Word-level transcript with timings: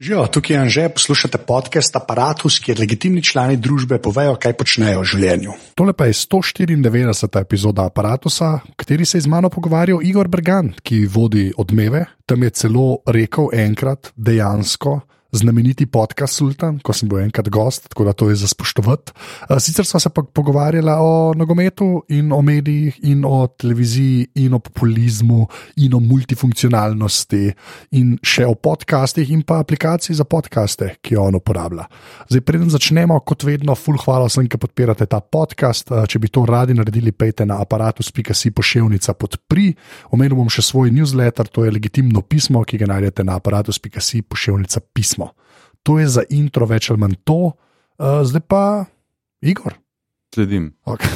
Živijo, 0.00 0.26
tukaj 0.26 0.54
je 0.56 0.60
Anže, 0.60 0.88
poslušate 0.88 1.38
podcast 1.38 1.96
Apparatus, 1.96 2.60
kjer 2.62 2.78
legitimni 2.78 3.22
člani 3.22 3.56
družbe 3.56 3.96
povejo, 3.98 4.36
kaj 4.38 4.52
počnejo 4.54 5.00
v 5.00 5.08
življenju. 5.10 5.54
Tole 5.74 5.90
pa 5.92 6.06
je 6.06 6.14
194. 6.14 7.40
epizoda 7.42 7.88
aparata, 7.90 8.30
v 8.30 8.76
kateri 8.78 9.02
se 9.04 9.18
je 9.18 9.24
z 9.26 9.26
mano 9.26 9.50
pogovarjal 9.50 9.98
Igor 10.06 10.28
Bergan, 10.28 10.70
ki 10.86 11.00
vodi 11.10 11.50
odmeve. 11.58 12.04
Tam 12.26 12.42
je 12.46 12.50
celo 12.50 13.02
rekel 13.10 13.50
enkrat, 13.50 14.12
dejansko. 14.14 15.00
Znameniti 15.32 15.84
podcast 15.86 16.38
Sultan, 16.40 16.78
ko 16.80 16.94
sem 16.96 17.08
bil 17.08 17.18
enkrat 17.20 17.50
gost, 17.52 17.90
tako 17.92 18.06
da 18.06 18.14
to 18.16 18.30
je 18.30 18.36
za 18.40 18.48
spoštovati. 18.48 19.12
Sicer 19.60 19.84
smo 19.84 20.00
se 20.00 20.08
pa 20.08 20.22
pogovarjali 20.22 20.92
o 20.98 21.34
nogometu 21.36 22.02
in 22.08 22.32
o 22.32 22.40
medijih, 22.42 22.96
in 23.02 23.24
o 23.28 23.46
televiziji, 23.46 24.26
in 24.34 24.54
o 24.54 24.58
populizmu, 24.58 25.46
in 25.76 25.94
o 25.94 26.00
multifunkcionalnosti, 26.00 27.52
in 28.00 28.14
še 28.24 28.46
o 28.48 28.54
podcastih, 28.54 29.28
in 29.30 29.42
pa 29.42 29.58
aplikaciji 29.60 30.16
za 30.16 30.24
podcaste, 30.24 30.94
ki 31.04 31.18
jo 31.18 31.26
on 31.28 31.36
uporablja. 31.36 31.84
Zdaj, 32.30 32.44
preden 32.48 32.72
začnemo, 32.72 33.20
kot 33.20 33.44
vedno, 33.44 33.76
full 33.76 34.00
hvala 34.00 34.30
vsem, 34.30 34.48
ki 34.48 34.62
podpirate 34.64 35.06
ta 35.12 35.20
podcast. 35.20 35.92
Če 36.08 36.22
bi 36.24 36.32
to 36.32 36.46
radi 36.48 36.72
naredili, 36.72 37.12
pejte 37.12 37.44
na 37.44 37.60
aparatus.si 37.60 38.54
pošiljnica 38.56 39.12
podpri. 39.12 39.74
Omenil 40.16 40.40
bom 40.40 40.48
še 40.48 40.64
svoj 40.64 40.88
newsletter, 40.96 41.52
to 41.52 41.68
je 41.68 41.76
legitimno 41.76 42.24
pismo, 42.24 42.64
ki 42.64 42.80
ga 42.80 42.88
najdete 42.94 43.28
na 43.28 43.36
aparatus.si 43.36 44.24
pošiljnica 44.24 44.86
pismo. 44.96 45.17
To 45.88 45.96
je 45.96 46.04
za 46.04 46.22
intro 46.28 46.68
več 46.68 46.90
ali 46.92 47.00
manj 47.00 47.16
to, 47.24 47.56
uh, 47.56 48.20
zdaj 48.20 48.44
pa 48.44 48.62
Igor. 49.40 49.78
Sledim. 50.34 50.74
Okay. 50.84 51.08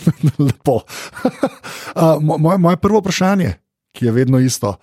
Lepo. 0.46 0.84
uh, 1.98 2.22
moje, 2.22 2.58
moje 2.62 2.78
prvo 2.78 3.02
vprašanje, 3.02 3.56
ki 3.90 4.06
je 4.06 4.12
vedno 4.14 4.38
isto, 4.38 4.76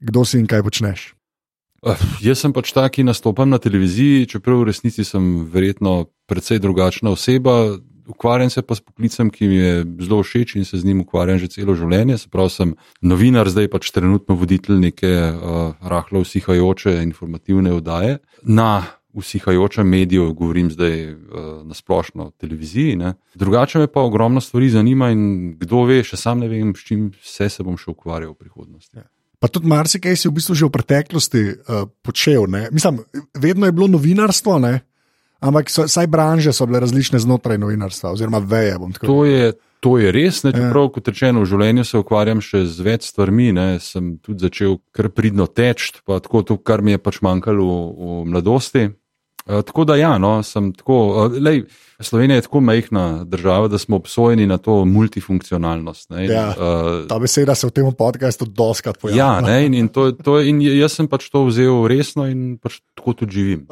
kdo 0.00 0.24
si 0.24 0.40
in 0.40 0.48
kaj 0.48 0.64
počneš. 0.64 1.12
Uh, 1.84 2.00
jaz 2.24 2.40
sem 2.40 2.54
pač 2.56 2.72
ta, 2.72 2.86
ki 2.88 3.04
nastopam 3.04 3.52
na 3.52 3.60
televiziji, 3.60 4.24
čeprav 4.32 4.62
v 4.62 4.72
resnici 4.72 5.04
sem 5.04 5.44
verjetno 5.52 6.08
precej 6.24 6.64
drugačna 6.64 7.12
oseba. 7.12 7.76
Ukvarjam 8.08 8.50
se 8.50 8.62
pa 8.62 8.74
s 8.74 8.80
poklicem, 8.84 9.30
ki 9.30 9.48
mi 9.48 9.56
je 9.56 9.84
zelo 10.04 10.22
všeč 10.22 10.56
in 10.56 10.64
se 10.64 10.78
z 10.78 10.84
njim 10.84 11.00
ukvarjam 11.00 11.38
že 11.38 11.48
celo 11.48 11.74
življenje. 11.74 12.18
Se 12.18 12.28
pravi, 12.28 12.52
sem 12.52 12.74
novinar, 13.00 13.48
zdaj 13.48 13.70
pač 13.72 13.90
trenutno 13.94 14.36
voditelj 14.36 14.80
neke 14.80 15.08
uh, 15.08 15.72
rahlo 15.80 16.20
usihajoče 16.24 16.98
informativne 17.02 17.72
oddaje. 17.72 18.18
Na 18.42 18.84
usihajočem 19.14 19.88
mediju 19.88 20.32
govorim 20.34 20.70
zdaj 20.70 21.12
uh, 21.12 21.16
na 21.64 21.74
splošno 21.74 22.30
televiziji. 22.38 22.96
Ne. 22.96 23.14
Drugače 23.34 23.78
me 23.78 23.86
pa 23.86 24.02
ogromno 24.02 24.40
stvari 24.40 24.70
zanima 24.70 25.10
in 25.14 25.54
kdo 25.58 25.84
ve, 25.88 26.02
še 26.04 26.18
sam 26.20 26.42
ne 26.42 26.48
vem, 26.50 26.74
s 26.74 26.84
čim 26.84 27.12
vse 27.22 27.48
se 27.48 27.64
bom 27.64 27.78
še 27.78 27.92
ukvarjal 27.94 28.34
v 28.34 28.42
prihodnosti. 28.44 28.96
Ja. 28.98 29.08
Pa 29.38 29.48
tudi 29.52 29.68
marsikaj 29.68 30.16
si 30.16 30.28
v 30.28 30.38
bistvu 30.38 30.54
že 30.56 30.66
v 30.66 30.74
preteklosti 30.74 31.44
uh, 31.52 31.86
počel. 32.02 32.48
Ne? 32.50 32.66
Mislim, 32.72 33.04
vedno 33.38 33.68
je 33.68 33.76
bilo 33.76 33.88
novinarstvo. 33.94 34.58
Ne? 34.58 34.82
Ampak 35.44 35.68
so, 35.70 35.84
saj 35.88 36.08
branže 36.08 36.52
so 36.56 36.66
bile 36.66 36.80
različne 36.80 37.18
znotraj 37.20 37.58
novinarstva, 37.60 38.14
oziroma 38.16 38.40
veje. 38.40 38.78
To 39.04 39.24
je, 39.28 39.52
to 39.84 39.98
je 40.00 40.12
res, 40.12 40.40
ne, 40.46 40.54
čeprav, 40.56 40.88
kot 40.94 41.08
rečeno, 41.12 41.42
v 41.44 41.50
življenju 41.50 41.84
se 41.84 42.00
ukvarjam 42.00 42.40
še 42.40 42.64
z 42.64 42.86
več 42.86 43.08
stvarmi. 43.10 43.50
Ne, 43.52 43.66
sem 43.84 44.14
tudi 44.24 44.46
začel 44.46 44.78
kar 44.96 45.10
pridno 45.12 45.44
teči, 45.44 45.92
pa 46.08 46.16
tako 46.24 46.44
to, 46.48 46.56
kar 46.56 46.80
mi 46.80 46.96
je 46.96 47.02
pač 47.04 47.20
manjkalo 47.24 47.66
v, 47.68 47.82
v 47.92 48.20
mladosti. 48.32 48.86
Uh, 49.44 49.60
tako 49.60 49.84
da, 49.84 49.96
ja, 50.00 50.14
no, 50.18 50.38
sem 50.42 50.70
tako. 50.72 51.26
Uh, 51.26 51.34
lej, 51.36 51.66
Slovenija 52.00 52.38
je 52.38 52.42
tako 52.46 52.60
majhna 52.64 53.24
država, 53.24 53.68
da 53.68 53.78
smo 53.78 53.96
obsojeni 53.96 54.46
na 54.46 54.56
to 54.58 54.84
multifunkcionalnost. 54.84 56.10
Ne, 56.10 56.24
ja, 56.26 56.46
uh, 56.48 57.04
ta 57.08 57.18
beseda 57.20 57.54
se 57.54 57.66
v 57.68 57.70
tem 57.76 57.90
podkastu 57.92 58.48
doskrat 58.48 58.98
pojavlja. 58.98 59.20
Ja, 59.20 59.40
ne, 59.44 59.66
in, 59.66 59.74
in, 59.74 59.90
to, 59.92 60.12
to, 60.16 60.38
in 60.40 60.62
jaz 60.64 60.96
sem 60.96 61.08
pač 61.12 61.28
to 61.28 61.44
vzel 61.44 61.84
resno 61.92 62.24
in 62.24 62.56
pač 62.56 62.80
tako 62.96 63.12
tudi 63.20 63.36
živim. 63.36 63.68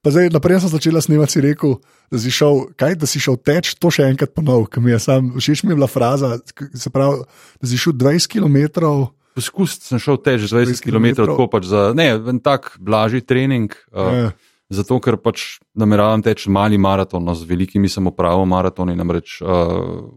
Pa 0.00 0.14
zdaj, 0.14 0.32
naprej 0.32 0.64
sem 0.64 0.72
začela 0.72 1.04
snemati, 1.04 1.36
si 1.36 1.44
rekel, 1.44 1.76
da 2.08 2.24
si 2.24 2.32
šel, 2.32 2.64
kaj, 2.80 2.96
da 3.04 3.12
si 3.12 3.20
šel 3.20 3.36
teč, 3.44 3.76
to 3.76 3.92
še 3.92 4.08
enkrat 4.08 4.32
ponov, 4.32 4.70
ker 4.72 4.80
mi 4.80 4.96
je 4.96 5.04
sam, 5.04 5.34
všeč 5.36 5.66
mi 5.68 5.76
je 5.76 5.82
bila 5.82 5.90
fraza, 5.90 6.38
se 6.72 6.90
pravi, 6.90 7.28
da 7.60 7.68
si 7.68 7.76
šel 7.76 7.92
20 7.92 8.38
km. 8.38 8.88
Poskusiti 9.36 9.92
sem 9.92 10.00
šel 10.00 10.16
teč 10.24 10.48
20 10.48 10.80
km, 10.80 11.12
tako 11.20 11.44
pač 11.52 11.68
za 11.68 11.90
ne, 11.92 12.14
en 12.32 12.40
tak 12.40 12.78
blažji 12.80 13.20
trening. 13.20 13.76
Uh, 13.92 14.16
ja. 14.16 14.30
Zato, 14.70 15.00
ker 15.02 15.16
pač 15.18 15.58
nameravam 15.74 16.22
teči 16.22 16.50
mali 16.52 16.78
maraton, 16.78 17.24
no, 17.26 17.34
z 17.34 17.48
velikimi 17.48 17.88
sem 17.90 18.06
opravil 18.06 18.46
maratoni, 18.46 18.94
namreč 18.98 19.40
uh, 19.42 19.48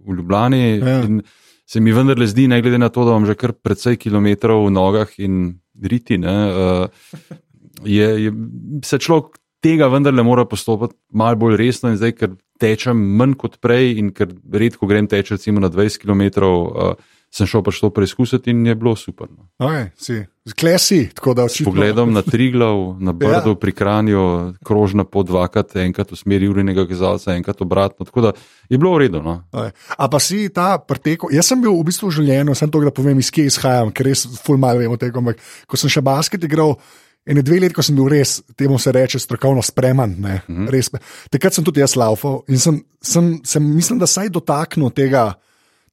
v 0.05 0.17
Ljubljani. 0.19 0.63
Ja. 0.77 0.99
Se 1.65 1.81
mi 1.81 1.93
vendarle 1.95 2.27
zdi, 2.29 2.45
ne 2.51 2.59
glede 2.61 2.77
na 2.77 2.91
to, 2.93 3.05
da 3.07 3.15
imam 3.15 3.25
že 3.25 3.37
kar 3.39 3.55
precej 3.57 3.97
kilometrov 3.97 4.67
v 4.67 4.73
nogah 4.75 5.15
in 5.17 5.55
riti, 5.81 6.19
ne, 6.21 6.35
uh, 6.53 7.07
je, 7.81 8.09
je, 8.27 8.33
se 8.85 8.99
človek 9.01 9.39
tega 9.63 9.87
vendarle 9.89 10.23
mora 10.23 10.45
postopati 10.45 10.95
malo 11.17 11.39
bolj 11.39 11.57
resno 11.57 11.89
in 11.89 11.97
zdaj, 11.97 12.13
ker 12.19 12.35
tečem 12.61 12.99
manj 13.17 13.37
kot 13.39 13.57
prej 13.63 13.97
in 13.99 14.11
ker 14.13 14.29
redko 14.53 14.87
grem 14.87 15.07
teči 15.09 15.37
recimo 15.37 15.63
na 15.63 15.71
20 15.73 16.03
km. 16.03 16.23
Uh, 16.45 16.93
sem 17.33 17.49
šel 17.49 17.63
pač 17.65 17.79
to 17.81 17.89
preizkusiti 17.89 18.53
in 18.53 18.61
je 18.67 18.75
bilo 18.77 18.93
super. 18.99 19.27
No. 19.31 19.47
Klesi, 20.59 21.07
tako 21.15 21.33
da 21.33 21.47
vsi. 21.47 21.63
Pogledom 21.65 22.11
na 22.13 22.21
Triglav, 22.21 22.99
na 23.01 23.13
Brdo 23.15 23.55
ja. 23.55 23.59
pri 23.59 23.71
Kranju, 23.73 24.23
krožna 24.65 25.05
po 25.07 25.23
dvakrat, 25.25 25.73
enkrat 25.81 26.11
v 26.13 26.19
smeri 26.19 26.49
urinega 26.51 26.85
kazalca, 26.89 27.33
enkrat 27.33 27.63
obratno. 27.65 28.05
Tako 28.05 28.27
da 28.27 28.33
je 28.69 28.77
bilo 28.77 28.93
v 28.93 29.05
redu. 29.05 29.23
No. 29.25 29.39
A 29.97 30.09
pa 30.11 30.19
si 30.21 30.45
ta 30.53 30.75
preteko, 30.77 31.31
jaz 31.33 31.49
sem 31.49 31.63
bil 31.63 31.73
v 31.73 31.87
bistvu 31.89 32.11
v 32.11 32.17
življenju, 32.19 32.57
sem 32.59 32.69
to, 32.69 32.83
da 32.85 32.93
povem, 32.93 33.23
iz 33.23 33.31
kje 33.33 33.47
izhajam, 33.49 33.89
ker 33.95 34.11
res 34.11 34.27
ful 34.43 34.61
malo 34.61 34.83
vem 34.83 34.93
o 34.93 34.99
tem. 34.99 35.33
Ko 35.65 35.79
sem 35.79 35.89
še 35.89 36.05
basket 36.05 36.45
igral. 36.45 36.77
In 37.23 37.39
dve 37.39 37.55
leti, 37.63 37.71
ko 37.71 37.81
sem 37.85 37.95
bil 37.95 38.09
res, 38.11 38.41
temu 38.59 38.75
se 38.77 38.91
reče, 38.91 39.21
strokovno 39.23 39.61
spreman, 39.63 40.11
mm 40.19 40.67
-hmm. 40.67 40.99
takrat 41.31 41.53
sem 41.53 41.63
tudi 41.63 41.79
jaz 41.79 41.95
laufal 41.95 42.43
in 42.47 42.59
sem, 42.59 42.83
sem, 43.01 43.39
sem, 43.43 43.63
mislim, 43.63 43.99
da 43.99 44.07
saj 44.07 44.29
dotaknil 44.29 44.91
tega, 44.91 45.33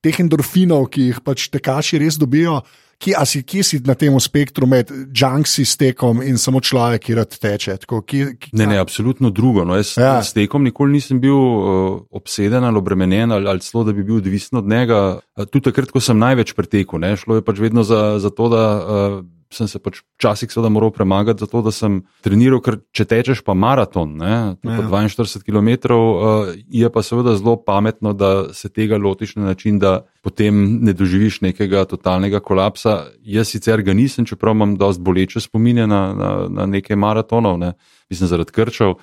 teh 0.04 0.20
endorfinov, 0.22 0.88
ki 0.92 1.10
jih 1.10 1.24
pač 1.24 1.48
tekači 1.52 2.00
res 2.02 2.18
dobijo. 2.20 2.60
Kje 3.00 3.16
si, 3.24 3.40
kje 3.48 3.62
si 3.64 3.78
na 3.80 3.94
tem 3.96 4.12
spektru 4.20 4.66
med 4.68 4.90
junksi 5.16 5.64
s 5.64 5.78
tekom 5.80 6.18
in 6.20 6.36
samo 6.36 6.60
človek, 6.60 7.06
ki 7.06 7.16
rad 7.16 7.32
teče? 7.32 7.78
Tako, 7.80 8.02
kje, 8.04 8.34
kje, 8.36 8.50
ne, 8.60 8.66
ne, 8.68 8.76
absolutno 8.76 9.30
drugo. 9.32 9.64
No, 9.64 9.78
jaz 9.78 9.94
ja. 9.96 10.18
s 10.20 10.36
tekom 10.36 10.66
nikoli 10.68 10.98
nisem 10.98 11.16
bil 11.22 11.32
uh, 11.32 12.02
obseden 12.12 12.68
ali 12.68 12.76
obremenjen 12.76 13.32
ali, 13.32 13.48
ali 13.48 13.64
celo, 13.64 13.86
da 13.88 13.96
bi 13.96 14.04
bil 14.04 14.20
odvisen 14.20 14.60
od 14.60 14.68
njega. 14.68 15.00
Uh, 15.32 15.48
tudi 15.48 15.70
takrat, 15.70 15.94
ko 15.96 16.04
sem 16.04 16.20
največ 16.20 16.52
pretekel, 16.52 17.00
ne, 17.00 17.14
šlo 17.16 17.40
je 17.40 17.46
pač 17.46 17.64
vedno 17.64 17.86
za, 17.88 18.18
za 18.20 18.28
to, 18.28 18.52
da. 18.52 18.64
Uh, 18.76 19.20
sem 19.50 19.68
se 19.68 19.80
pač 19.82 19.98
včasih 20.18 20.50
seveda 20.52 20.70
moral 20.70 20.92
premagati, 20.94 21.42
zato 21.42 21.62
da 21.66 21.72
sem 21.74 22.00
treniral, 22.22 22.60
ker 22.62 22.78
če 22.94 23.06
tečeš 23.10 23.42
pa 23.46 23.54
maraton, 23.58 24.12
ne, 24.20 24.34
ja. 24.62 24.76
42 24.86 25.42
km, 25.42 25.70
uh, 25.96 26.52
je 26.70 26.90
pa 26.92 27.02
seveda 27.02 27.34
zelo 27.38 27.56
pametno, 27.58 28.12
da 28.14 28.52
se 28.54 28.70
tega 28.70 28.98
lotiš 28.98 29.34
na 29.40 29.50
način, 29.50 29.80
da 29.82 30.04
potem 30.22 30.78
ne 30.86 30.94
doživiš 30.94 31.40
nekega 31.42 31.84
totalnega 31.90 32.40
kolapsa. 32.40 33.10
Jaz 33.26 33.50
sicer 33.50 33.82
ga 33.82 33.94
nisem, 33.96 34.28
čeprav 34.28 34.54
imam 34.54 34.76
dosti 34.78 35.02
boleče 35.02 35.42
spominje 35.42 35.86
na, 35.90 36.02
na, 36.14 36.30
na 36.48 36.68
nekaj 36.70 36.96
maratonov, 36.96 37.58
ne, 37.58 37.74
mislim 38.10 38.30
zaradi 38.30 38.54
krčev. 38.54 39.00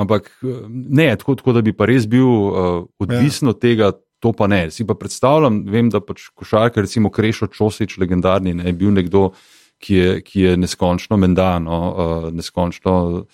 Ampak 0.00 0.30
ne, 0.70 1.10
tako, 1.18 1.34
tako 1.34 1.58
da 1.58 1.66
bi 1.66 1.74
pa 1.76 1.88
res 1.90 2.06
bil 2.08 2.24
uh, 2.26 2.86
odvisen 2.98 3.50
ja. 3.50 3.56
od 3.56 3.60
tega. 3.60 3.92
To 4.20 4.34
pa 4.36 4.44
ne. 4.52 4.66
Si 4.68 4.84
pa 4.84 4.92
predstavljam, 5.00 5.62
vem, 5.72 5.86
da 5.88 6.02
pač 6.04 6.26
košarkar, 6.36 6.84
recimo 6.84 7.08
Krešo 7.08 7.46
Čosič, 7.48 7.94
legendarni, 7.96 8.52
ne, 8.52 8.66
je 8.68 8.74
bil 8.76 8.90
nekdo, 8.92 9.30
ki 9.80 9.94
je, 9.96 10.10
ki 10.24 10.44
je 10.44 10.56
neskončno 10.60 11.16
mendano, 11.20 11.78
uh, 11.90 12.28
neskončno 12.36 12.94
uh, 13.00 13.24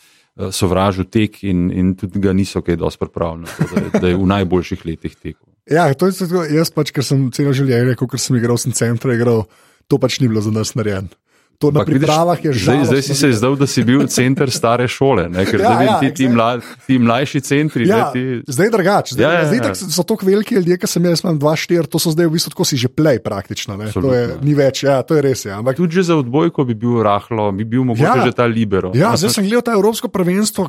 sovražil 0.54 1.08
tek 1.10 1.42
in, 1.44 1.68
in 1.74 1.94
tudi 1.98 2.22
ga 2.22 2.32
niso 2.36 2.62
kaj 2.62 2.78
dosti 2.80 3.02
pripravljeni, 3.02 3.68
da, 3.74 4.00
da 4.00 4.08
je 4.08 4.16
v 4.16 4.30
najboljših 4.32 4.86
letih 4.86 5.14
tekel. 5.16 5.44
Ja, 5.70 5.88
to 5.94 6.06
je 6.06 6.14
tako, 6.20 6.44
jaz 6.46 6.70
pač, 6.70 6.92
ker 6.94 7.04
sem 7.04 7.26
celo 7.34 7.54
življenje 7.56 7.90
rekel, 7.90 8.08
ker 8.10 8.22
sem 8.22 8.38
igral 8.38 8.58
v 8.60 8.74
centru, 8.78 9.14
igral, 9.14 9.46
to 9.90 9.98
pač 9.98 10.20
ni 10.22 10.30
bilo 10.30 10.42
za 10.44 10.54
nas 10.54 10.76
narejeno. 10.78 11.10
To 11.58 11.70
na 11.72 11.84
pripravah 11.84 12.44
je 12.44 12.52
že. 12.52 12.64
Zdaj, 12.64 12.84
zdaj 12.84 13.02
si 13.02 13.14
se 13.14 13.28
izdal, 13.32 13.56
da 13.56 13.66
si 13.66 13.84
bil 13.84 14.04
center 14.12 14.50
stare 14.52 14.88
šole, 14.88 15.28
ne? 15.32 15.46
ker 15.48 15.60
ja, 15.60 15.72
zdaj 15.72 15.86
ja, 15.86 15.97
ti, 16.00 16.10
ti, 16.14 16.28
mla, 16.28 16.48
ti 16.86 16.98
mlajši 17.00 17.41
centri. 17.41 17.88
Ja, 17.88 18.10
ti... 18.12 18.42
Zdaj 18.44 18.70
drugače. 18.74 19.14
Zdaj, 19.16 19.24
ja, 19.24 19.41
ja, 19.41 19.47
zdaj 19.48 19.72
ja. 19.72 19.74
so 19.74 20.04
tako 20.04 20.28
veliki 20.28 20.58
ljudje, 20.58 20.76
ki 20.82 20.91
sem 20.91 21.08
jaz, 21.08 21.24
imam 21.24 21.41
2-4, 21.41 21.88
to 21.88 22.00
so 22.03 22.12
zdaj 22.12 22.28
v 22.28 22.36
bistvu 22.36 22.53
tako 22.53 22.68
si 22.68 22.76
že 22.76 22.92
play 22.92 23.22
praktično. 23.22 23.78
To 23.97 24.12
je, 24.12 24.36
ni 24.44 24.53
več, 24.58 24.84
ja, 24.84 25.00
to 25.06 25.16
je 25.16 25.24
res. 25.24 25.47
Ja. 25.48 25.62
Ampak... 25.62 25.80
Tudi 25.80 26.04
za 26.04 26.18
odbojko 26.20 26.66
bi 26.68 26.76
bil 26.76 27.00
rahlo, 27.06 27.48
bi 27.56 27.64
bil 27.64 27.86
mogoče 27.88 28.20
ja, 28.20 28.28
že 28.28 28.36
ta 28.36 28.44
libero. 28.50 28.92
Ja, 28.97 29.16
zdaj 29.16 29.38
sem 29.38 29.48
gledal 29.48 29.64
ta 29.64 29.76
Evropsko 29.78 30.12
prvenstvo, 30.12 30.68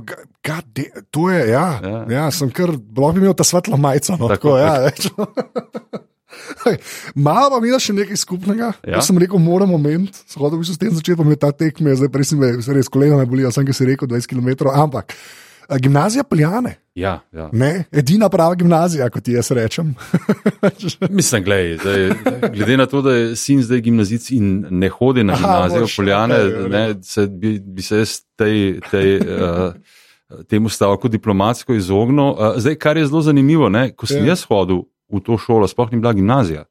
de, 0.71 0.87
to 1.11 1.27
je, 1.33 1.41
ja, 1.51 1.67
ja. 1.83 2.03
ja 2.07 2.25
sem 2.31 2.51
kar, 2.53 2.71
lahko 2.71 3.17
bi 3.17 3.25
imel 3.25 3.35
ta 3.35 3.43
svetla 3.47 3.75
majica. 3.75 4.15
No, 4.15 4.31
tako, 4.31 4.55
tako, 4.55 4.63
ja, 4.63 4.87
Malo 7.27 7.49
pa 7.55 7.59
mi 7.63 7.71
je 7.71 7.81
še 7.87 7.97
nekaj 7.97 8.21
skupnega. 8.21 8.71
Ja? 8.83 8.97
Jaz 8.97 9.09
sem 9.09 9.17
rekel, 9.21 9.41
moramo 9.41 9.77
moment, 9.77 10.21
shodil 10.29 10.61
bi 10.61 10.67
se 10.67 10.77
s 10.77 10.81
tem 10.81 10.93
začeti, 10.93 11.17
pa 11.19 11.25
mi 11.27 11.35
je 11.35 11.41
ta 11.43 11.51
tekme, 11.55 11.95
zdaj 11.97 12.13
res 12.13 12.31
me 12.37 12.53
res 12.77 12.91
kolena 12.91 13.19
ne 13.19 13.27
bolijo, 13.29 13.51
sem 13.53 13.67
ki 13.67 13.75
si 13.75 13.89
rekel 13.89 14.09
20 14.09 14.31
km. 14.31 14.71
Ampak 14.73 15.15
Gimnazija 15.75 16.23
Poljane. 16.23 16.75
Ja, 16.95 17.19
ja. 17.31 17.49
Ne, 17.53 17.83
edina 17.91 18.29
prava 18.29 18.55
gimnazija, 18.55 19.09
kot 19.09 19.27
jaz 19.27 19.51
rečem. 19.51 19.95
Mislim, 21.09 21.43
glej, 21.43 21.77
zdaj, 21.77 22.09
glede 22.55 22.77
na 22.77 22.85
to, 22.85 23.01
da 23.01 23.11
je 23.11 23.35
sin 23.35 23.61
zdaj 23.61 23.81
gimnazic 23.81 24.29
in 24.31 24.65
ne 24.69 24.89
hodi 24.89 25.23
na 25.23 25.35
gimnazijo 25.35 25.83
Aha, 25.83 25.93
Poljane, 25.97 26.35
okay, 26.35 26.69
ne, 26.69 26.95
se, 27.03 27.27
bi, 27.27 27.59
bi 27.59 27.81
se 27.81 27.97
jaz 27.97 28.19
tej, 28.35 28.79
tej, 28.91 29.19
uh, 29.19 29.73
temu 30.47 30.69
stavku 30.69 31.07
diplomatsko 31.07 31.73
izognil. 31.73 32.31
Uh, 32.31 32.57
zdaj, 32.57 32.75
kar 32.75 32.97
je 32.97 33.05
zelo 33.07 33.21
zanimivo, 33.21 33.69
ne, 33.69 33.91
ko 33.91 34.07
sem 34.07 34.23
ja. 34.23 34.33
jaz 34.33 34.47
hodil 34.49 34.87
v 35.09 35.21
to 35.23 35.37
šolo, 35.37 35.67
sploh 35.67 35.91
ni 35.91 35.99
bila 36.01 36.13
gimnazija. 36.13 36.65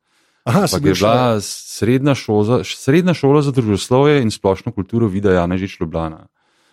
Aha, 0.47 0.67
je 0.73 0.95
bila 0.95 1.41
srednja 1.41 2.15
šola, 2.15 2.61
srednja 2.65 3.15
šola 3.15 3.43
za 3.43 3.51
družboslovje 3.51 4.23
in 4.23 4.31
splošno 4.31 4.73
kulturo 4.73 5.09
videa 5.11 5.41
Janežič 5.41 5.81
Ljubljana. 5.81 6.27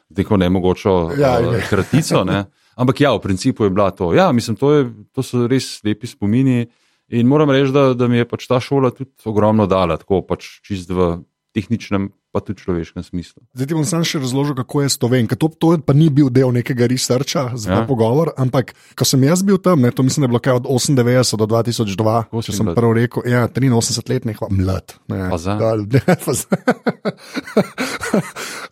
Neko 0.10 0.38
ne 0.38 0.50
mogočo 0.50 1.12
ja, 1.18 1.39
uh, 1.42 1.56
kratico. 1.69 2.24
Ne. 2.24 2.45
Ampak 2.75 3.01
ja, 3.01 3.13
v 3.18 3.21
principu 3.24 3.63
je 3.63 3.74
bila 3.74 3.89
to. 3.92 4.13
Ja, 4.13 4.31
mislim, 4.31 4.57
to, 4.57 4.74
je, 4.74 4.89
to 5.13 5.25
so 5.25 5.48
res 5.48 5.80
lepi 5.83 6.07
spomini. 6.07 6.68
In 7.13 7.27
moram 7.27 7.50
reči, 7.50 7.74
da, 7.74 7.94
da 7.98 8.07
mi 8.07 8.18
je 8.18 8.27
pač 8.30 8.45
ta 8.48 8.60
šola 8.62 8.94
tudi 8.94 9.12
ogromno 9.25 9.65
dala, 9.69 9.98
tako 9.98 10.21
pač 10.25 10.62
čist 10.65 10.89
v 10.94 11.24
tehničnem, 11.54 12.12
pa 12.34 12.42
tudi 12.42 12.66
človeškem 12.66 13.06
smislu. 13.06 13.46
Zdaj 13.54 13.68
ti 13.70 13.76
bom 13.78 13.86
sam 13.86 14.02
še 14.02 14.18
razložil, 14.18 14.58
kako 14.58 14.82
je 14.82 14.98
to 14.98 15.08
vem. 15.12 15.30
To, 15.30 15.48
to 15.54 15.78
pa 15.86 15.94
ni 15.94 16.10
bil 16.10 16.34
del 16.34 16.50
nekega 16.50 16.90
researcha 16.90 17.54
za 17.54 17.70
ja. 17.70 17.86
pogovor, 17.86 18.34
ampak 18.42 18.74
ko 18.98 19.06
sem 19.06 19.22
jaz 19.22 19.46
bil 19.46 19.62
tam, 19.62 19.86
ne, 19.86 19.94
to 19.94 20.02
mislim, 20.02 20.26
da 20.26 20.26
je 20.26 20.32
bilo 20.34 20.42
kaj 20.42 20.58
od 20.58 20.66
98 20.66 21.38
do 21.38 21.46
2002, 21.54 21.94
če 22.34 22.58
sem 22.58 22.74
prvo 22.74 22.98
rekel, 22.98 23.22
ja, 23.30 23.46
83 23.46 24.10
let, 24.10 24.26
nekaj 24.26 24.50
mlad. 24.50 24.98
Ne, 25.14 25.30
dal, 25.62 25.86
ne, 25.86 26.02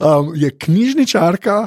um, 0.10 0.34
je 0.34 0.50
knjižničarka, 0.66 1.62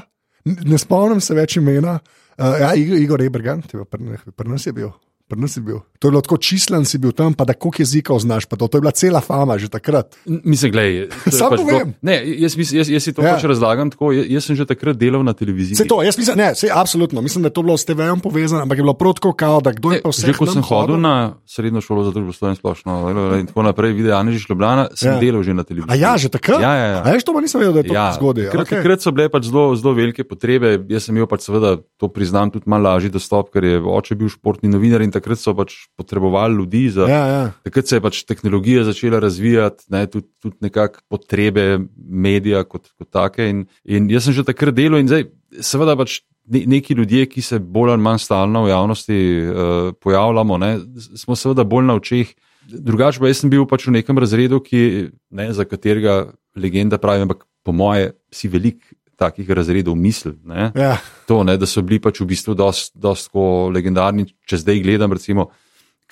ne 0.67 0.83
spomnim 0.83 1.23
se 1.23 1.39
več 1.39 1.63
imena. 1.63 2.01
Uh, 2.35 2.59
ja, 2.59 2.75
Igor 2.75 3.23
Ebergan, 3.23 3.63
ti 3.63 3.79
pa 3.79 3.87
pri 3.87 4.51
nas 4.51 4.67
je 4.67 4.75
bil. 4.75 4.91
Pri 5.31 5.41
nas 5.41 5.55
je 5.55 5.63
bil. 5.63 5.79
To 6.05 6.09
je 6.09 6.13
bilo 6.13 6.21
tako 6.21 6.37
čislen, 6.37 6.85
si 6.85 7.01
bil 7.01 7.17
tam, 7.17 7.33
pa 7.33 7.47
da 7.49 7.57
koliko 7.57 7.81
jezikov 7.81 8.21
znaš. 8.21 8.45
To, 8.53 8.69
to 8.69 8.77
je 8.77 8.83
bila 8.85 8.93
cela 8.93 9.25
fama 9.25 9.57
že 9.59 9.73
takrat. 9.73 10.19
Mislim, 10.27 10.73
gledaj. 10.77 11.09
Sam 11.39 11.57
pač 11.57 11.65
povem. 11.65 11.95
Ne, 12.05 12.19
jaz, 12.45 12.59
jaz, 12.61 12.73
jaz, 12.77 12.91
jaz 12.93 13.09
si 13.09 13.15
to 13.17 13.25
ja. 13.25 13.33
pač 13.33 13.49
razlagam 13.49 13.89
tako. 13.89 14.13
Jaz, 14.13 14.29
jaz 14.29 14.51
sem 14.51 14.59
že 14.61 14.69
takrat 14.69 15.01
delal 15.01 15.25
na 15.25 15.33
televiziji. 15.33 15.81
Se 15.81 15.89
to, 15.89 16.03
jaz 16.05 16.21
mislim, 16.21 16.37
ne, 16.37 16.53
se, 16.53 16.69
absolutno. 16.69 17.25
Mislim, 17.25 17.41
da 17.41 17.49
je 17.49 17.57
to 17.57 17.65
bilo 17.65 17.79
s 17.81 17.89
TV-jem 17.89 18.21
povezano, 18.21 18.63
ampak 18.69 18.79
je 18.79 18.85
bilo 18.85 18.95
prav 19.01 19.17
tako, 19.17 19.33
kao, 19.33 19.65
da 19.65 19.73
kdo 19.73 19.97
je 19.97 20.03
pa 20.05 20.13
vse. 20.13 20.27
Že 20.29 20.37
ko 20.37 20.47
sem 20.53 20.67
hodil 20.69 21.01
na 21.01 21.15
srednjo 21.49 21.81
šolo 21.81 22.05
za 22.05 22.13
družbo 22.13 22.37
slovensko 22.37 22.65
splošno 22.65 23.37
in 23.41 23.47
tako 23.47 23.63
naprej, 23.63 23.93
videl 23.93 24.17
Anežiš 24.17 24.49
Ljubljana, 24.49 24.89
sem 24.97 25.13
ja. 25.13 25.19
delal 25.21 25.43
že 25.45 25.55
na 25.55 25.65
televiziji. 25.65 25.93
A 25.93 26.01
ja, 26.01 26.17
že 26.17 26.29
takrat? 26.33 26.63
Ja, 26.63 26.73
ja, 26.75 26.87
ja. 26.97 27.01
A 27.05 27.13
veš, 27.13 27.25
to 27.29 27.35
pa 27.37 27.43
nisem 27.45 27.61
vedel, 27.61 27.75
da 27.77 27.81
je 27.85 27.89
to 27.93 27.95
ja. 27.95 28.07
zgodaj. 28.17 28.49
Takrat, 28.49 28.67
okay. 28.67 28.81
takrat 28.81 29.05
so 29.05 29.13
bile 29.13 29.29
pač 29.29 29.49
zelo, 29.51 29.65
zelo 29.77 29.93
velike 29.93 30.25
potrebe. 30.25 30.77
Jaz 30.89 31.09
sem 31.09 31.17
imel 31.17 31.29
pač 31.29 31.45
seveda, 31.45 31.77
to 32.01 32.09
priznam, 32.09 32.49
tudi 32.55 32.69
malo 32.71 32.89
lažji 32.89 33.13
dostop, 33.13 33.53
ker 33.55 33.65
je 33.69 33.81
oče 33.81 34.17
bil 34.17 34.33
športni 34.33 34.73
novinar 34.73 35.05
in 35.05 35.13
takrat 35.15 35.41
so 35.41 35.53
pač 35.57 35.77
potrebovali 35.97 36.55
ljudi. 36.55 36.89
Za, 36.91 37.07
ja, 37.09 37.27
ja. 37.27 37.53
Takrat 37.63 37.89
se 37.89 37.97
je 37.97 38.03
pač 38.03 38.23
tehnologija 38.27 38.85
začela 38.85 39.21
razvijati, 39.23 39.85
ne, 39.95 40.07
tudi, 40.07 40.27
tudi 40.43 40.57
nekako 40.61 41.01
potrebe 41.09 41.79
medija 41.97 42.65
kot, 42.65 42.91
kot 42.99 43.11
take. 43.11 43.49
In, 43.51 43.65
in 43.85 44.11
jaz 44.11 44.29
sem 44.29 44.37
že 44.37 44.47
takrat 44.47 44.75
delal 44.75 45.03
in 45.03 45.11
zdaj, 45.11 45.29
seveda, 45.63 45.97
pač 45.99 46.21
ne, 46.51 46.65
neki 46.77 46.97
ljudje, 46.99 47.29
ki 47.31 47.43
se 47.43 47.59
bolj 47.59 47.95
ali 47.95 48.03
manj 48.03 48.25
stalno 48.27 48.65
v 48.65 48.73
javnosti 48.73 49.21
uh, 49.21 49.93
pojavljamo, 50.03 50.59
ne, 50.59 50.73
smo 51.17 51.39
seveda 51.39 51.65
bolj 51.65 51.89
na 51.93 51.99
očeh. 52.01 52.35
Drugače 52.65 53.21
pa 53.21 53.29
jaz 53.29 53.43
sem 53.43 53.53
bil 53.53 53.67
pač 53.69 53.87
v 53.87 53.99
nekem 53.99 54.19
razredu, 54.19 54.61
ki, 54.65 55.11
ne, 55.37 55.51
za 55.53 55.67
katerega 55.69 56.25
legenda 56.57 56.99
pravi, 56.99 57.27
ampak 57.29 57.45
po 57.65 57.73
moje 57.73 58.15
si 58.33 58.51
velik. 58.51 58.83
Takih 59.15 59.47
razredov 59.55 59.95
misli. 59.95 60.33
Ja. 60.75 60.97
To, 61.31 61.45
ne, 61.47 61.55
da 61.55 61.69
so 61.71 61.85
bili 61.87 62.01
pač 62.03 62.19
v 62.19 62.25
bistvu 62.33 62.57
dosti 62.59 63.45
legendarni. 63.71 64.25
Če 64.43 64.59
zdaj 64.59 64.81
gledam, 64.83 65.15
recimo, 65.15 65.45
uh, 65.47 65.64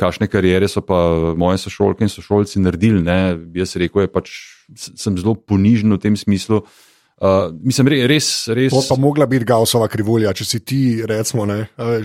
kakšne 0.03 0.29
karijere 0.31 0.69
so 0.71 0.83
pa 0.85 0.99
moje 1.39 1.63
sošolke 1.63 2.05
in 2.07 2.13
sošolci 2.13 2.63
naredili. 2.63 3.03
Ne? 3.07 3.37
Jaz 3.59 3.77
rekel, 3.81 4.07
da 4.07 4.11
pač 4.11 4.35
sem 4.75 5.19
zelo 5.21 5.37
ponižen 5.39 5.95
v 5.95 6.01
tem 6.03 6.19
smislu. 6.19 6.63
Uh, 7.23 7.53
mislim, 7.63 7.87
res, 8.11 8.49
res. 8.51 8.73
To 8.75 8.81
pa 8.89 8.97
mogla 8.99 9.29
biti 9.31 9.47
Gaussova 9.47 9.87
krivulja, 9.87 10.33
če 10.35 10.43
si 10.43 10.59
ti, 10.67 10.81
recimo. 11.07 11.45
Ne, 11.47 11.61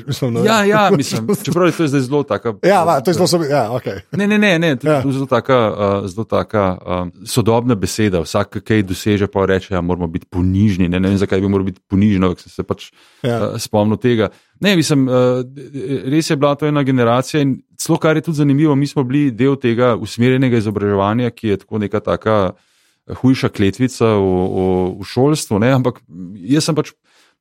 mislim, 0.05 0.35
ne. 0.35 0.43
Ja, 0.45 0.59
ja, 0.67 0.81
mislim, 0.99 1.31
čeprav 1.41 1.71
je 1.71 1.73
to 1.73 1.87
zdaj 1.89 2.03
zelo 2.05 2.19
tako. 2.29 2.53
Ja, 2.61 2.83
va, 2.85 2.99
to 3.01 3.09
je 3.09 3.17
zelo, 3.17 3.47
ja, 3.49 3.63
ok. 3.73 3.87
Ne, 4.13 4.27
ne, 4.27 4.37
ne, 4.37 4.51
ne 4.61 4.75
to, 4.77 4.85
ja. 4.91 4.99
to 5.01 5.09
je 5.09 5.15
zelo 5.17 5.25
taka, 5.25 5.57
uh, 5.71 6.05
zelo 6.05 6.27
taka 6.29 6.65
uh, 6.77 7.01
sodobna 7.25 7.73
beseda. 7.73 8.21
Vsak, 8.21 8.59
ki 8.61 8.83
doseže, 8.85 9.25
pa 9.33 9.47
reče, 9.49 9.71
da 9.73 9.79
ja, 9.79 9.81
moramo 9.81 10.05
biti 10.13 10.29
ponižni. 10.29 10.85
Ne, 10.85 11.01
ne 11.01 11.09
vem, 11.09 11.17
zakaj 11.17 11.41
bi 11.41 11.49
morali 11.49 11.71
biti 11.71 11.81
ponižni, 11.89 12.21
ampak 12.21 12.45
sem 12.45 12.53
se 12.53 12.67
pač 12.69 12.91
ja. 13.25 13.39
uh, 13.39 13.57
spomnil 13.57 13.97
tega. 13.97 14.29
Ne, 14.61 14.75
mislim, 14.77 15.09
uh, 15.09 15.41
res 16.13 16.29
je 16.29 16.37
bila 16.37 16.53
to 16.61 16.69
ena 16.69 16.85
generacija 16.85 17.41
in 17.41 17.57
celo 17.73 17.97
kar 17.97 18.21
je 18.21 18.27
tudi 18.29 18.43
zanimivo, 18.43 18.77
mi 18.77 18.85
smo 18.85 19.01
bili 19.01 19.33
del 19.33 19.57
tega 19.57 19.95
usmerjenega 19.97 20.61
izobraževanja, 20.61 21.33
ki 21.33 21.55
je 21.55 21.61
tako 21.65 21.81
neka 21.81 22.05
taka 22.05 22.39
hujša 23.21 23.49
kletvica 23.49 24.13
v, 24.19 24.21
v, 24.27 24.67
v 24.99 25.07
šolstvu. 25.07 25.59
Ne? 25.63 25.71
Ampak 25.77 26.01
jaz 26.35 26.67
sem 26.67 26.77
pač 26.77 26.93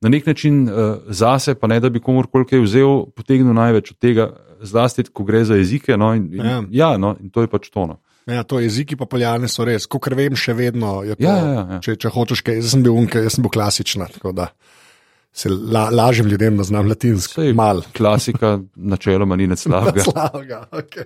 na 0.03 0.11
nek 0.13 0.27
način 0.29 0.67
uh, 0.69 0.99
zase, 1.09 1.55
pa 1.57 1.67
ne 1.67 1.79
da 1.83 1.89
bi 1.89 2.01
komorkoli 2.03 2.45
kaj 2.47 2.61
vzel, 2.63 3.07
potegnil 3.17 3.55
največ 3.57 3.95
od 3.95 3.99
tega, 3.99 4.27
zlasti, 4.61 5.07
ko 5.13 5.25
gre 5.27 5.43
za 5.45 5.57
jezike. 5.57 5.97
No? 5.97 6.13
In, 6.17 6.29
in, 6.33 6.45
ja. 6.45 6.59
Ja, 6.71 6.91
no? 7.01 7.15
in 7.19 7.33
to 7.33 7.45
je 7.45 7.51
pač 7.51 7.71
tono. 7.73 7.99
Ja, 8.27 8.43
to 8.43 8.59
jeziki 8.59 8.97
pa 8.99 9.07
poljane 9.07 9.47
so 9.47 9.63
res, 9.63 9.85
kot 9.87 10.09
vem, 10.11 10.35
še 10.35 10.51
vedno. 10.57 10.99
To, 10.99 11.15
ja, 11.23 11.35
ja, 11.39 11.61
ja. 11.63 11.77
Če, 11.83 11.95
če 11.95 12.11
hočeš 12.11 12.43
kaj, 12.43 12.59
jaz 12.59 12.73
sem 12.75 12.83
bil 12.83 12.97
unke, 12.99 13.21
jaz 13.23 13.37
sem 13.37 13.45
bil 13.45 13.53
klasična 13.55 14.09
se 15.37 15.49
la, 15.49 15.89
lažem 15.93 16.27
ljudem, 16.27 16.57
da 16.57 16.63
znam 16.63 16.87
latinsko. 16.89 17.41
Klasika, 17.97 18.59
načeloma 18.91 19.35
ni 19.35 19.47
nič 19.47 19.67
slabega. 19.67 20.63
okay. 20.71 21.05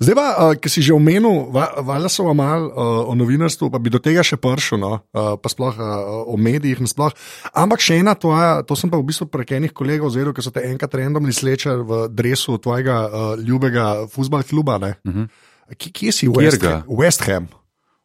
Zdaj, 0.00 0.14
pa, 0.16 0.26
uh, 0.32 0.54
ki 0.56 0.72
si 0.72 0.84
že 0.86 0.94
omenil, 0.96 1.50
valjda 1.84 2.08
so 2.08 2.32
mal 2.32 2.64
uh, 2.70 3.10
o 3.12 3.16
novinarstvu, 3.18 3.68
pa 3.70 3.80
bi 3.82 3.92
do 3.92 4.00
tega 4.00 4.24
še 4.24 4.40
prišel, 4.40 4.80
no? 4.80 4.92
uh, 5.12 5.34
pa 5.36 5.52
sploh 5.52 5.76
uh, 5.76 6.22
o 6.24 6.38
medijih. 6.40 6.80
Sploh. 6.88 7.12
Ampak 7.52 7.84
še 7.84 8.00
ena 8.00 8.16
tvoja, 8.16 8.62
to 8.64 8.78
sem 8.78 8.88
pa 8.88 8.96
v 8.96 9.10
bistvu 9.10 9.28
prek 9.28 9.52
enih 9.58 9.76
kolegov 9.76 10.14
zvedel, 10.14 10.32
ki 10.32 10.46
so 10.46 10.54
te 10.54 10.64
enkrat 10.64 10.96
randomni 10.96 11.34
slečali 11.36 11.84
v 11.84 12.00
dresu 12.08 12.56
tvojega 12.56 12.96
uh, 13.04 13.30
ljubega 13.36 14.08
futbalskega 14.08 14.48
kluba. 14.48 14.80
Uh 14.80 15.12
mhm. 15.12 15.28
-huh. 15.28 15.46
Kje 15.76 16.12
si, 16.12 16.28
West, 16.28 16.64
West 16.88 17.28
Ham? 17.28 17.52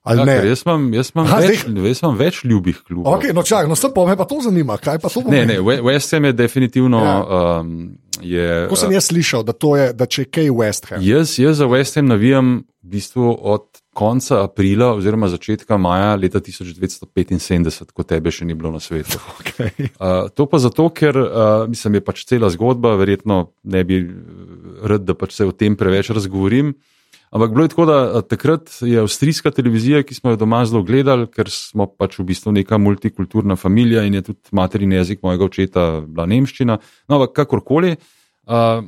Ja, 0.03 0.25
jaz, 0.43 0.65
imam, 0.65 0.89
jaz, 0.93 1.13
imam 1.15 1.27
ha, 1.31 1.37
več, 1.39 1.61
jaz 1.63 2.01
imam 2.03 2.17
več 2.19 2.41
ljubih 2.43 2.81
klubov. 2.83 3.07
Okay, 3.15 3.31
no, 3.35 3.43
čak, 3.47 3.69
no, 3.71 3.77
pa 3.95 4.03
me 4.09 4.17
pa 4.19 4.25
to 4.27 4.41
zanima. 4.43 4.75
Pa 4.75 4.97
to 4.99 5.23
ne, 5.31 5.45
ne, 5.47 5.61
West 5.63 6.11
Ham 6.11 6.27
je 6.27 6.33
definitivno. 6.35 6.99
Ja. 6.99 7.13
Um, 7.61 7.77
je, 8.19 8.49
Ko 8.67 8.75
sem 8.75 8.91
jaz 8.91 9.07
slišal, 9.07 9.45
da, 9.47 9.55
je, 9.55 9.87
da 9.95 10.07
če 10.07 10.25
je 10.25 10.29
kaj 10.35 10.51
West 10.59 10.91
Ham. 10.91 10.99
Jaz, 11.07 11.37
jaz 11.39 11.61
za 11.61 11.69
West 11.71 11.95
Ham 11.95 12.11
navijam 12.11 12.51
v 12.83 12.91
bistvu 12.97 13.31
od 13.31 13.79
konca 13.95 14.41
aprila 14.43 14.91
oziroma 14.97 15.29
začetka 15.31 15.77
maja 15.79 16.17
leta 16.19 16.41
1975, 16.43 17.93
ko 17.95 18.03
tebe 18.03 18.33
še 18.33 18.43
ni 18.49 18.57
bilo 18.59 18.73
na 18.75 18.83
svetu. 18.83 19.21
Okay. 19.43 19.91
Uh, 20.01 20.31
to 20.33 20.47
pa 20.49 20.57
zato, 20.57 20.87
ker 20.95 21.15
uh, 21.15 21.63
mislim, 21.69 21.99
je 21.99 22.03
pač 22.03 22.23
cela 22.25 22.49
zgodba, 22.49 22.95
verjetno 22.97 23.53
ne 23.69 23.83
bi 23.85 23.99
rad, 24.81 25.03
da 25.05 25.13
pač 25.15 25.35
se 25.37 25.45
o 25.45 25.53
tem 25.53 25.77
preveč 25.77 26.09
razgovorim. 26.15 26.73
Ampak 27.33 27.49
bilo 27.49 27.63
je 27.65 27.69
tako, 27.69 27.85
da 27.89 28.21
takrat 28.21 28.69
je 28.81 28.99
avstrijska 29.01 29.51
televizija, 29.51 30.03
ki 30.05 30.13
smo 30.13 30.29
jo 30.29 30.37
doma 30.37 30.59
zelo 30.69 30.83
gledali, 30.85 31.25
ker 31.33 31.49
smo 31.49 31.87
pač 31.89 32.19
v 32.19 32.27
bistvu 32.29 32.51
neka 32.53 32.77
multikulturna 32.77 33.55
družina 33.57 34.03
in 34.05 34.13
je 34.13 34.21
tudi 34.21 34.53
materin 34.53 34.91
jezik 34.93 35.23
mojega 35.23 35.45
očeta 35.45 35.85
bila 36.05 36.27
nemščina. 36.29 36.77
No, 37.09 37.15
ampak 37.17 37.33
kakorkoli, 37.33 37.95
uh, 38.45 38.83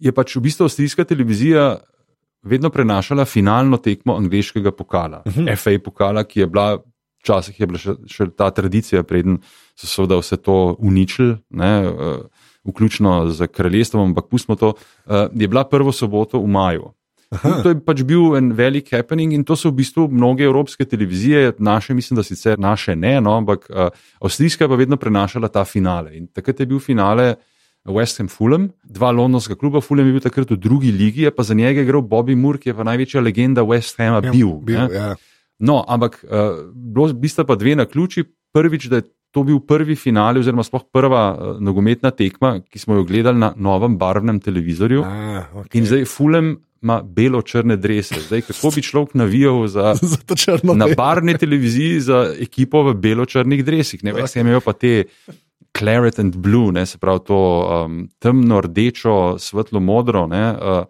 je 0.00 0.12
pač 0.12 0.34
v 0.34 0.42
bistvu 0.48 0.66
avstrijska 0.66 1.04
televizija 1.04 1.78
vedno 2.42 2.70
prenašala 2.70 3.24
finalno 3.24 3.78
tekmo 3.78 4.16
angliškega 4.16 4.72
pokala, 4.72 5.22
uh 5.24 5.32
-huh. 5.32 5.56
FA 5.56 5.78
pokala, 5.84 6.24
ki 6.24 6.40
je 6.40 6.46
bila. 6.46 6.78
Včasih 7.24 7.60
je 7.60 7.66
bila 7.66 7.78
še, 7.78 7.92
še 8.06 8.26
ta 8.36 8.50
tradicija, 8.50 9.02
preden 9.02 9.38
so 9.74 9.86
seveda 9.86 10.18
vse 10.20 10.36
to 10.36 10.76
uničili, 10.78 11.38
ne, 11.50 11.88
uh, 11.88 12.18
vključno 12.68 13.30
z 13.30 13.46
kraljestvom, 13.46 14.08
ampak 14.08 14.28
pustimo 14.28 14.56
to. 14.56 14.74
Uh, 15.06 15.32
je 15.32 15.48
bila 15.48 15.64
prvo 15.64 15.92
soboto 15.92 16.38
v 16.38 16.46
maju. 16.46 16.92
To 17.32 17.72
je 17.72 17.78
pač 17.80 18.02
bil 18.06 18.36
en 18.38 18.52
velik 18.54 18.92
happening 18.92 19.32
in 19.34 19.44
to 19.44 19.56
so 19.56 19.70
v 19.70 19.80
bistvu 19.80 20.06
mnoge 20.12 20.44
evropske 20.44 20.84
televizije, 20.84 21.54
naše, 21.58 21.94
mislim, 21.94 22.16
da 22.16 22.22
sicer 22.22 22.58
naše 22.58 22.96
ne, 22.96 23.20
no, 23.20 23.36
ampak 23.36 23.66
uh, 23.70 23.88
avstrijska 24.20 24.68
pa 24.68 24.78
vedno 24.78 24.96
prenašala 24.96 25.48
ta 25.48 25.64
finale. 25.64 26.14
In 26.16 26.26
takrat 26.26 26.60
je 26.60 26.66
bil 26.66 26.78
finale 26.78 27.34
West 27.84 28.18
Ham 28.18 28.28
Fulham, 28.28 28.70
dva 28.84 29.10
londonska 29.10 29.56
kluba, 29.60 29.80
Fulham 29.80 30.06
je 30.06 30.16
bil 30.16 30.24
takrat 30.24 30.50
v 30.50 30.56
drugi 30.56 30.92
ligi, 30.92 31.26
pa 31.30 31.42
za 31.42 31.54
njega 31.54 31.80
je 31.80 31.88
igral 31.88 32.02
Bobby 32.02 32.36
Moore, 32.36 32.58
ki 32.58 32.70
je 32.70 32.76
pa 32.76 32.86
največja 32.86 33.20
legenda 33.20 33.64
West 33.66 33.98
Hama 33.98 34.22
ja, 34.24 34.30
bil. 34.30 34.56
bil 34.64 34.88
ja. 34.92 35.14
No, 35.58 35.84
ampak 35.88 36.22
uh, 36.24 36.64
bilo 36.74 37.10
sta 37.28 37.44
pa 37.44 37.56
dve 37.56 37.76
na 37.76 37.84
ključi. 37.86 38.24
Prvič, 38.54 38.86
da 38.86 39.02
je 39.02 39.08
to 39.34 39.42
bil 39.42 39.58
prvi 39.66 39.96
finale, 39.98 40.38
oziroma 40.38 40.62
sploh 40.62 40.84
prva 40.94 41.22
uh, 41.34 41.56
nogometna 41.58 42.12
tekma, 42.14 42.60
ki 42.70 42.78
smo 42.78 43.00
jo 43.00 43.04
gledali 43.04 43.38
na 43.38 43.52
novem 43.56 43.98
barvnem 43.98 44.38
televizorju. 44.40 45.02
Ah, 45.02 45.50
okay. 45.58 45.80
In 45.80 45.88
zdaj 45.90 46.06
Fulham 46.06 46.54
ima 46.84 47.00
belo-črne 47.02 47.76
drese. 47.76 48.20
Zdaj, 48.26 48.42
kako 48.50 48.70
bi 48.74 48.82
človek 48.82 49.14
navijal 49.14 49.66
za, 49.66 49.94
za 50.12 50.58
na 50.62 50.88
barni 50.96 51.38
televiziji 51.38 52.00
za 52.00 52.26
ekipo 52.40 52.82
v 52.82 52.94
belo-črnih 52.94 53.64
dresih? 53.64 54.04
Ne 54.04 54.12
vem, 54.12 54.24
okay. 54.24 54.40
imajo 54.40 54.60
pa 54.60 54.72
te 54.72 55.04
claret 55.78 56.18
and 56.18 56.36
blue, 56.36 56.72
ne, 56.72 56.86
se 56.86 56.98
pravi 56.98 57.24
to 57.26 57.38
um, 57.64 58.04
temno, 58.18 58.60
rdečo, 58.60 59.38
svetlo 59.38 59.80
modro. 59.80 60.26
Ne, 60.26 60.52
uh, 60.52 60.84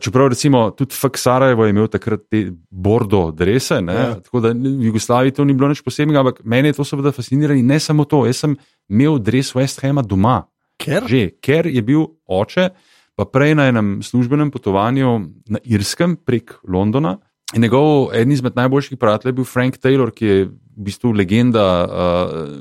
Čeprav 0.00 0.28
recimo 0.28 0.70
tudi 0.70 0.94
Fak 0.94 1.18
Sarajevo 1.18 1.64
je 1.64 1.70
imel 1.70 1.86
takrat 1.86 2.20
te 2.30 2.50
bordo 2.70 3.30
drese, 3.30 3.74
ja. 3.74 4.14
tako 4.24 4.40
da 4.40 4.48
v 4.48 4.84
Jugoslaviji 4.88 5.34
to 5.36 5.44
ni 5.44 5.52
bilo 5.52 5.68
nič 5.68 5.82
posebnega, 5.84 6.20
ampak 6.20 6.40
meni 6.44 6.72
je 6.72 6.78
to 6.80 6.84
seveda 6.84 7.12
fasciniralo 7.12 7.58
in 7.58 7.66
ne 7.66 7.80
samo 7.80 8.04
to, 8.04 8.24
jaz 8.26 8.40
sem 8.40 8.56
imel 8.88 9.18
dres 9.18 9.52
West 9.54 9.84
Hama 9.84 10.02
doma. 10.02 10.46
Ker? 10.80 11.04
Že, 11.08 11.36
ker 11.40 11.68
je 11.68 11.82
bil 11.84 12.06
oče, 12.26 12.70
pa 13.16 13.24
prej 13.24 13.56
na 13.56 13.68
enem 13.70 14.02
službenem 14.04 14.50
potovanju 14.52 15.32
na 15.48 15.58
Irskem 15.64 16.16
prek 16.16 16.58
Londona. 16.68 17.16
In 17.54 17.62
njegov 17.62 18.10
eden 18.14 18.32
izmed 18.32 18.56
najboljših 18.56 18.98
prijateljev 18.98 19.32
je 19.32 19.36
bil 19.38 19.48
Frank 19.48 19.78
Taylor, 19.78 20.10
ki 20.12 20.26
je 20.26 20.44
v 20.46 20.84
bistvu 20.88 21.12
legenda, 21.16 21.66
uh, 21.86 22.60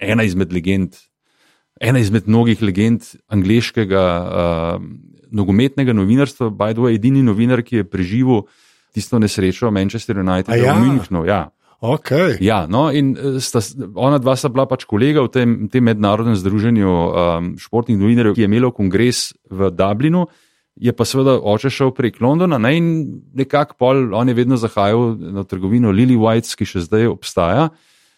ena 0.00 0.22
izmed 0.22 0.52
legend, 0.52 0.96
ena 1.80 1.98
izmed 1.98 2.28
mnogih 2.28 2.62
legend 2.62 3.02
angliškega. 3.28 4.06
Uh, 4.22 4.82
nogometnega 5.30 5.92
novinarstva, 5.92 6.50
by 6.50 6.72
the 6.72 6.82
way, 6.82 6.96
edini 6.96 7.22
novinar, 7.22 7.62
ki 7.66 7.82
je 7.82 7.88
preživel 7.88 8.46
tisto 8.94 9.18
nesrečo 9.18 9.70
Manchester 9.70 10.18
United 10.18 10.54
ja? 10.54 10.74
v 10.74 10.86
Münchnu. 10.86 11.26
Ja. 11.26 11.50
Okay. 11.80 12.38
Ja, 12.40 12.64
no, 12.64 12.88
in 12.88 13.12
eh, 13.16 13.36
sta, 13.44 13.60
ona 13.94 14.16
dva 14.22 14.36
sta 14.36 14.48
bila 14.48 14.64
pač 14.68 14.86
kolega 14.88 15.24
v 15.26 15.32
tem, 15.32 15.54
tem 15.68 15.84
mednarodnem 15.84 16.36
združenju 16.38 16.88
um, 16.88 17.50
športnih 17.60 17.98
novinarjev, 18.00 18.36
ki 18.36 18.44
je 18.44 18.48
imelo 18.48 18.72
kongres 18.72 19.34
v 19.52 19.68
Dublinu. 19.76 20.24
Je 20.76 20.92
pa 20.92 21.04
seveda 21.08 21.36
oče 21.40 21.72
šel 21.72 21.92
prek 21.96 22.20
Londona 22.20 22.58
ne, 22.60 22.72
in 22.76 22.88
nekako 23.36 23.76
pol, 23.80 24.02
on 24.16 24.28
je 24.28 24.36
vedno 24.36 24.56
zahajal 24.60 25.14
na 25.16 25.44
trgovino 25.48 25.92
Lily 25.92 26.16
White, 26.20 26.52
ki 26.56 26.68
še 26.68 26.84
zdaj 26.88 27.12
obstaja 27.12 27.70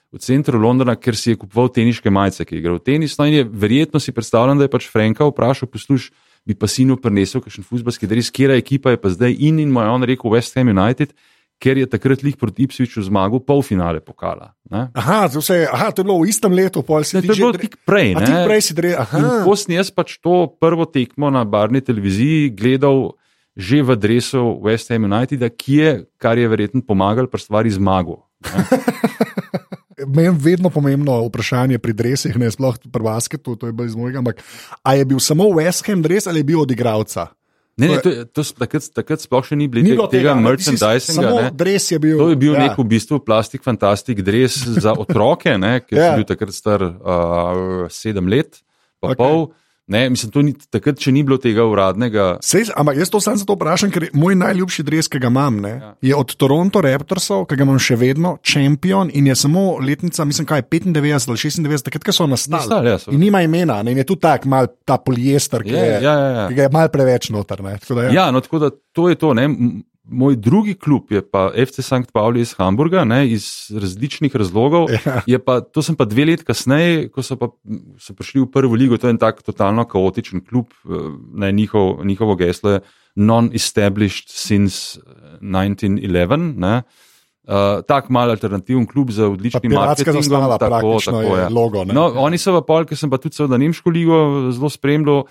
v 0.08 0.22
centru 0.22 0.58
Londona, 0.58 0.96
ker 0.96 1.18
si 1.18 1.34
je 1.34 1.38
kupoval 1.42 1.68
teniške 1.74 2.10
majice, 2.10 2.46
ki 2.46 2.56
je 2.56 2.62
igral 2.62 2.80
tenis. 2.82 3.18
No, 3.18 3.26
in 3.28 3.42
je 3.42 3.44
verjetno 3.44 4.00
si 4.00 4.14
predstavljal, 4.14 4.58
da 4.58 4.66
je 4.66 4.72
pač 4.72 4.88
Franka 4.90 5.26
vprašal, 5.28 5.70
poslušaj 5.70 6.14
bi 6.48 6.56
pa 6.56 6.64
sinu 6.70 6.96
prinesel 6.96 7.42
kakšen 7.44 7.66
futbalski 7.66 8.08
dres, 8.08 8.30
kera 8.32 8.56
ekipa 8.56 8.94
je 8.94 9.00
pa 9.00 9.10
zdaj 9.12 9.34
in 9.36 9.58
in 9.60 9.72
moj 9.72 9.90
on 9.92 10.06
rekel 10.08 10.32
West 10.32 10.56
Ham 10.56 10.70
United. 10.72 11.12
Ker 11.58 11.74
je 11.80 11.88
takrat 11.90 12.22
lih 12.22 12.36
proti 12.38 12.68
Ipsviču 12.68 13.02
zmagal 13.02 13.42
polfinale 13.42 13.98
pokala. 13.98 14.52
Aha, 14.70 15.26
vse, 15.32 15.64
aha, 15.66 15.90
to 15.90 16.04
je 16.04 16.06
bilo 16.06 16.20
v 16.22 16.30
istem 16.30 16.54
letu, 16.54 16.84
pol 16.86 17.02
si 17.02 17.18
videl. 17.18 17.32
To 17.32 17.34
je 17.34 17.42
bilo 17.42 17.58
tik 17.58 17.74
prej. 17.82 18.14
Tik 18.14 18.36
prej 18.46 18.62
si 18.62 18.76
dre, 18.78 18.94
Ko 19.42 19.58
sem 19.58 19.74
jaz 19.74 19.90
pač 19.90 20.20
to 20.22 20.46
prvo 20.62 20.86
tekmo 20.86 21.32
na 21.34 21.42
barni 21.42 21.82
televiziji 21.82 22.54
gledal 22.54 23.18
že 23.58 23.82
v 23.82 23.98
adresu 23.98 24.54
West 24.62 24.86
Ham 24.94 25.10
United, 25.10 25.42
ki 25.58 25.74
je, 25.82 25.90
kar 26.14 26.38
je 26.38 26.46
verjetno 26.46 26.78
pomagal 26.78 27.26
pri 27.26 27.42
stvari 27.42 27.74
zmagu. 27.74 28.22
meni 30.06 30.30
vedno 30.30 30.70
pomembno 30.70 31.26
vprašanje 31.26 31.78
pri 31.78 31.92
drevesih, 31.92 32.38
ne 32.38 32.50
sploh 32.50 32.78
pri 32.92 33.02
basketu, 33.02 33.56
to 33.56 33.66
je 33.66 33.72
bilo 33.72 33.86
iz 33.86 33.96
mojega. 33.96 34.18
Ampak, 34.18 34.42
a 34.82 34.94
je 34.94 35.04
bil 35.04 35.18
samo 35.18 35.44
West 35.44 35.86
Ham 35.86 36.02
dreves 36.02 36.26
ali 36.26 36.40
je 36.40 36.44
bil 36.44 36.60
od 36.60 36.70
igralca? 36.70 37.26
Ne, 37.78 37.88
ne, 37.92 37.98
to, 38.02 38.10
to, 38.34 38.42
takrat, 38.58 38.88
takrat 38.90 39.22
sploh 39.22 39.44
še 39.46 39.54
ni 39.54 39.68
bilo 39.70 39.84
ni 39.86 39.92
tega, 39.94 40.08
tega 40.10 40.32
merchandisinga. 40.34 41.30
Je 41.54 41.98
bil, 42.02 42.16
to 42.18 42.26
je 42.32 42.38
bil 42.40 42.56
ja. 42.56 42.64
nek 42.66 42.80
v 42.80 42.86
bistvu 42.90 43.20
plastik, 43.22 43.62
fantastik 43.62 44.18
dres 44.26 44.58
za 44.66 44.96
otroke, 44.98 45.54
ki 45.86 45.94
je 45.94 46.02
ja. 46.02 46.16
bil 46.18 46.26
takrat 46.26 46.56
star 46.56 46.82
uh, 46.82 47.86
sedem 47.86 48.26
let, 48.26 48.58
pa 48.98 49.14
okay. 49.14 49.20
pol. 49.22 49.46
Ne, 49.88 50.02
mislim, 50.12 50.32
ni, 50.44 50.52
takrat, 50.68 50.98
če 51.00 51.12
ni 51.16 51.22
bilo 51.24 51.38
tega 51.40 51.64
uradnega. 51.64 52.26
Sej, 52.44 52.68
ampak 52.76 52.98
jaz 53.00 53.08
to 53.12 53.22
samo 53.24 53.40
zato 53.40 53.56
vprašam, 53.56 53.92
ker 53.92 54.10
moj 54.12 54.36
najljubši 54.36 54.84
dres, 54.84 55.08
ki 55.08 55.20
ga 55.22 55.30
imam, 55.32 55.62
ne, 55.64 55.70
ja. 55.80 55.92
je 56.10 56.16
od 56.18 56.34
Toronto 56.36 56.82
Raptorsov, 56.84 57.46
ki 57.48 57.56
ga 57.56 57.64
imam 57.64 57.80
še 57.80 57.96
vedno, 57.96 58.34
šampion 58.44 59.08
in 59.16 59.30
je 59.30 59.38
samo 59.40 59.64
letnica, 59.80 60.26
mislim, 60.28 60.48
kaj 60.50 60.66
95 60.68 61.32
ali 61.32 61.40
96, 61.40 61.88
takrat, 61.88 62.04
ko 62.04 62.16
so 62.18 62.28
nastali. 62.28 62.92
Ja, 62.92 62.98
in 63.08 63.22
nima 63.24 63.40
imena, 63.46 63.80
ne, 63.82 63.96
in 63.96 64.02
je 64.02 64.08
tu 64.12 64.18
tak 64.20 64.44
mal 64.44 64.68
ta 64.84 65.00
poliester, 65.00 65.64
ki, 65.64 65.72
je, 65.72 65.86
ja, 66.04 66.12
ja, 66.12 66.28
ja. 66.36 66.48
ki 66.52 66.66
je 66.66 66.68
mal 66.74 66.92
preveč 66.92 67.32
noter. 67.32 67.64
Ne, 67.64 67.78
da, 67.88 68.02
ja. 68.10 68.12
ja, 68.20 68.30
no, 68.34 68.44
tako 68.44 68.66
da 68.66 68.74
to 68.92 69.08
je 69.08 69.16
to. 69.16 69.32
Ne, 69.38 69.48
Moj 70.08 70.36
drugi 70.40 70.72
klub 70.74 71.12
je 71.12 71.20
pa 71.20 71.50
FC 71.52 71.82
St. 71.84 72.12
Pauli 72.12 72.40
iz 72.40 72.54
Hamburga, 72.56 73.04
ne, 73.04 73.26
iz 73.28 73.68
različnih 73.76 74.36
razlogov. 74.36 74.88
Ja. 75.26 75.38
Pa, 75.44 75.60
to 75.60 75.82
sem 75.84 75.96
pa 75.96 76.04
dve 76.08 76.24
leti 76.30 76.44
kasneje, 76.48 77.08
ko 77.12 77.22
so, 77.22 77.36
pa, 77.36 77.50
so 78.00 78.14
prišli 78.16 78.42
v 78.42 78.48
prvo 78.52 78.76
ligo, 78.78 78.96
to 78.96 79.08
je 79.08 79.16
en 79.16 79.20
tak 79.20 79.42
totalno 79.44 79.84
kaotičen 79.88 80.40
klub, 80.44 80.72
eh, 80.88 81.10
ne, 81.44 81.52
njihov, 81.52 82.04
njihovo 82.08 82.36
geslo 82.40 82.78
je 82.78 82.80
non-established 83.18 84.32
since 84.32 85.00
1911. 85.40 86.56
Ne. 86.56 86.82
Uh, 87.48 87.80
tak 87.88 88.10
mal 88.12 88.28
alternativen 88.30 88.84
klub 88.86 89.10
za 89.10 89.28
odlični 89.28 89.70
marketing. 89.72 90.20
Znala, 90.22 90.58
tako, 90.58 90.98
tako, 91.04 91.36
ja. 91.36 91.48
logo, 91.48 91.84
no, 91.84 92.12
oni 92.20 92.36
so 92.36 92.52
pa 92.58 92.60
pol, 92.60 92.84
ker 92.84 92.98
sem 93.00 93.08
pa 93.08 93.16
tudi 93.16 93.38
seveda 93.38 93.56
Nemško 93.56 93.88
ligo 93.88 94.18
zelo 94.52 94.68
spremljal, 94.68 95.22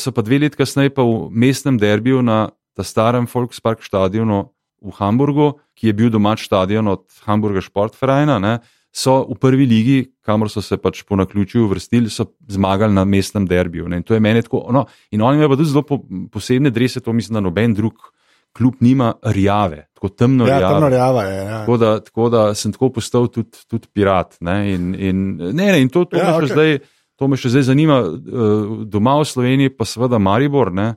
so 0.00 0.12
pa 0.16 0.24
dve 0.24 0.38
leti 0.40 0.56
kasneje 0.56 0.94
pa 0.96 1.04
v 1.04 1.28
mestnem 1.30 1.76
derbiju 1.78 2.22
na 2.24 2.48
ta 2.76 2.84
starem 2.86 3.26
Volkspark 3.30 3.84
stadionu 3.84 4.48
v 4.80 4.92
Hamburgu, 4.96 5.54
ki 5.76 5.90
je 5.90 5.96
bil 5.96 6.12
domač 6.12 6.46
stadion 6.48 6.88
od 6.88 7.04
Hamburga 7.26 7.62
Sportfreina, 7.64 8.38
ne, 8.40 8.58
so 8.90 9.20
v 9.28 9.36
prvi 9.38 9.66
ligi, 9.70 9.98
kamor 10.26 10.50
so 10.50 10.62
se 10.62 10.76
pač 10.80 11.04
po 11.06 11.18
naključju 11.20 11.68
vrstili, 11.70 12.10
so 12.10 12.26
zmagali 12.50 12.94
na 12.94 13.04
mestnem 13.04 13.46
derbiju. 13.46 13.88
Ne, 13.88 14.00
in 14.00 14.06
to 14.06 14.16
je 14.16 14.20
meni 14.20 14.42
tako. 14.42 14.64
No, 14.74 14.86
in 15.14 15.22
oni 15.22 15.38
imajo 15.38 15.52
pa 15.52 15.58
tudi 15.60 15.70
zelo 15.70 15.84
po, 15.86 16.00
posebne 16.32 16.72
drese, 16.74 17.00
to 17.00 17.12
mislim, 17.12 17.38
da 17.38 17.44
noben 17.44 17.74
drug. 17.74 18.10
Kljub 18.50 18.80
nima 18.82 19.12
rjave, 19.22 19.84
tako 19.94 20.08
temno 20.08 20.46
ja, 20.48 20.56
rjave. 20.58 20.74
Temno 20.74 20.88
rjave 20.90 21.20
je, 21.22 21.36
ja. 21.38 21.58
tako, 21.60 21.76
da, 21.78 21.90
tako 22.02 22.28
da 22.28 22.40
sem 22.58 22.72
tako 22.74 22.88
postal 22.96 23.28
tudi, 23.30 23.60
tudi 23.70 23.86
pirat. 23.94 24.34
Ne? 24.42 24.72
In, 24.72 24.88
in, 24.98 25.20
ne, 25.36 25.68
ne, 25.68 25.76
in 25.78 25.88
to, 25.88 26.02
to, 26.04 26.18
ja, 26.18 26.32
me 26.32 26.48
okay. 26.48 26.50
zdaj, 26.50 26.80
to 27.14 27.28
me 27.30 27.38
še 27.38 27.52
zdaj 27.54 27.68
zanima. 27.68 28.00
Eh, 28.10 28.64
doma 28.90 29.14
v 29.20 29.28
Sloveniji 29.30 29.70
pa 29.70 29.86
seveda 29.86 30.18
Maribor. 30.18 30.72
Ne? 30.74 30.88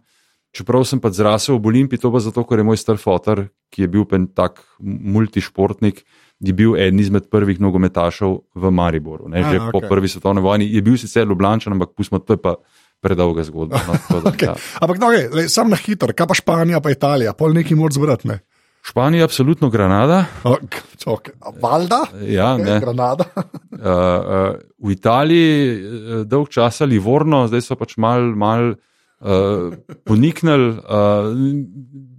Čeprav 0.54 0.86
sem 0.86 1.02
pa 1.02 1.10
zrasel 1.10 1.58
v 1.58 1.66
Olimpiji, 1.72 1.98
to 1.98 2.14
pa 2.14 2.22
zato, 2.22 2.44
ker 2.46 2.62
je 2.62 2.66
moj 2.68 2.78
star 2.78 3.00
fotor, 3.02 3.48
ki 3.74 3.86
je 3.86 3.88
bil 3.90 4.06
tak 4.38 4.62
multišportnik, 4.80 6.04
je 6.44 6.54
bil 6.54 6.78
eden 6.78 7.02
izmed 7.02 7.26
prvih 7.34 7.58
nogometašev 7.58 8.38
v 8.54 8.64
Mariboru. 8.70 9.26
Ne, 9.34 9.42
že 9.42 9.58
A, 9.58 9.70
okay. 9.70 9.74
po 9.74 9.82
prvi 9.90 10.06
svetovni 10.06 10.46
vojni 10.46 10.70
je 10.70 10.82
bil 10.86 10.94
sicer 10.94 11.26
Ljubljančan, 11.26 11.74
ampak 11.74 11.98
pustimo, 11.98 12.22
to 12.22 12.38
je 12.38 12.42
pa 12.42 12.54
predolga 13.02 13.42
zgodba. 13.50 13.82
No, 13.82 13.98
da, 13.98 14.30
okay. 14.32 14.52
ja. 14.52 14.56
Ampak 14.78 15.02
no, 15.02 15.10
okay, 15.10 15.50
sam 15.50 15.74
na 15.74 15.80
hitro, 15.80 16.14
kaj 16.14 16.30
pa 16.30 16.38
Španija, 16.38 16.84
pa 16.86 16.94
Italija, 16.94 17.34
pol 17.34 17.58
neki 17.58 17.74
moraš 17.74 17.98
zbrati. 17.98 18.30
Ne? 18.30 18.40
Španija 18.86 19.24
je 19.24 19.30
absolutno 19.32 19.74
Granada. 19.74 20.22
Okay. 20.46 21.34
Valda? 21.62 22.04
Ja, 22.30 22.54
ne. 22.62 22.78
Granada. 22.84 23.26
uh, 23.34 23.42
uh, 23.90 24.56
v 24.78 24.94
Italiji 24.94 25.52
uh, 25.74 26.26
dolg 26.30 26.54
časa 26.54 26.86
Livorno, 26.86 27.48
zdaj 27.50 27.66
so 27.66 27.80
pač 27.80 27.98
mal. 27.98 28.36
mal 28.38 28.76
uh, 29.24 29.74
poniknili. 30.06 30.70
Uh, 30.70 31.34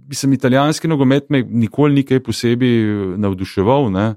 mislim, 0.07 0.33
italijanski 0.33 0.87
nogomet 0.87 1.29
me 1.29 1.43
nikoli 1.43 1.93
ni 1.93 2.03
kaj 2.03 2.23
posebej 2.23 3.17
navduševal. 3.17 3.91
Ne? 3.91 4.07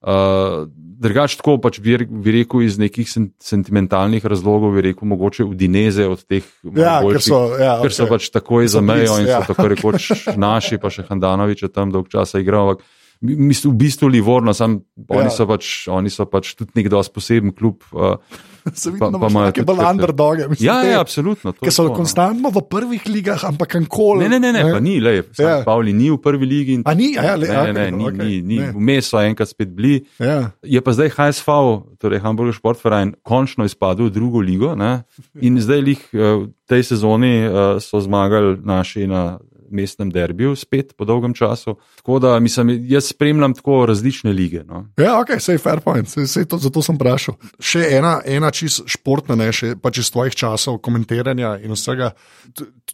Uh, 0.00 0.66
Drugač, 1.04 1.34
tako 1.36 1.56
pač 1.60 1.80
bi, 1.82 1.96
bi 2.06 2.32
rekel 2.32 2.62
iz 2.64 2.78
nekih 2.78 3.08
sentimentalnih 3.42 4.24
razlogov, 4.24 4.76
bi 4.76 4.84
rekel 4.86 5.08
mogoče 5.10 5.44
v 5.44 5.56
Dineze 5.58 6.06
od 6.08 6.22
teh 6.22 6.46
ja, 6.64 7.00
boljših, 7.02 7.18
ker 7.18 7.24
so, 7.24 7.40
ja, 7.60 7.72
ker 7.82 7.92
so 7.92 8.06
okay. 8.06 8.12
pač 8.14 8.28
takoj 8.32 8.68
za 8.70 8.80
mejo 8.80 9.18
in 9.20 9.28
ja. 9.28 9.42
so 9.42 9.52
tako 9.52 9.68
rekoč 9.74 10.10
naši, 10.46 10.78
pa 10.80 10.92
še 10.94 11.04
Handanovič 11.10 11.66
tam 11.74 11.92
dolg 11.92 12.08
časa 12.12 12.40
igral. 12.40 12.76
Mislim, 12.76 12.84
v 13.22 13.76
bistvu 13.78 14.08
Livorno, 14.08 14.54
sam, 14.54 14.80
ja. 14.96 15.20
oni, 15.20 15.30
so 15.30 15.46
pač, 15.48 15.70
oni 15.92 16.10
so 16.10 16.26
pač 16.30 16.54
tudi 16.58 16.74
nek 16.80 16.90
dosti 16.92 17.14
poseben 17.14 17.54
klub. 17.56 17.84
Uh, 17.92 18.16
Se 18.72 18.90
vidi, 18.90 19.00
da 19.00 19.26
imajo 19.28 19.46
neke 19.46 19.62
bolj 19.62 19.80
underdoge. 19.90 20.46
Ja, 20.60 20.78
ja, 20.84 21.00
absolutno. 21.00 21.52
Ki 21.52 21.72
so 21.72 21.84
no. 21.84 21.92
konstantno 21.96 22.48
v 22.48 22.62
prvih 22.70 23.04
ligah, 23.12 23.44
ampak 23.44 23.74
kankoli. 23.76 24.24
Ne, 24.24 24.38
ne, 24.38 24.40
ne, 24.40 24.52
ne, 24.56 24.72
pa 24.72 24.80
ni, 24.80 24.96
le, 25.04 25.18
ja. 25.38 25.58
Pavli 25.66 25.92
ni 25.92 26.08
v 26.10 26.16
prvi 26.22 26.48
ligi. 26.48 26.78
A 26.88 26.94
ni, 26.96 27.12
ja, 27.12 27.34
le, 27.36 27.48
ne, 27.50 27.58
okay, 27.60 27.74
ne, 27.76 27.86
ni, 27.92 28.06
okay, 28.08 28.40
ni, 28.40 28.40
ni. 28.56 28.60
vmes 28.72 29.12
so 29.12 29.20
enkrat 29.20 29.52
spet 29.52 29.74
bili. 29.76 30.00
Ja. 30.22 30.54
Je 30.64 30.80
pa 30.80 30.96
zdaj 30.96 31.12
HSV, 31.12 31.58
torej 32.00 32.24
Hamburger 32.24 32.56
Sportverein, 32.56 33.12
končno 33.22 33.68
izpadel 33.68 34.08
v 34.08 34.16
drugo 34.16 34.40
ligo 34.40 34.72
ne? 34.78 35.04
in 35.44 35.60
zdaj 35.60 35.84
jih 35.84 36.02
eh, 36.14 36.30
v 36.48 36.70
tej 36.70 36.86
sezoni 36.88 37.34
uh, 37.44 37.76
so 37.84 38.00
zmagali 38.00 38.56
naši 38.64 39.04
na 39.10 39.36
mestnem 39.70 40.10
derbiju, 40.12 40.54
spet 40.56 40.94
po 40.96 41.04
dolgem 41.04 41.34
času. 41.34 41.76
Tako 41.96 42.18
da 42.18 42.38
mislim, 42.40 42.72
jaz 42.88 43.10
spremljam 43.12 43.54
tako 43.54 43.86
različne 43.86 44.32
lige. 44.32 44.64
No. 44.64 44.84
Ja, 45.00 45.18
ok, 45.20 45.36
sej 45.40 45.58
fair 45.58 45.80
point, 45.84 46.08
sej, 46.08 46.26
sej 46.30 46.48
to, 46.50 46.58
zato 46.62 46.82
sem 46.82 46.98
vprašal. 46.98 47.36
Še 47.60 47.84
ena, 47.98 48.18
ena 48.26 48.50
čist 48.54 48.84
športna, 48.90 49.36
ne 49.38 49.50
še 49.54 49.74
pač 49.80 50.02
iz 50.02 50.10
tvojih 50.14 50.36
časov, 50.36 50.80
komentiranja 50.84 51.56
in 51.64 51.74
vsega. 51.76 52.12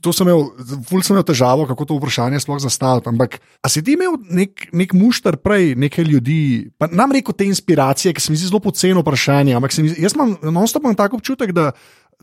To 0.01 0.15
sem 0.17 0.29
imel, 0.29 0.47
ful 0.89 1.05
sem 1.05 1.17
imel 1.17 1.27
težavo, 1.29 1.67
kako 1.71 1.89
to 1.89 1.99
vprašanje 2.01 2.43
sploh 2.45 2.61
zastaviti. 2.63 3.11
Ampak, 3.13 3.39
a 3.61 3.73
si 3.73 3.85
ti 3.85 3.97
imel 3.99 4.19
nek, 4.31 4.69
nek 4.77 4.95
mušter 4.97 5.41
prej, 5.43 5.75
nekaj 5.81 6.07
ljudi, 6.09 6.41
pa 6.81 6.89
nam 6.91 7.13
reko 7.15 7.35
te 7.37 7.49
inspiracije, 7.49 8.15
ki 8.17 8.25
se 8.25 8.33
mi 8.33 8.41
zdi 8.41 8.51
zelo 8.53 8.63
poceno 8.65 9.05
vprašanje, 9.05 9.57
ampak 9.59 9.77
mi, 9.83 9.93
jaz 9.99 10.17
imam 10.17 10.37
non-stop 10.43 10.87
tako 10.97 11.21
občutek, 11.21 11.53
da 11.57 11.71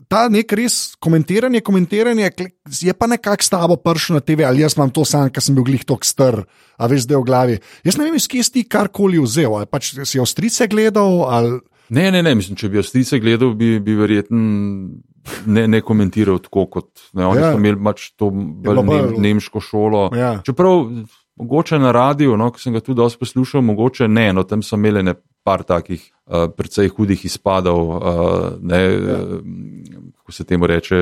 ta 0.08 0.26
nek 0.32 0.52
res 0.56 0.94
komentiranje, 1.02 1.60
komentiranje 1.66 2.30
je 2.80 2.94
pa 2.94 3.08
nekako 3.10 3.44
s 3.44 3.52
tabo 3.52 3.76
pršil 3.76 4.18
na 4.18 4.22
TV, 4.24 4.46
ali 4.46 4.62
jaz 4.62 4.76
imam 4.78 4.92
to 4.94 5.04
sam, 5.08 5.30
ker 5.30 5.42
sem 5.44 5.56
bil 5.58 5.66
glih 5.66 5.82
tok 5.88 6.06
str, 6.06 6.44
a 6.78 6.90
veš 6.90 7.08
zdaj 7.08 7.18
v 7.18 7.26
glavi. 7.26 7.58
Jaz 7.84 7.98
ne 7.98 8.06
vem, 8.06 8.16
iz 8.16 8.28
kje 8.30 8.46
si 8.46 8.64
karkoli 8.68 9.20
vzel, 9.22 9.50
ali 9.58 9.66
pač 9.66 9.92
si 10.06 10.22
avstrice 10.22 10.70
gledal, 10.70 11.26
ali, 11.28 11.58
Ne, 11.88 12.10
ne, 12.12 12.20
ne, 12.22 12.34
mislim, 12.36 12.56
če 12.60 12.68
bi 12.68 12.80
Avstrijce 12.82 13.16
gledal, 13.22 13.54
bi, 13.56 13.78
bi 13.80 13.94
verjetno 13.96 14.38
ne, 15.48 15.62
ne 15.72 15.80
komentiral 15.84 16.40
tako 16.44 16.66
kot 16.72 16.90
ne. 17.16 17.24
Oni 17.24 17.40
ja. 17.40 17.52
so 17.52 17.60
imeli 17.60 17.80
pač 17.84 18.10
to 18.20 18.28
bolj 18.32 18.82
ne, 18.84 18.98
nemško 19.28 19.62
šolo. 19.64 20.02
Ja. 20.16 20.34
Čeprav 20.44 20.84
mogoče 21.38 21.78
na 21.78 21.92
radiju, 21.92 22.36
no, 22.36 22.50
ki 22.52 22.62
sem 22.62 22.72
ga 22.76 22.80
tudi 22.80 22.98
dosti 22.98 23.20
poslušal, 23.20 23.62
mogoče 23.62 24.08
ne, 24.08 24.32
no 24.32 24.42
tam 24.42 24.62
so 24.62 24.76
imeli 24.76 25.02
ne 25.02 25.14
par 25.46 25.62
takih 25.64 26.02
uh, 26.02 26.48
precej 26.56 26.90
hudih 26.96 27.24
izpadov, 27.24 27.88
uh, 27.88 28.02
ne, 28.60 28.82
ja. 28.82 29.20
uh, 29.22 29.38
kako 30.18 30.32
se 30.32 30.44
temu 30.44 30.66
reče, 30.66 30.98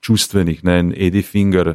čustvenih, 0.00 0.64
ne, 0.64 0.78
Eddie 0.96 1.22
Finger. 1.22 1.74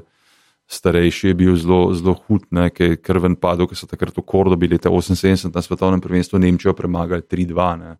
Starejši 0.68 1.28
je 1.28 1.34
bil 1.34 1.56
zelo, 1.56 1.94
zelo 1.96 2.18
hud, 2.28 2.48
ki 2.52 2.84
je 2.84 2.98
krven 3.00 3.38
padel, 3.40 3.70
ki 3.70 3.76
so 3.76 3.88
takrat 3.88 4.18
v 4.18 4.24
Kordobi 4.28 4.68
leta 4.68 4.92
78 4.92 5.54
na 5.56 5.62
svetovnem 5.64 6.02
prvenstvu 6.04 6.40
Nemčijo 6.40 6.74
premagali 6.76 7.24
3-2. 7.24 7.96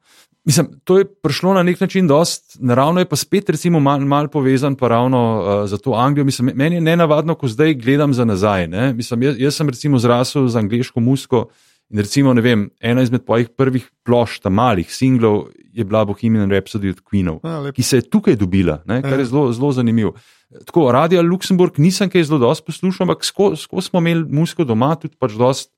Mislim, 0.48 0.68
to 0.84 0.98
je 0.98 1.06
prišlo 1.06 1.54
na 1.54 1.64
nek 1.64 1.80
način 1.80 2.08
dost 2.08 2.58
naravno, 2.60 3.00
je 3.00 3.06
pa 3.06 3.16
spet 3.16 3.50
recimo 3.50 3.80
mal, 3.80 4.00
mal 4.00 4.28
povezan 4.28 4.76
pa 4.76 4.88
ravno 4.88 5.22
uh, 5.40 5.70
za 5.70 5.78
to 5.78 5.94
Anglijo. 5.94 6.26
Mislim, 6.26 6.52
meni 6.56 6.76
je 6.76 6.82
nenavadno, 6.82 7.36
ko 7.36 7.48
zdaj 7.48 7.74
gledam 7.74 8.14
za 8.14 8.26
nazaj. 8.26 8.68
Mislim, 8.94 9.24
jaz, 9.24 9.40
jaz 9.40 9.56
sem 9.56 9.70
recimo 9.70 10.00
zrasel 10.00 10.48
z 10.48 10.56
angliško 10.56 11.00
musko 11.00 11.48
in 11.90 12.00
recimo, 12.00 12.34
ne 12.34 12.42
vem, 12.42 12.70
ena 12.80 13.02
izmed 13.02 13.24
mojih 13.28 13.50
prvih 13.50 13.92
plošč, 14.04 14.40
ta 14.44 14.50
malih 14.50 14.92
singlov 14.92 15.48
je 15.74 15.84
bila 15.84 16.06
Bohemian 16.06 16.52
Rhapsody 16.52 16.90
od 16.92 17.00
Queenov, 17.04 17.40
A, 17.44 17.72
ki 17.72 17.84
se 17.84 18.02
je 18.02 18.10
tukaj 18.10 18.36
dobila, 18.36 18.82
ne, 18.86 19.02
kar 19.02 19.20
je 19.20 19.28
ja. 19.28 19.30
zelo, 19.32 19.52
zelo 19.54 19.72
zanimivo. 19.72 20.16
Tako, 20.48 20.92
Radio 20.96 21.22
Luxemburg 21.26 21.80
nisem 21.84 22.10
kaj 22.10 22.24
zelo 22.30 22.40
dosti 22.40 22.66
poslušal, 22.70 23.04
ampak 23.08 23.26
skozi 23.28 23.62
sko 23.66 23.82
smo 23.84 24.00
imeli 24.00 24.24
musko 24.32 24.64
doma 24.64 24.94
tudi 24.96 25.18
pač 25.20 25.36
dost. 25.36 25.74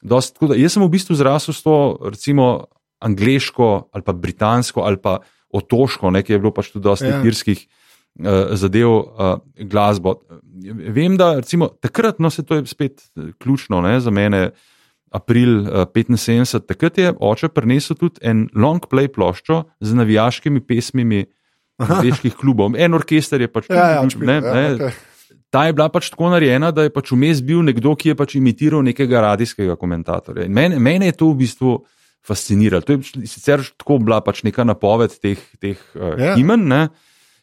Dost, 0.00 0.38
da, 0.40 0.56
jaz 0.56 0.76
sem 0.76 0.82
v 0.84 0.92
bistvu 0.92 1.12
zrasel 1.16 1.52
s 1.52 1.60
to, 1.60 1.76
recimo, 2.08 2.70
angliško 3.04 3.90
ali 3.92 4.04
pa 4.04 4.12
britansko 4.12 4.80
ali 4.80 4.96
pa 4.96 5.18
otoško, 5.52 6.10
nekaj 6.10 6.34
je 6.34 6.38
bilo 6.40 6.52
pač 6.56 6.70
tudi 6.72 6.84
dosti 6.84 7.08
ja. 7.08 7.20
irskih 7.26 7.60
uh, 7.60 8.52
zadev 8.56 8.90
uh, 8.90 9.32
glasbo. 9.56 10.20
Vem, 10.70 11.16
da 11.20 11.34
recimo, 11.40 11.68
takrat, 11.80 12.20
no 12.20 12.30
se 12.30 12.44
to 12.46 12.60
je 12.60 12.66
spet 12.66 13.00
eh, 13.00 13.32
ključno 13.40 13.80
ne, 13.80 13.98
za 14.00 14.10
mene, 14.10 14.50
april 15.10 15.64
uh, 15.64 15.84
75, 15.90 16.66
takrat 16.68 16.98
je 16.98 17.12
oče 17.18 17.48
prinesel 17.48 17.96
tudi 17.96 18.20
en 18.22 18.46
long 18.54 18.84
play 18.86 19.08
ploščo 19.08 19.64
z 19.80 20.00
navijaškimi 20.00 20.60
pesmimi 20.60 21.24
angliških 21.80 22.36
klubov. 22.36 22.76
En 22.76 22.94
orkester 22.94 23.40
je 23.40 23.48
pač 23.48 23.70
ja, 23.70 23.86
ja, 23.96 24.02
špil, 24.10 24.26
ne, 24.28 24.36
ja, 24.40 24.54
ne, 24.54 24.66
okay. 24.76 24.98
Ta 25.50 25.64
je 25.66 25.74
bila 25.74 25.88
pač 25.90 26.12
tako 26.12 26.30
narejena, 26.30 26.70
da 26.70 26.86
je 26.86 26.92
pač 26.94 27.10
vmes 27.10 27.40
bil 27.42 27.64
nekdo, 27.66 27.96
ki 27.98 28.12
je 28.12 28.18
pač 28.18 28.36
imitiral 28.38 28.84
nekega 28.86 29.24
radijskega 29.24 29.74
komentatorja. 29.80 30.46
Mene, 30.46 30.78
mene 30.78 31.10
je 31.10 31.16
to 31.18 31.32
v 31.32 31.40
bistvu 31.42 31.72
fasciniralo. 32.26 32.86
To 32.86 32.94
je 32.94 33.26
sicer 33.26 33.64
tako 33.74 33.98
bila 33.98 34.20
pač 34.22 34.44
neka 34.46 34.62
napoved 34.68 35.16
teh, 35.18 35.40
teh 35.58 35.80
uh, 35.98 36.14
ja. 36.14 36.36
imen, 36.38 36.68
ne, 36.70 36.84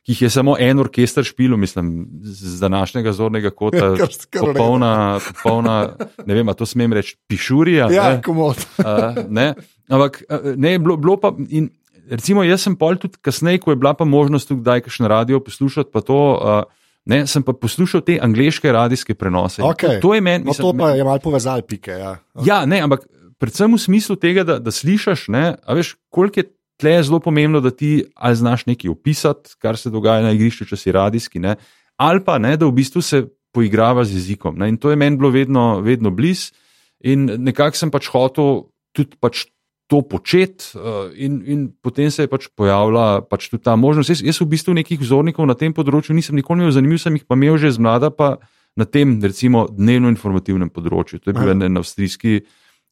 ki 0.08 0.16
jih 0.16 0.22
je 0.24 0.30
samo 0.32 0.56
en 0.56 0.80
orkester 0.80 1.28
špil, 1.28 1.58
mislim, 1.60 2.08
z 2.24 2.62
današnjega 2.64 3.12
zornega 3.12 3.52
kota. 3.52 3.90
Ja, 4.00 4.08
popolna, 4.40 4.94
popolna, 5.20 5.76
ne 6.24 6.38
vem, 6.38 6.54
to 6.56 6.70
smem 6.70 6.96
reči, 6.96 7.18
pišurija. 7.28 7.90
Ja, 7.92 8.08
komod. 8.24 8.64
uh, 8.80 9.20
ne, 9.28 9.50
ampak 9.92 10.22
ne, 10.56 10.78
bilo, 10.80 10.96
bilo 10.96 11.20
pa. 11.20 11.36
In, 11.52 11.74
Recimo, 12.08 12.44
jaz 12.48 12.64
sem 12.64 12.76
pol 12.80 12.96
tudi 13.02 13.20
kasneje, 13.22 13.62
ko 13.64 13.74
je 13.74 13.80
bila 13.80 13.94
pa 13.98 14.06
možnost 14.08 14.48
tudi 14.48 14.64
kdaj 14.64 14.86
kakšno 14.88 15.10
radio 15.12 15.40
poslušati, 15.44 15.92
pa 15.92 16.02
to, 16.02 16.20
uh, 16.38 16.88
ne, 17.06 17.26
sem 17.28 17.44
pa 17.44 17.54
poslušal 17.54 18.04
te 18.08 18.20
angliške 18.22 18.72
radijske 18.72 19.16
prenose. 19.16 19.62
Okay. 19.62 20.00
To, 20.00 20.10
to 20.10 20.14
je 20.16 20.22
meni. 20.24 20.48
No, 20.48 20.56
to 20.56 20.74
pa 20.78 20.94
je 20.96 21.04
malo 21.04 21.20
povezal, 21.24 21.62
pike. 21.68 21.92
Ja, 21.92 22.18
okay. 22.34 22.48
ja 22.48 22.60
ne, 22.66 22.82
ampak 22.88 23.08
predvsem 23.40 23.74
v 23.74 23.82
smislu 23.82 24.16
tega, 24.16 24.46
da, 24.48 24.60
da 24.60 24.72
slišiš, 24.72 25.28
veš, 25.68 25.96
koliko 26.10 26.40
je 26.40 26.50
tle 26.78 26.94
zelo 27.04 27.20
pomembno, 27.20 27.62
da 27.62 27.72
ti 27.72 28.06
ali 28.16 28.36
znaš 28.36 28.66
nekaj 28.66 28.92
opisati, 28.92 29.56
kar 29.60 29.78
se 29.78 29.90
dogaja 29.90 30.22
na 30.22 30.32
igrišču, 30.32 30.66
če 30.70 30.78
si 30.78 30.94
radijski, 30.94 31.40
ne? 31.40 31.56
ali 31.98 32.22
pa 32.24 32.38
ne, 32.38 32.54
da 32.58 32.68
v 32.70 32.76
bistvu 32.78 33.02
se 33.02 33.24
poigrava 33.54 34.06
z 34.06 34.20
jezikom. 34.20 34.58
Ne? 34.58 34.70
In 34.70 34.78
to 34.78 34.94
je 34.94 35.00
meni 35.00 35.18
bilo 35.18 35.32
vedno, 35.34 35.80
vedno 35.82 36.12
blizu, 36.14 36.54
in 37.02 37.26
nekako 37.42 37.78
sem 37.78 37.92
pač 37.94 38.10
hotel 38.14 38.68
tudi 38.94 39.18
pač. 39.20 39.48
To 39.88 40.02
početi, 40.04 40.76
uh, 40.76 41.08
in, 41.16 41.40
in 41.48 41.60
potem 41.82 42.12
se 42.12 42.26
je 42.26 42.28
pač 42.28 42.50
pojavila 42.52 43.22
pač 43.24 43.48
tudi 43.48 43.64
ta 43.64 43.78
možnost. 43.80 44.12
Jaz, 44.12 44.20
jaz 44.20 44.42
v 44.44 44.50
bistvu 44.52 44.76
nekih 44.76 45.00
vzornikov 45.00 45.48
na 45.48 45.56
tem 45.56 45.72
področju 45.72 46.12
nisem 46.12 46.36
nikoli 46.36 46.60
imel, 46.60 46.74
zanimiv 46.76 47.00
sem 47.00 47.16
jih 47.16 47.24
pa 47.24 47.40
imel 47.40 47.56
že 47.56 47.72
z 47.72 47.80
mlada, 47.80 48.12
pa 48.12 48.36
na 48.78 48.84
tem, 48.84 49.16
recimo, 49.24 49.66
dnevno-informativnem 49.72 50.70
področju. 50.76 51.24
To 51.24 51.32
je 51.32 51.40
bil 51.40 51.56
en 51.56 51.80
avstrijski 51.80 52.44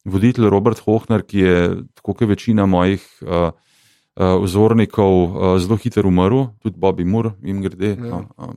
voditelj 0.08 0.48
Robert 0.50 0.80
Hohner, 0.86 1.20
ki 1.20 1.38
je, 1.38 1.56
tako 2.00 2.16
kot 2.16 2.32
večina 2.32 2.64
mojih 2.64 3.04
uh, 3.22 3.52
uh, 3.52 4.40
vzornikov, 4.42 5.14
uh, 5.28 5.54
zelo 5.60 5.76
hitro 5.76 6.08
umrl, 6.08 6.46
tudi 6.64 6.80
Bobby 6.80 7.04
Moore, 7.04 7.36
jim 7.44 7.60
grede. 7.60 7.92
Ja. 8.00 8.24
Uh, 8.40 8.54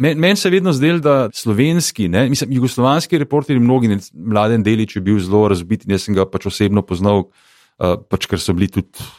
Meni 0.00 0.16
men 0.16 0.38
se 0.40 0.48
je 0.48 0.54
vedno 0.54 0.72
zdelo, 0.72 1.02
da 1.04 1.14
slovenski, 1.36 2.06
ne, 2.08 2.24
mislim, 2.32 2.54
jugoslovanski 2.56 3.18
reporterji, 3.20 3.60
mnogi 3.60 3.90
mladen 4.14 4.62
delič, 4.64 4.94
je 4.96 5.02
bil 5.04 5.18
zelo 5.20 5.50
razbit 5.52 5.84
in 5.84 5.92
jaz 5.92 6.06
sem 6.06 6.16
ga 6.16 6.24
pač 6.24 6.46
osebno 6.48 6.80
poznal, 6.80 7.26
uh, 7.26 7.51
pač 7.82 8.28
ker 8.30 8.40
so 8.42 8.54
bili 8.56 8.70
tudi. 8.72 9.10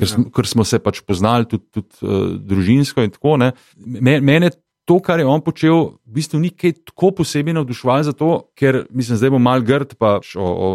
Ker, 0.00 0.08
ja. 0.08 0.24
ker 0.32 0.48
smo 0.48 0.64
se 0.64 0.80
pač 0.80 1.02
poznali 1.04 1.48
tudi, 1.48 1.66
tudi 1.76 2.06
uh, 2.06 2.32
družinsko 2.40 3.04
in 3.04 3.12
tako 3.12 3.36
naprej. 3.40 4.20
Mene 4.24 4.52
to, 4.90 4.98
kar 4.98 5.20
je 5.20 5.26
on 5.28 5.38
počel, 5.38 6.00
v 6.02 6.18
bistvu 6.18 6.40
ni 6.42 6.48
kaj 6.50 6.72
tako 6.88 7.12
posebej 7.20 7.54
navduševalo, 7.54 8.06
zato 8.08 8.28
ker 8.58 8.80
mislim, 8.90 9.20
zdaj 9.20 9.30
bo 9.30 9.38
mal 9.38 9.62
grd, 9.62 9.94
pa 9.94 10.16
o, 10.18 10.48
o 10.50 10.68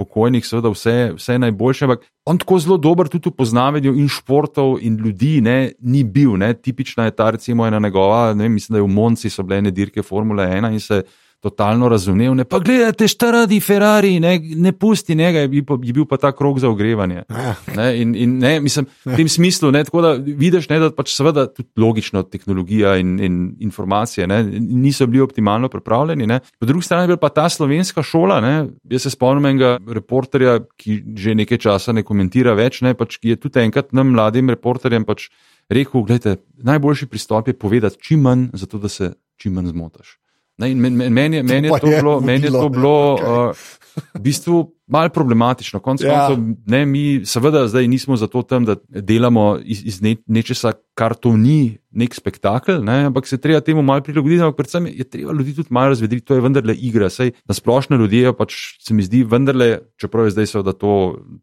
pokojnih, 0.00 0.46
seveda 0.46 0.72
vse, 0.72 0.94
vse 1.18 1.36
najboljše. 1.42 1.84
Ampak 1.84 2.06
on 2.24 2.40
tako 2.40 2.58
zelo 2.64 2.78
dober 2.80 3.10
tudi 3.12 3.28
v 3.28 3.36
poznavanju 3.36 3.92
in 4.00 4.08
športov 4.08 4.78
in 4.80 4.96
ljudi 4.96 5.42
ne, 5.44 5.74
ni 5.84 6.00
bil. 6.00 6.38
Ne. 6.40 6.54
Tipična 6.56 7.10
je 7.10 7.16
ta, 7.18 7.28
recimo, 7.36 7.66
ena 7.68 7.82
njegova, 7.82 8.32
ne 8.32 8.48
vem, 8.48 8.56
mislim, 8.56 8.78
da 8.78 8.80
je 8.80 8.88
v 8.88 8.94
Monci 8.94 9.30
so 9.30 9.44
bile 9.44 9.60
ene 9.60 9.74
dirke 9.74 10.02
Formule 10.02 10.48
1 10.48 10.72
in 10.72 10.80
se 10.80 11.02
totalno 11.40 11.88
razumel. 11.88 12.34
Ne, 12.34 12.44
pa 12.44 12.58
gledajte, 12.58 13.08
šta 13.08 13.30
radi 13.30 13.60
Ferrari, 13.60 14.18
ne, 14.20 14.38
ne 14.38 14.72
pusti 14.72 15.14
njega, 15.14 15.44
je, 15.46 15.50
je 15.82 15.92
bil 15.92 16.06
pa 16.10 16.16
ta 16.16 16.32
krok 16.32 16.58
za 16.58 16.68
ogrevanje. 16.68 17.22
Ja. 17.30 17.54
Ne, 17.76 17.88
in, 18.02 18.14
in 18.14 18.38
ne, 18.42 18.56
mislim, 18.60 18.86
v 19.04 19.16
tem 19.16 19.28
smislu, 19.28 19.70
ne, 19.70 19.84
tako 19.84 20.02
da 20.02 20.12
vidiš, 20.18 20.68
ne, 20.68 20.80
da 20.82 20.90
pač 20.94 21.14
seveda 21.14 21.46
tudi 21.52 21.68
logično 21.78 22.22
tehnologija 22.22 22.96
in, 22.98 23.16
in 23.22 23.38
informacije 23.68 24.26
ne, 24.26 24.42
niso 24.58 25.06
bili 25.06 25.22
optimalno 25.22 25.68
pripravljeni. 25.68 26.26
Ne. 26.26 26.40
Po 26.58 26.66
drugi 26.66 26.84
strani 26.84 27.12
je 27.12 27.20
pa 27.20 27.28
ta 27.28 27.48
slovenska 27.48 28.02
šola. 28.02 28.40
Ne, 28.42 28.54
jaz 28.90 29.06
se 29.06 29.14
spomnim 29.14 29.46
enega 29.52 29.76
reporterja, 29.86 30.58
ki 30.76 31.02
že 31.16 31.34
nekaj 31.38 31.62
časa 31.62 31.94
ne 31.94 32.02
komentira 32.02 32.54
več, 32.58 32.82
ne, 32.82 32.94
pač, 32.98 33.20
ki 33.22 33.34
je 33.34 33.42
tudi 33.46 33.62
enkrat 33.62 33.94
nam 33.94 34.10
mladim 34.14 34.50
reporterjem 34.50 35.06
pač 35.06 35.28
rekel: 35.70 36.02
gledajte, 36.02 36.42
najboljši 36.66 37.06
pristop 37.06 37.48
je 37.48 37.54
povedati 37.58 38.02
čim 38.02 38.26
manj, 38.26 38.48
zato 38.58 38.78
da 38.78 38.88
se 38.88 39.12
čim 39.38 39.54
manj 39.54 39.70
zmotaš. 39.70 40.18
Ne, 40.58 40.74
men, 40.74 40.96
men, 40.96 41.12
meni 41.12 41.36
je, 41.36 41.42
men 41.42 41.64
je 41.68 41.80
to 41.80 41.86
bilo, 41.86 42.20
men 42.20 42.42
je 42.42 42.50
to 42.50 42.68
bilo 42.68 42.96
okay. 43.14 43.50
uh, 43.50 43.68
v 44.14 44.22
bistvu 44.22 44.62
malo 44.88 45.10
problematično. 45.14 45.80
Konc 45.84 46.02
ja. 46.02 46.26
koncev, 46.26 46.42
ne, 46.66 46.80
mi 46.86 47.02
seveda 47.26 47.66
zdaj 47.68 47.88
nismo 47.88 48.16
zato 48.16 48.42
tam, 48.42 48.64
da 48.64 48.76
delamo 48.88 49.58
iz, 49.62 49.82
iz 49.86 50.00
ne, 50.02 50.16
nečesa, 50.26 50.72
kar 50.98 51.14
to 51.14 51.36
ni 51.36 51.78
nek 51.90 52.14
spektakel, 52.14 52.82
ne, 52.84 53.04
ampak 53.08 53.26
se 53.26 53.38
treba 53.40 53.60
temu 53.64 53.82
malo 53.82 54.02
prilagoditi, 54.04 54.42
ampak 54.42 54.62
predvsem 54.62 54.88
je 54.90 55.04
treba 55.04 55.34
ljudi 55.36 55.54
tudi 55.56 55.74
malo 55.74 55.94
razvedriti, 55.94 56.26
to 56.26 56.38
je 56.38 56.44
vendarle 56.44 56.74
igra. 56.74 57.10
Sej 57.10 57.34
na 57.46 57.54
splošno 57.54 57.96
ljudje 58.00 58.32
pač 58.38 58.56
se 58.82 58.94
mi 58.94 59.06
zdi 59.06 59.22
vendarle, 59.28 59.78
čeprav 60.00 60.28
je 60.28 60.36
zdaj 60.36 60.50
seveda 60.54 60.74
to 60.78 60.94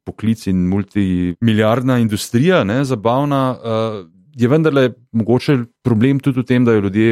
poklic 0.06 0.48
in 0.52 0.68
multimilijardna 0.72 2.00
industrija, 2.04 2.64
ne, 2.64 2.84
zabavna. 2.84 3.46
Uh, 3.56 4.04
Je 4.36 4.50
vendarle 4.52 4.90
mogoče 5.16 5.54
problem 5.80 6.18
tudi 6.20 6.42
v 6.42 6.44
tem, 6.44 6.66
da 6.68 6.74
jo 6.76 6.82
ljudje 6.84 7.12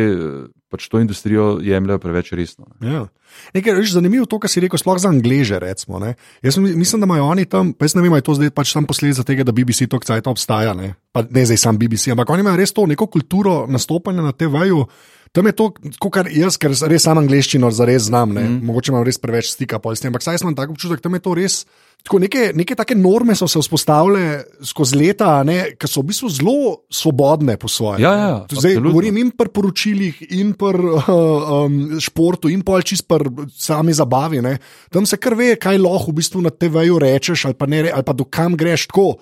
pač 0.74 0.90
to 0.90 0.98
industrijo 1.02 1.60
jemljajo 1.62 2.02
preveč 2.02 2.34
resno. 2.34 2.66
Ja. 2.82 3.06
Nekaj 3.54 3.80
je 3.80 3.94
zanimivo, 3.94 4.26
to, 4.30 4.40
kar 4.42 4.50
si 4.50 4.62
rekel, 4.64 4.82
sploh 4.82 4.98
za 5.02 5.10
Angleže. 5.14 5.60
Recimo, 5.62 6.02
jaz 6.42 6.58
mislim, 6.58 7.02
da 7.02 7.10
imajo 7.10 7.30
oni 7.30 7.46
tam, 7.50 7.74
pa 7.78 7.86
jaz 7.86 7.96
ne 7.98 8.06
vem, 8.06 8.14
je 8.18 8.26
to 8.26 8.38
zdaj 8.38 8.54
pač 8.54 8.74
tam 8.74 8.90
posledica 8.90 9.26
tega, 9.28 9.46
da 9.46 9.56
BBC 9.56 9.90
to 9.90 10.02
kcaj 10.02 10.26
obstaja. 10.30 10.74
Ne? 10.78 10.96
Pa 11.14 11.26
ne 11.30 11.46
zdaj 11.46 11.62
sam 11.62 11.78
BBC, 11.78 12.14
ampak 12.14 12.30
oni 12.34 12.46
imajo 12.46 12.62
res 12.62 12.74
to 12.74 12.86
neko 12.90 13.10
kulturo 13.14 13.64
nastopanja 13.70 14.26
na 14.26 14.34
TV-ju. 14.34 14.86
Tam 15.34 15.48
je 15.50 15.56
to, 15.58 15.72
kar 16.14 16.28
jaz, 16.30 16.60
ker 16.62 16.76
res 16.92 17.08
sam 17.08 17.18
angliščino 17.18 17.72
zares 17.74 18.06
znam, 18.06 18.36
mm. 18.38 18.60
mogoče 18.70 18.92
imam 18.94 19.02
res 19.06 19.18
preveč 19.18 19.50
stika 19.56 19.80
s 19.82 20.04
tem, 20.04 20.12
ampak 20.12 20.22
saj 20.22 20.38
sem 20.38 20.54
tako 20.54 20.76
občutek, 20.78 21.02
tam 21.02 21.18
je 21.18 21.24
to 21.26 21.34
res. 21.34 21.56
Tako 22.04 22.20
neke, 22.20 22.52
neke 22.54 22.76
take 22.78 22.94
norme 23.00 23.34
so 23.34 23.48
se 23.50 23.58
vzpostavile 23.64 24.44
skozi 24.62 25.00
leta, 25.00 25.40
ki 25.80 25.90
so 25.90 26.04
v 26.04 26.12
bistvu 26.12 26.30
zelo 26.36 26.84
svobodne 26.92 27.56
po 27.58 27.72
svoje. 27.72 28.04
Ja, 28.04 28.14
ja, 28.14 28.34
Zdaj 28.52 28.78
govorim 28.84 29.18
in 29.24 29.32
pri 29.34 29.50
poročilih, 29.50 30.22
in 30.38 30.54
pri 30.54 30.63
uh, 30.72 31.12
um, 31.66 32.00
športu, 32.00 32.50
in 32.50 32.64
pa 32.64 32.80
čist 32.82 33.08
pri 33.08 33.50
sami 33.52 33.94
zabavi. 33.94 34.42
Ne. 34.46 34.58
Tam 34.94 35.06
se 35.10 35.20
kar 35.20 35.36
ve, 35.36 35.54
kaj 35.60 35.82
lahko 35.82 36.14
v 36.14 36.22
bistvu 36.22 36.42
na 36.46 36.54
TV-ju 36.54 37.00
rečeš, 37.04 37.46
ali 37.52 37.58
pa, 37.60 37.68
ne, 37.68 37.84
ali 37.92 38.06
pa 38.06 38.16
do 38.16 38.24
kam 38.24 38.56
greš 38.56 38.88
tako. 38.88 39.18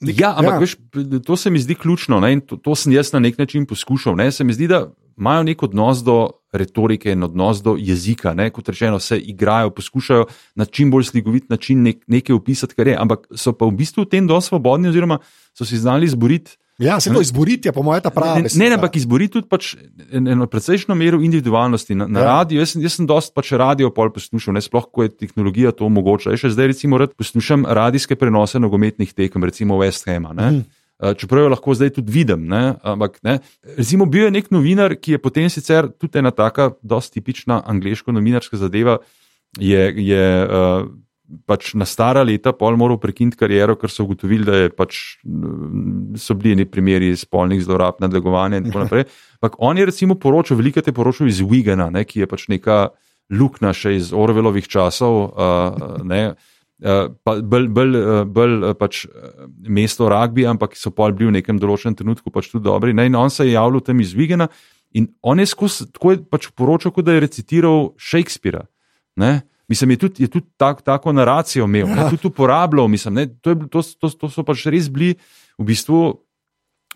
Ja, 0.00 0.34
ampak 0.36 0.54
ja. 0.54 0.60
Veš, 0.60 0.76
to 1.24 1.36
se 1.36 1.50
mi 1.50 1.60
zdi 1.60 1.74
ključno 1.74 2.20
ne, 2.20 2.32
in 2.32 2.40
to, 2.40 2.56
to 2.56 2.74
sem 2.74 2.92
jaz 2.92 3.12
na 3.12 3.20
nek 3.22 3.38
način 3.38 3.66
poskušal. 3.66 4.16
Ne. 4.16 4.30
Se 4.32 4.44
mi 4.44 4.52
zdi, 4.52 4.68
da 4.68 4.88
imajo 5.18 5.42
nek 5.42 5.62
odnos 5.62 6.02
do 6.04 6.30
retorike 6.52 7.12
in 7.12 7.22
odnos 7.22 7.62
do 7.62 7.76
jezika. 7.78 8.34
Ne? 8.34 8.50
Kot 8.50 8.68
rečeno, 8.68 8.98
se 8.98 9.18
igrajo, 9.18 9.70
poskušajo 9.70 10.26
na 10.54 10.64
čim 10.64 10.90
bolj 10.90 11.04
slikovit 11.04 11.50
način 11.50 11.82
nek, 11.82 12.04
nekaj 12.06 12.36
opisati, 12.36 12.74
kar 12.74 12.88
je, 12.88 12.96
ampak 13.00 13.26
so 13.36 13.52
pa 13.52 13.66
v 13.66 13.76
bistvu 13.78 14.04
v 14.04 14.10
tem 14.10 14.26
dosti 14.26 14.48
svobodni, 14.48 14.88
oziroma 14.88 15.18
so 15.54 15.64
si 15.64 15.78
znali 15.78 16.06
izboriti. 16.06 16.56
Ja, 16.78 17.00
se 17.00 17.12
to 17.12 17.20
izboriti, 17.20 17.70
po 17.72 17.82
mojem, 17.86 18.02
ta 18.02 18.10
pravi. 18.10 18.42
Ne, 18.42 18.48
ne, 18.54 18.68
ne, 18.68 18.74
ampak 18.74 18.96
izboriti 18.98 19.36
tudi 19.36 19.46
pač 19.48 19.74
eno 20.10 20.46
precejšno 20.50 20.94
mero 20.98 21.20
individualnosti. 21.22 21.94
Na, 21.94 22.08
na 22.10 22.20
ja. 22.20 22.30
radiju, 22.32 22.62
jaz, 22.64 22.74
jaz 22.82 22.96
sem 22.98 23.06
dosti 23.06 23.30
pač 23.36 23.52
radio 23.54 23.92
pol 23.94 24.10
poslušal, 24.14 24.56
ne 24.56 24.62
sploh, 24.64 24.88
ko 24.90 25.06
je 25.06 25.12
tehnologija 25.14 25.70
to 25.78 25.86
omogoča. 25.86 26.32
Jaz 26.34 26.42
še 26.42 26.54
zdaj, 26.56 26.72
recimo, 26.74 26.98
rad 26.98 27.14
poslušam 27.14 27.66
radijske 27.78 28.18
prenose 28.18 28.58
nogometnih 28.58 29.14
tekem, 29.14 29.46
recimo 29.46 29.78
West 29.78 30.10
Hama. 30.10 30.34
Mm. 30.34 30.64
Čeprav 31.20 31.46
jo 31.46 31.52
lahko 31.54 31.74
zdaj 31.78 31.94
tudi 32.00 32.10
vidim. 32.14 32.48
Ne? 32.50 32.74
Ampak, 32.82 33.20
ne? 33.26 33.38
Recimo, 33.78 34.08
bil 34.10 34.26
je 34.26 34.34
nek 34.34 34.50
novinar, 34.54 34.96
ki 34.98 35.14
je 35.14 35.22
potem 35.22 35.46
sicer 35.52 35.92
tudi 35.94 36.18
ena 36.18 36.34
taka, 36.34 36.72
dosti 36.82 37.20
tipična 37.20 37.60
angliško-novinarska 37.70 38.58
zadeva. 38.58 38.98
Je, 39.62 39.92
je 40.02 40.26
uh, 40.42 40.90
pač 41.48 41.72
na 41.78 41.86
stara 41.88 42.22
leta 42.26 42.52
pol 42.56 42.76
moral 42.76 42.98
prekiniti 43.00 43.38
kariero, 43.40 43.76
ker 43.80 43.92
so 43.92 44.04
ugotovili, 44.04 44.44
da 44.44 44.68
pač, 44.76 45.18
so 46.20 46.36
bili 46.36 46.58
neki 46.60 46.72
primeri 46.72 47.12
spolnih 47.16 47.62
zlorab, 47.64 48.00
nadlegovanja 48.04 48.60
in 48.60 48.68
tako 48.68 48.84
naprej. 48.84 49.06
Ampak 49.40 49.56
on 49.58 49.80
je 49.80 49.86
recimo 49.88 50.18
poročal, 50.20 50.60
veliko 50.60 50.84
te 50.84 50.92
poročal 50.92 51.28
iz 51.28 51.40
Wigena, 51.44 51.90
ne, 51.92 52.04
ki 52.04 52.24
je 52.24 52.28
pač 52.30 52.48
neka 52.52 52.80
luknja 53.32 53.72
še 53.76 53.94
iz 53.96 54.12
Orvelovih 54.12 54.68
časov. 54.68 55.22
Uh, 55.32 56.02
ne, 56.04 56.26
Uh, 56.84 57.06
bolj 57.22 57.68
bol, 57.70 57.94
bol, 58.34 58.54
pač, 58.76 59.04
mesto 59.70 60.08
rugby, 60.10 60.42
ampak 60.50 60.74
so 60.76 60.90
pa 60.90 61.06
bili 61.14 61.30
v 61.30 61.36
nekem 61.36 61.60
določenem 61.62 61.94
trenutku 61.96 62.32
pač 62.34 62.50
tudi 62.50 62.66
dobri. 62.66 62.92
Ne, 62.92 63.06
in 63.08 63.14
on 63.14 63.30
se 63.30 63.46
je 63.46 63.54
javljal 63.54 63.80
tam 63.86 64.02
iz 64.02 64.10
Vigena 64.12 64.48
in 64.98 65.06
on 65.22 65.38
je 65.38 65.46
skozi 65.48 65.86
tako 65.94 66.12
je 66.12 66.20
pač 66.26 66.50
poročal, 66.50 66.92
kot 66.92 67.06
da 67.06 67.14
je 67.14 67.22
recitiral 67.22 67.92
Shakespearea. 67.94 68.66
Ne. 69.22 69.46
Mislim, 69.68 69.90
je 69.90 69.96
tudi, 69.96 70.22
je 70.22 70.28
tudi 70.28 70.46
tak, 70.56 70.82
tako 70.82 71.12
naracijo 71.12 71.64
imel, 71.64 71.88
ja. 71.88 72.08
tudi 72.10 72.28
uporabljal. 72.28 72.88
Mislim, 72.88 73.14
ne, 73.14 73.26
to, 73.40 73.50
je, 73.50 73.68
to, 73.70 73.82
to, 73.82 74.10
to 74.10 74.28
so 74.30 74.44
pač 74.44 74.66
res 74.68 74.90
bili 74.92 75.14
v 75.58 75.68
bistvu 75.68 76.00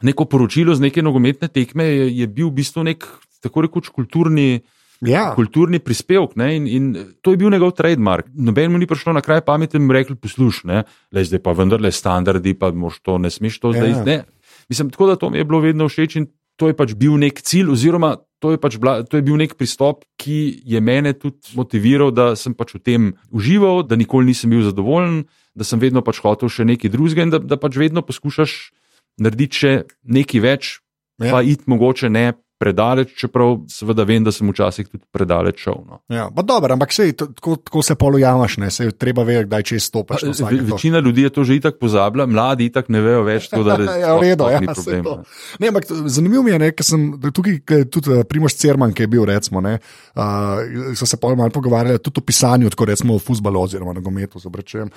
neko 0.03 0.29
poročilo 0.31 0.75
z 0.75 0.85
neke 0.85 1.03
nogometne 1.03 1.49
tekme, 1.49 1.85
je, 1.85 2.11
je 2.23 2.27
bil 2.27 2.51
v 2.51 2.59
bistvu 2.61 2.85
nek 2.87 3.07
tako 3.43 3.67
rekoč 3.67 3.93
kulturni. 3.95 4.61
Ja. 4.99 5.29
Kulturni 5.31 5.79
prispevek 5.79 6.33
ne, 6.35 6.49
in, 6.57 6.65
in 6.67 6.87
to 7.23 7.31
je 7.31 7.39
bil 7.39 7.53
njegov 7.55 7.71
trademark. 7.79 8.27
Noben 8.35 8.73
mu 8.75 8.81
ni 8.83 8.87
prišlo 8.91 9.13
na 9.15 9.23
kraj 9.23 9.45
pameti 9.47 9.79
in 9.79 9.87
mu 9.87 9.95
rekel: 9.95 10.19
Poslušaj, 10.19 10.83
zdaj 11.15 11.39
pa 11.39 11.55
vendarle 11.55 11.93
standardi, 11.95 12.57
pa 12.59 12.73
moš 12.75 12.99
to 13.07 13.15
ne 13.23 13.31
smeš 13.31 13.61
to 13.63 13.71
zdaj. 13.77 13.95
Ja. 13.95 14.25
Mislim, 14.67 14.91
tako 14.91 15.07
da 15.07 15.15
to 15.17 15.31
mi 15.31 15.39
je 15.39 15.47
bilo 15.47 15.63
vedno 15.63 15.87
všeč 15.87 16.19
in 16.19 16.27
to 16.59 16.67
je 16.67 16.75
pač 16.75 16.97
bil 16.99 17.15
nek 17.15 17.39
cilj, 17.39 17.71
oziroma 17.71 18.17
to 18.39 18.55
je, 18.55 18.59
pač 18.61 18.79
bila, 18.79 19.03
to 19.03 19.19
je 19.19 19.25
bil 19.27 19.39
nek 19.39 19.55
pristop, 19.59 20.05
ki 20.21 20.63
je 20.67 20.81
mene 20.85 21.13
tudi 21.19 21.55
motiviral, 21.59 22.13
da 22.15 22.33
sem 22.39 22.55
pač 22.55 22.77
v 22.77 22.83
tem 22.83 23.03
užival, 23.35 23.83
da 23.83 23.99
nikoli 23.99 24.31
nisem 24.31 24.55
bil 24.55 24.63
zadovoljen, 24.67 25.25
da 25.59 25.67
sem 25.67 25.83
vedno 25.83 26.05
pač 26.07 26.23
hotel 26.23 26.51
še 26.53 26.67
nekaj 26.69 26.93
drugega 26.95 27.27
in 27.27 27.35
da, 27.35 27.43
da 27.43 27.59
pač 27.59 27.79
vedno 27.81 28.05
poskušaš 28.07 28.71
narediti 29.19 29.63
še 29.63 29.73
nekaj 30.07 30.45
več, 30.45 30.79
ja. 31.19 31.33
pa 31.35 31.43
iti 31.43 31.67
mogoče 31.67 32.11
ne 32.15 32.31
predaleč, 32.59 33.15
čeprav 33.15 33.61
seveda 33.71 34.03
vem, 34.07 34.25
da 34.27 34.33
sem 34.35 34.49
včasih 34.51 34.89
tudi 34.91 35.05
predaleč 35.15 35.63
šel. 35.63 35.77
No. 35.87 36.01
Ja, 36.11 36.27
dobro, 36.43 36.75
ampak 36.75 36.93
sej, 36.95 37.13
tako, 37.19 37.57
tako 37.63 37.83
se 37.87 37.95
polujamaš, 37.95 38.57
ne 38.59 38.71
se 38.75 38.91
treba 38.91 39.23
vedeti, 39.27 39.47
kdaj 39.47 39.67
če 39.71 39.81
stopiš. 39.81 40.25
Ve, 40.43 40.59
večina 40.73 40.99
ljudi 41.05 41.29
je 41.29 41.33
to 41.35 41.45
že 41.47 41.59
itak 41.61 41.79
pozabila, 41.79 42.27
mladi 42.27 42.67
itak 42.69 42.91
ne 42.91 43.03
vejo 43.05 43.23
več, 43.27 43.47
to, 43.53 43.63
da 43.67 43.79
ja, 44.03 44.17
redo, 44.19 44.51
ja, 44.51 44.61
problem, 44.67 45.05
to. 45.07 45.15
Ne, 45.63 45.71
ampak, 45.71 45.87
zanimivo 46.11 46.43
mi 46.43 46.53
je, 46.55 46.59
ne, 46.65 46.73
ker 46.75 46.89
sem 46.89 47.07
tukaj 47.31 47.87
tudi 47.95 48.17
uh, 48.17 48.25
Primoš 48.29 48.59
Cerman, 48.59 48.93
ki 48.93 49.07
je 49.07 49.13
bil, 49.15 49.23
recimo, 49.31 49.63
ne, 49.63 49.77
uh, 50.19 50.99
so 50.99 51.07
se 51.07 51.21
pa 51.21 51.31
malo 51.39 51.55
pogovarjali 51.55 52.03
tudi 52.03 52.19
o 52.19 52.27
pisanju, 52.27 52.75
tako 52.75 52.91
recimo 52.91 53.15
o 53.15 53.23
futbalu 53.23 53.63
oziroma 53.63 53.95
nogometu. 53.95 54.43
Uh, 54.43 54.91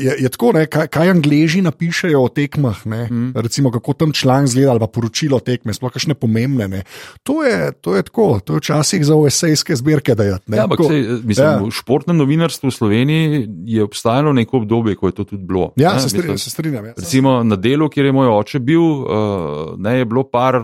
je, 0.00 0.16
je 0.24 0.32
tako, 0.32 0.54
ne, 0.56 0.64
kaj, 0.72 0.88
kaj 0.92 1.12
angliži 1.12 1.60
napišejo 1.68 2.24
o 2.24 2.32
tekmah, 2.32 2.80
ne, 2.88 3.04
mm. 3.10 3.30
recimo 3.36 3.72
kako 3.74 3.92
tam 3.92 4.12
član 4.16 4.48
zgleda 4.48 4.72
ali 4.72 4.80
pa 4.80 4.88
poročilo 4.88 5.36
o 5.36 5.44
tekme, 5.44 5.76
sploh 5.76 5.92
kakšne 5.92 6.16
pomembne. 6.16 6.68
Ne, 6.68 6.77
To 7.22 7.42
je, 7.44 7.72
to 7.72 7.96
je 7.96 8.02
tako, 8.02 8.40
to 8.44 8.56
je 8.56 8.64
včasih 8.64 9.04
za 9.06 9.16
OSE-jske 9.16 9.76
zbirke. 9.76 10.14
Dajat, 10.18 10.42
ja, 10.46 10.64
ampak 10.64 10.84
sej, 10.88 11.02
mislim, 11.22 11.46
ja. 11.46 11.56
v 11.62 11.70
športnem 11.74 12.16
novinarstvu 12.16 12.70
v 12.70 12.74
Sloveniji 12.74 13.46
je 13.76 13.84
obstajalo 13.84 14.32
neko 14.32 14.62
obdobje, 14.62 14.96
ko 14.98 15.12
je 15.12 15.18
to 15.20 15.24
tudi 15.24 15.44
bilo. 15.44 15.72
Ja, 15.76 15.94
ne, 15.94 16.00
se, 16.00 16.08
strinjam, 16.08 16.34
mislim, 16.34 16.44
se 16.44 16.50
strinjam. 16.50 16.86
Ja. 16.86 16.94
Recimo 16.98 17.42
na 17.44 17.56
delu, 17.56 17.88
kjer 17.88 18.10
je 18.10 18.12
moj 18.12 18.32
oče 18.38 18.58
bil, 18.58 18.82
uh, 18.82 19.74
ne, 19.78 19.98
je 19.98 20.08
bilo 20.08 20.24
par 20.28 20.62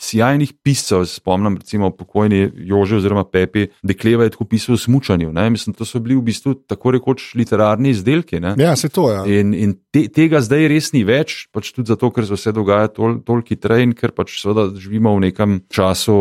sjajnih 0.00 0.52
piscev, 0.62 1.04
spomnim, 1.08 1.56
recimo 1.60 1.90
pokojni 1.90 2.50
Jože 2.54 2.96
oziroma 2.96 3.24
Pepi, 3.24 3.66
Dekleva 3.82 4.24
je 4.24 4.34
tako 4.34 4.44
pisal 4.50 4.74
o 4.74 4.78
smučanju. 4.78 5.32
Ne? 5.32 5.48
Mislim, 5.50 5.74
to 5.74 5.84
so 5.84 6.00
bili 6.00 6.16
v 6.18 6.24
bistvu 6.28 6.54
tako 6.68 6.94
rekoč 6.96 7.32
literarni 7.34 7.90
izdelki. 7.94 8.40
Ne? 8.40 8.54
Ja, 8.58 8.76
se 8.76 8.88
to 8.88 9.10
je. 9.10 9.16
Ja. 9.16 9.40
In, 9.40 9.54
in 9.54 9.74
te, 9.94 10.06
tega 10.12 10.40
zdaj 10.44 10.68
res 10.70 10.92
ni 10.94 11.04
več, 11.06 11.46
pač 11.54 11.72
tudi 11.74 11.92
zato, 11.92 12.10
ker 12.14 12.26
se 12.26 12.38
vse 12.38 12.54
dogaja 12.56 12.92
tol, 12.94 13.18
toliko 13.26 13.54
hitreje 13.54 13.88
in 13.88 13.96
ker 13.96 14.14
pač 14.16 14.38
seveda 14.40 14.68
živimo 14.80 15.14
v 15.18 15.28
nekem 15.28 15.58
času 15.72 16.16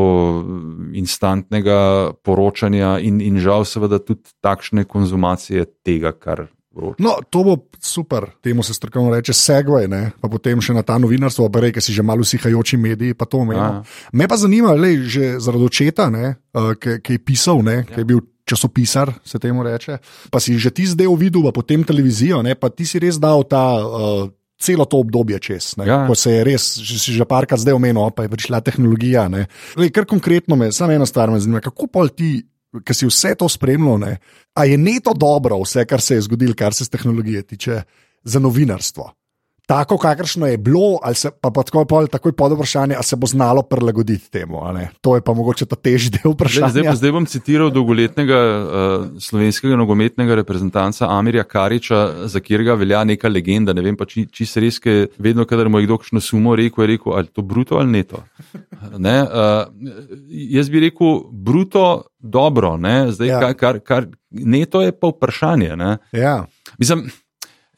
instantnega 0.98 1.80
poročanja 2.24 2.98
in, 3.04 3.22
in 3.24 3.40
žal 3.44 3.68
seveda 3.68 4.02
tudi 4.04 4.28
takšne 4.44 4.86
konzumacije 4.90 5.66
tega, 5.86 6.14
kar 6.14 6.48
No, 6.74 7.18
to 7.30 7.44
bo 7.46 7.58
super, 7.80 8.26
temu 8.42 8.64
se 8.64 8.74
strokovno 8.74 9.14
reče 9.14 9.34
segway, 9.34 9.86
ne? 9.90 10.12
pa 10.22 10.30
potem 10.30 10.58
še 10.62 10.74
na 10.74 10.82
ta 10.82 10.98
novinarstvo, 10.98 11.46
pa 11.54 11.62
reke 11.62 11.82
si 11.82 11.94
že 11.94 12.02
malo 12.02 12.26
usihajoči 12.26 12.78
mediji. 12.82 13.14
Me 14.14 14.28
pa 14.28 14.38
zanima, 14.38 14.74
le 14.74 15.06
že 15.06 15.38
zaradi 15.38 15.70
očeta, 15.70 16.10
uh, 16.10 16.74
ki 16.78 17.14
je 17.14 17.22
pisal, 17.22 17.62
ja. 17.62 17.84
ki 17.86 18.02
je 18.02 18.08
bil 18.10 18.24
časopisar, 18.50 19.14
se 19.24 19.40
temu 19.40 19.64
reče. 19.64 20.00
Pa 20.34 20.42
si 20.42 20.58
že 20.58 20.74
ti 20.74 20.90
zdaj 20.90 21.14
videl, 21.14 21.46
pa 21.46 21.54
potem 21.54 21.86
televizijo, 21.86 22.42
ne? 22.42 22.58
pa 22.58 22.74
ti 22.74 22.90
si 22.90 22.98
res 22.98 23.22
dal 23.22 23.46
ta. 23.46 23.78
Uh, 23.78 24.32
Celo 24.64 24.86
to 24.88 25.02
obdobje 25.02 25.36
čez, 25.44 25.74
ja. 25.84 26.06
ko 26.08 26.16
se 26.16 26.38
je 26.38 26.44
res, 26.48 26.80
že 26.80 26.96
si 26.96 27.12
že 27.12 27.26
parkrat 27.28 27.60
zdaj 27.60 27.76
omenil, 27.76 28.14
pa 28.16 28.24
je 28.24 28.32
prišla 28.32 28.64
tehnologija. 28.64 29.26
Lej, 29.76 29.92
kar 29.92 30.08
konkretno 30.08 30.56
me, 30.56 30.70
samo 30.72 30.94
eno 30.96 31.04
stvar 31.04 31.34
me 31.34 31.42
zanima, 31.42 31.60
kako 31.60 31.90
pa 31.92 32.08
ti 32.08 32.46
ki 32.82 32.94
si 32.94 33.10
vse 33.10 33.36
to 33.38 33.50
spremljal, 33.50 34.00
ne, 34.00 34.18
a 34.54 34.66
je 34.66 34.78
neto 34.78 35.14
dobro 35.14 35.60
vse, 35.62 35.86
kar 35.86 36.02
se 36.02 36.18
je 36.18 36.26
zgodilo, 36.26 36.56
kar 36.58 36.74
se 36.74 36.90
tehnologije 36.90 37.44
tiče, 37.44 37.82
za 38.24 38.40
novinarstvo. 38.40 39.12
Tako, 39.66 39.98
kakršno 39.98 40.48
je 40.48 40.58
bilo, 40.58 41.00
ali 41.04 41.16
se 41.16 41.32
pa, 41.42 41.52
pa 41.52 41.64
tako, 41.64 41.86
pa, 41.86 42.08
tako 42.08 42.30
je 42.30 42.34
pod 42.34 42.52
vprašanje, 42.52 42.96
ali 42.96 43.04
se 43.04 43.16
bo 43.16 43.28
znalo 43.28 43.62
prilagoditi 43.62 44.32
temu. 44.32 44.60
To 45.02 45.16
je 45.16 45.22
pa 45.22 45.34
mogoče 45.34 45.66
ta 45.66 45.76
težji 45.76 46.10
del 46.10 46.34
vprašanja. 46.34 46.70
Zdaj, 46.70 46.84
zdaj, 46.84 46.96
zdaj 46.96 47.12
bom 47.12 47.26
citiral 47.26 47.72
dolgoletnega 47.72 48.40
uh, 48.40 49.06
slovenskega 49.20 49.76
nogometnega 49.80 50.36
reprezentanta 50.36 51.08
Amirja 51.10 51.44
Kariča, 51.44 52.28
za 52.28 52.40
katerega 52.40 52.74
velja 52.74 53.04
neka 53.04 53.32
legenda. 53.32 53.74
Ne 53.74 53.82
vem 53.82 53.96
pa, 53.96 54.06
či, 54.06 54.26
či 54.32 54.46
se 54.46 54.60
res, 54.60 54.82
ker 54.84 55.08
vedno, 55.18 55.48
kadar 55.48 55.72
mu 55.72 55.80
je 55.80 55.88
kdo 55.88 55.98
kakšno 55.98 56.20
sumo 56.22 56.58
rekel, 56.60 56.84
je 56.84 56.92
rekel, 56.98 57.16
ali 57.16 57.32
to 57.32 57.42
bruto 57.42 57.80
ali 57.80 57.92
neto. 57.92 58.20
Ne, 58.98 59.22
uh, 59.24 59.64
jaz 60.28 60.70
bi 60.70 60.84
rekel, 60.90 61.22
bruto 61.32 62.10
dobro, 62.20 62.76
zdaj, 63.12 63.28
ja. 63.28 63.40
kar, 63.40 63.56
kar, 63.56 63.80
kar, 63.80 64.12
neto 64.30 64.82
je 64.84 64.92
pa 64.92 65.08
vprašanje. 65.08 65.76
Ja. 66.12 66.46
Mislim, 66.78 67.08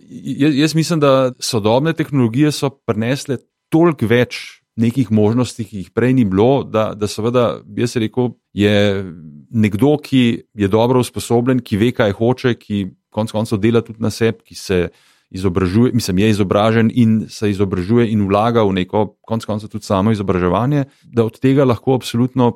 jaz, 0.10 0.76
mislim, 0.76 1.00
da 1.00 1.32
sodobne 1.40 1.94
tehnologije 1.94 2.52
so 2.52 2.70
prinesle 2.70 3.38
toliko 3.70 4.08
več 4.08 4.62
nekih 4.76 5.12
možnosti, 5.12 5.64
ki 5.64 5.84
jih 5.84 5.92
prej 5.96 6.14
ni 6.14 6.26
bilo, 6.28 6.64
da, 6.64 6.90
da 6.96 7.08
seveda, 7.08 7.62
jaz 7.78 7.96
rekel, 8.00 8.34
je 8.54 9.06
nekdo, 9.56 9.96
ki 10.04 10.24
je 10.54 10.68
dobro 10.68 11.00
usposobljen, 11.00 11.62
ki 11.64 11.80
ve, 11.80 11.92
kaj 11.96 12.16
hoče, 12.18 12.56
ki 12.60 12.86
konec 13.16 13.32
koncev 13.32 13.62
dela 13.64 13.82
tudi 13.86 14.04
na 14.04 14.12
sebi, 14.12 14.44
ki 14.44 14.56
se 14.60 14.80
izobražuje, 15.36 15.94
mislim, 15.96 16.20
je 16.24 16.30
izobražen 16.36 16.92
in 16.94 17.16
se 17.32 17.50
izobražuje 17.50 18.10
in 18.12 18.28
vlaga 18.28 18.64
v 18.68 18.76
neko, 18.82 19.06
konec 19.26 19.48
koncev 19.48 19.72
tudi 19.72 19.88
samo 19.88 20.12
izobraževanje, 20.12 20.86
da 21.04 21.26
od 21.26 21.40
tega 21.40 21.66
lahko 21.66 21.96
absolutno 21.96 22.52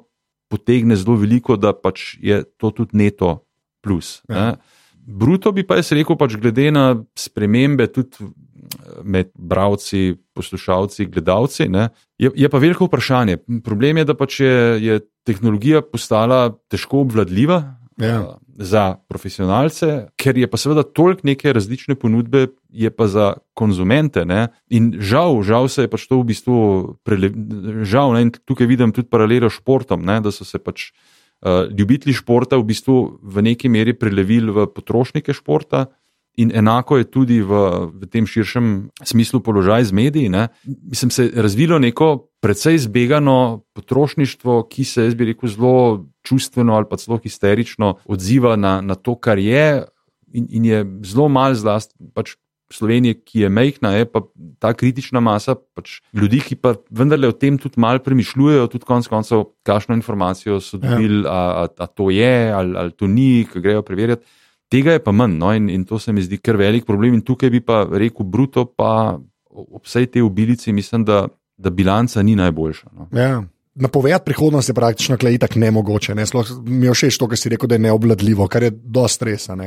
potegne 0.50 0.96
zelo 1.00 1.16
veliko, 1.20 1.56
da 1.56 1.74
pač 1.74 2.18
je 2.20 2.44
to 2.58 2.72
tudi 2.76 2.98
neto 2.98 3.40
plus. 3.82 4.20
Ja. 4.30 4.58
Bruto 5.10 5.52
bi 5.52 5.64
pa 5.66 5.80
jaz 5.80 5.90
rekel, 5.96 6.18
pač 6.20 6.36
glede 6.38 6.70
na 6.74 6.92
spremembe 7.18 7.88
tudi 7.90 8.30
med 9.04 9.32
bravci, 9.34 10.14
poslušalci, 10.38 11.08
gledalci, 11.10 11.66
ne, 11.72 11.90
je, 12.22 12.30
je 12.36 12.50
pa 12.50 12.62
veliko 12.62 12.86
vprašanje. 12.86 13.40
Problem 13.66 13.98
je, 13.98 14.06
da 14.06 14.16
pač 14.18 14.40
je, 14.44 14.54
je 14.84 15.00
tehnologija 15.26 15.82
postala 15.82 16.50
težko 16.70 17.06
obvladljiva. 17.08 17.64
Ja. 18.00 18.38
Za 18.60 19.00
profesionalce, 19.12 20.10
ker 20.20 20.38
je 20.40 20.48
pa 20.48 20.60
seveda 20.60 20.84
toliko 20.84 21.28
neke 21.28 21.52
različne 21.56 21.96
ponudbe, 22.00 22.46
je 22.72 22.92
pa 22.92 23.08
za 23.12 23.34
konzumente. 23.56 24.24
Ne? 24.28 24.50
In 24.72 24.94
žal, 25.00 25.42
žal 25.48 25.68
se 25.72 25.88
je 25.88 25.92
pač 25.92 26.06
to 26.08 26.20
v 26.22 26.30
bistvu, 26.32 26.60
prele, 27.08 27.32
žal, 27.88 28.16
ne? 28.16 28.30
tukaj 28.48 28.68
vidim 28.68 28.96
tudi 28.96 29.10
paralelo 29.12 29.50
s 29.52 29.60
športom, 29.60 30.04
ne? 30.08 30.20
da 30.24 30.32
so 30.32 30.48
se 30.48 30.60
pač 30.64 30.92
uh, 30.92 31.19
ljubitelji 31.72 32.14
športa 32.20 32.58
v 32.60 32.68
bistvu 32.68 33.20
v 33.24 33.42
neki 33.42 33.70
meri 33.72 33.94
prelevili 33.96 34.52
v 34.52 34.68
potrošnike 34.76 35.34
športa 35.34 35.86
In 36.40 36.52
enako 36.56 36.98
je 36.98 37.06
tudi 37.12 37.42
v, 37.44 37.52
v 37.92 38.08
tem 38.08 38.24
širšem 38.24 38.94
smislu 39.04 39.42
položaj 39.44 39.90
z 39.90 39.92
mediji. 39.92 40.30
Ne. 40.32 40.48
Mislim, 40.64 41.12
se 41.12 41.28
je 41.28 41.42
razvilo 41.42 41.80
neko 41.80 42.30
precej 42.40 42.78
zbegano 42.78 43.66
potrošništvo, 43.76 44.64
ki 44.72 44.84
se, 44.88 45.10
jaz 45.10 45.18
bi 45.20 45.34
rekel, 45.34 45.50
zelo 45.50 46.06
čustveno 46.24 46.78
ali 46.80 46.88
pa 46.90 46.98
celo 46.98 47.20
histerično 47.20 47.98
odziva 48.06 48.56
na, 48.56 48.80
na 48.82 48.96
to, 48.96 49.18
kar 49.20 49.40
je, 49.40 49.84
in, 50.32 50.48
in 50.50 50.66
je 50.66 50.86
zelo 51.04 51.28
mal 51.28 51.58
zlast. 51.60 51.92
Pač 52.16 52.38
Slovenije, 52.74 53.16
ki 53.26 53.46
je 53.46 53.50
mehna, 53.50 53.96
je 53.98 54.06
pa 54.06 54.22
ta 54.62 54.74
kritična 54.78 55.20
masa 55.20 55.56
pač 55.56 56.00
ljudi, 56.14 56.42
ki 56.46 56.56
pa 56.62 56.76
vendarle 56.94 57.32
o 57.32 57.34
tem 57.34 57.58
tudi 57.58 57.82
malo 57.82 58.04
premišljujejo, 58.06 58.68
tudi 58.70 58.86
konec 58.86 59.08
koncev, 59.10 59.48
kakšno 59.66 59.98
informacijo 59.98 60.60
so 60.62 60.78
ja. 60.78 60.84
dobili, 60.84 61.24
ja. 61.24 61.32
a, 61.32 61.64
a, 61.64 61.86
a 61.86 61.88
to 61.88 62.12
je 62.14 62.52
ali, 62.54 62.78
ali 62.78 62.94
to 62.94 63.10
ni, 63.10 63.48
ki 63.50 63.64
grejo 63.64 63.82
preverjati. 63.82 64.26
Tega 64.70 64.94
je 64.94 65.02
pa 65.04 65.12
manj 65.12 65.38
no? 65.42 65.54
in, 65.54 65.70
in 65.70 65.86
to 65.86 65.98
se 66.00 66.14
mi 66.14 66.22
zdi 66.22 66.38
kar 66.38 66.58
velik 66.58 66.86
problem. 66.86 67.18
In 67.18 67.26
tukaj 67.26 67.50
bi 67.50 67.62
pa 67.66 67.88
rekel, 67.90 68.26
bruto, 68.26 68.68
pa 68.70 69.18
ob 69.50 69.82
vsej 69.86 70.12
tej 70.14 70.22
obilici, 70.22 70.74
mislim, 70.74 71.06
da, 71.06 71.24
da 71.58 71.70
bilanca 71.70 72.22
ni 72.24 72.36
najboljša. 72.36 72.92
No? 72.94 73.10
Ja. 73.18 73.40
Napovedati 73.80 74.26
prihodnost 74.26 74.70
je 74.70 74.74
praktično 74.74 75.18
tako 75.18 75.60
ne 75.60 75.72
mogoče. 75.72 76.16
Ne? 76.16 76.26
Mi 76.66 76.86
je 76.86 76.94
všeč 76.94 77.18
to, 77.18 77.28
kar 77.28 77.38
si 77.38 77.50
rekel, 77.50 77.70
da 77.70 77.76
je 77.76 77.80
neobladljivo, 77.80 78.48
kar 78.48 78.64
je 78.64 78.72
dosti 78.72 79.16
stresa. 79.16 79.58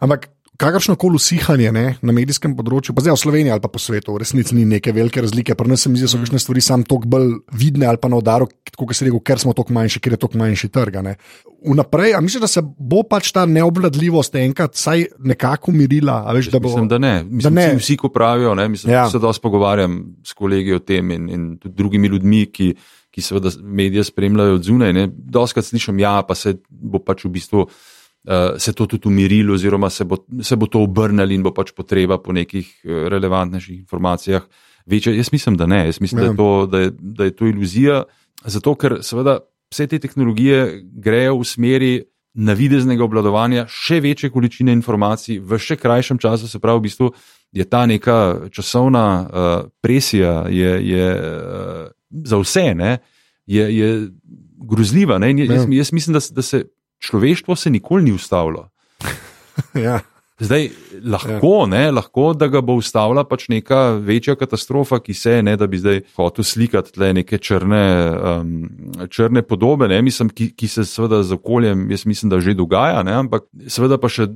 Ampak 0.00 0.28
kakršno 0.58 0.96
koli 0.96 1.14
usihanje 1.14 1.70
ne, 1.72 1.84
na 2.02 2.12
medijskem 2.14 2.56
področju, 2.58 2.94
pa 2.94 3.04
zdaj 3.04 3.14
v 3.14 3.20
Sloveniji 3.22 3.52
ali 3.54 3.62
pa 3.62 3.70
po 3.70 3.78
svetu, 3.78 4.16
v 4.16 4.22
resnici 4.24 4.56
ni 4.56 4.64
neke 4.66 4.90
velike 4.94 5.22
razlike. 5.22 5.54
Pri 5.54 5.70
nas 5.70 5.84
se 5.86 5.90
mi 5.90 6.00
zdi, 6.00 6.08
da 6.08 6.10
so 6.10 6.18
kakšne 6.18 6.40
stvari 6.42 6.62
sam 6.64 6.82
toliko 6.86 7.10
bolj 7.14 7.28
vidne 7.54 7.86
ali 7.86 8.00
pa 8.02 8.10
na 8.10 8.18
udaru, 8.18 8.48
kot 8.74 8.94
se 8.96 9.06
reče, 9.06 9.20
ker 9.22 9.38
smo 9.38 9.54
toliko 9.54 9.76
manjši, 9.76 10.02
ker 10.02 10.16
je 10.16 10.20
toliko 10.24 10.40
manjši 10.42 10.70
trg. 10.74 10.98
Vnaprej, 11.68 12.16
a 12.18 12.22
misliš, 12.22 12.42
da 12.42 12.50
se 12.50 12.62
bo 12.62 13.04
pač 13.06 13.30
ta 13.34 13.44
neobladljivost 13.46 14.34
enkrat 14.38 14.74
vsaj 14.74 15.06
nekako 15.30 15.70
umirila? 15.70 16.20
Veš, 16.34 16.50
da 16.54 16.60
bo... 16.62 16.72
Mislim, 16.72 16.88
da 16.90 16.98
ne. 17.02 17.14
Mislim, 17.22 17.42
da 17.46 17.54
ne. 17.54 17.68
Vsi, 17.78 17.98
ko 17.98 18.10
pravijo, 18.14 18.54
ne, 18.58 18.66
mislim, 18.70 18.94
ja. 18.94 19.06
se 19.10 19.22
dosti 19.22 19.42
pogovarjam 19.42 20.00
s 20.26 20.34
kolegi 20.38 20.74
o 20.74 20.82
tem 20.82 21.14
in, 21.14 21.28
in 21.30 21.50
tudi 21.62 21.78
drugimi 21.78 22.10
ljudmi, 22.10 22.46
ki. 22.50 22.72
Ki 23.08 23.22
seveda 23.24 23.48
medije 23.64 24.02
spremljajo 24.04 24.58
od 24.58 24.66
zunaj, 24.66 24.92
doskrat 25.32 25.64
slišim, 25.64 25.96
ja, 25.98 26.18
pa 26.28 26.34
se 26.36 26.52
bo 26.68 27.00
pač 27.00 27.24
v 27.24 27.30
bistvu 27.38 27.64
se 28.58 28.72
to 28.72 28.86
tudi 28.86 29.08
umirilo, 29.08 29.54
oziroma 29.54 29.90
se 29.90 30.04
bo, 30.04 30.16
se 30.42 30.56
bo 30.56 30.66
to 30.66 30.82
obrnilo 30.84 31.32
in 31.32 31.42
bo 31.42 31.52
pač 31.54 31.72
potreba 31.72 32.18
po 32.20 32.32
nekih 32.32 32.66
uh, 32.84 33.06
relevantnejših 33.08 33.78
informacijah 33.78 34.44
večja. 34.86 35.14
Jaz 35.16 35.32
mislim, 35.32 35.56
da 35.56 35.66
ne, 35.66 35.86
jaz 35.86 36.00
mislim, 36.00 36.20
da 36.20 36.26
je, 36.26 36.32
ja. 36.32 36.36
to, 36.36 36.66
da, 36.66 36.78
je, 36.78 36.90
da 36.98 37.24
je 37.24 37.36
to 37.36 37.46
iluzija, 37.46 38.02
zato 38.44 38.74
ker 38.74 38.98
seveda 39.02 39.38
vse 39.72 39.86
te 39.86 39.98
tehnologije 39.98 40.84
grejo 40.92 41.40
v 41.40 41.44
smeri. 41.44 41.92
Navideznega 42.38 43.02
obladovanja 43.02 43.64
še 43.66 43.96
večje 44.04 44.28
količine 44.30 44.70
informacij 44.76 45.40
v 45.42 45.56
še 45.58 45.74
krajšem 45.80 46.20
času, 46.22 46.46
se 46.46 46.60
pravi, 46.62 46.78
v 46.78 46.84
bistvu 46.84 47.08
je 47.56 47.64
ta 47.66 47.80
neka 47.88 48.50
časovna 48.54 49.04
uh, 49.24 49.46
presija 49.82 50.44
je, 50.46 50.74
je, 50.86 51.06
uh, 51.16 51.88
za 52.28 52.38
vse, 52.38 52.74
ne, 52.78 52.92
je, 53.46 53.64
je 53.74 53.88
grozljiva. 54.70 55.18
Ne, 55.18 55.32
jaz, 55.34 55.64
ja. 55.64 55.78
jaz 55.80 55.90
mislim, 55.92 56.14
da, 56.14 56.22
da 56.30 56.42
se 56.42 56.62
človeštvo 56.98 57.56
se 57.56 57.70
nikoli 57.70 58.04
ni 58.04 58.12
ustavilo. 58.12 58.68
ja. 59.86 60.00
Zdaj, 60.38 60.68
lahko, 61.02 61.50
ja. 61.64 61.66
ne, 61.66 61.90
lahko, 61.90 62.28
da 62.38 62.46
ga 62.46 62.60
bo 62.62 62.76
ustavila 62.78 63.24
pač 63.26 63.48
neka 63.50 63.96
večja 64.06 64.36
katastrofa, 64.38 65.00
ki 65.02 65.14
se 65.14 65.32
je, 65.32 65.42
ne, 65.42 65.56
da 65.58 65.66
bi 65.66 65.80
zdaj 65.82 65.98
hotel 66.14 66.46
slikati 66.46 66.94
tle 66.94 67.08
neke 67.16 67.40
črne, 67.42 67.80
um, 68.14 68.52
črne 69.10 69.42
podobe, 69.42 69.88
ne, 69.90 69.98
mislim, 70.02 70.30
ki, 70.30 70.52
ki 70.54 70.70
se 70.70 70.86
seveda 70.86 71.24
z 71.26 71.34
okoljem, 71.34 71.88
jaz 71.90 72.06
mislim, 72.06 72.30
da 72.30 72.38
že 72.40 72.54
dogaja, 72.54 73.02
ne, 73.02 73.16
ampak 73.18 73.48
seveda 73.66 73.98
pa 73.98 74.12
še 74.14 74.28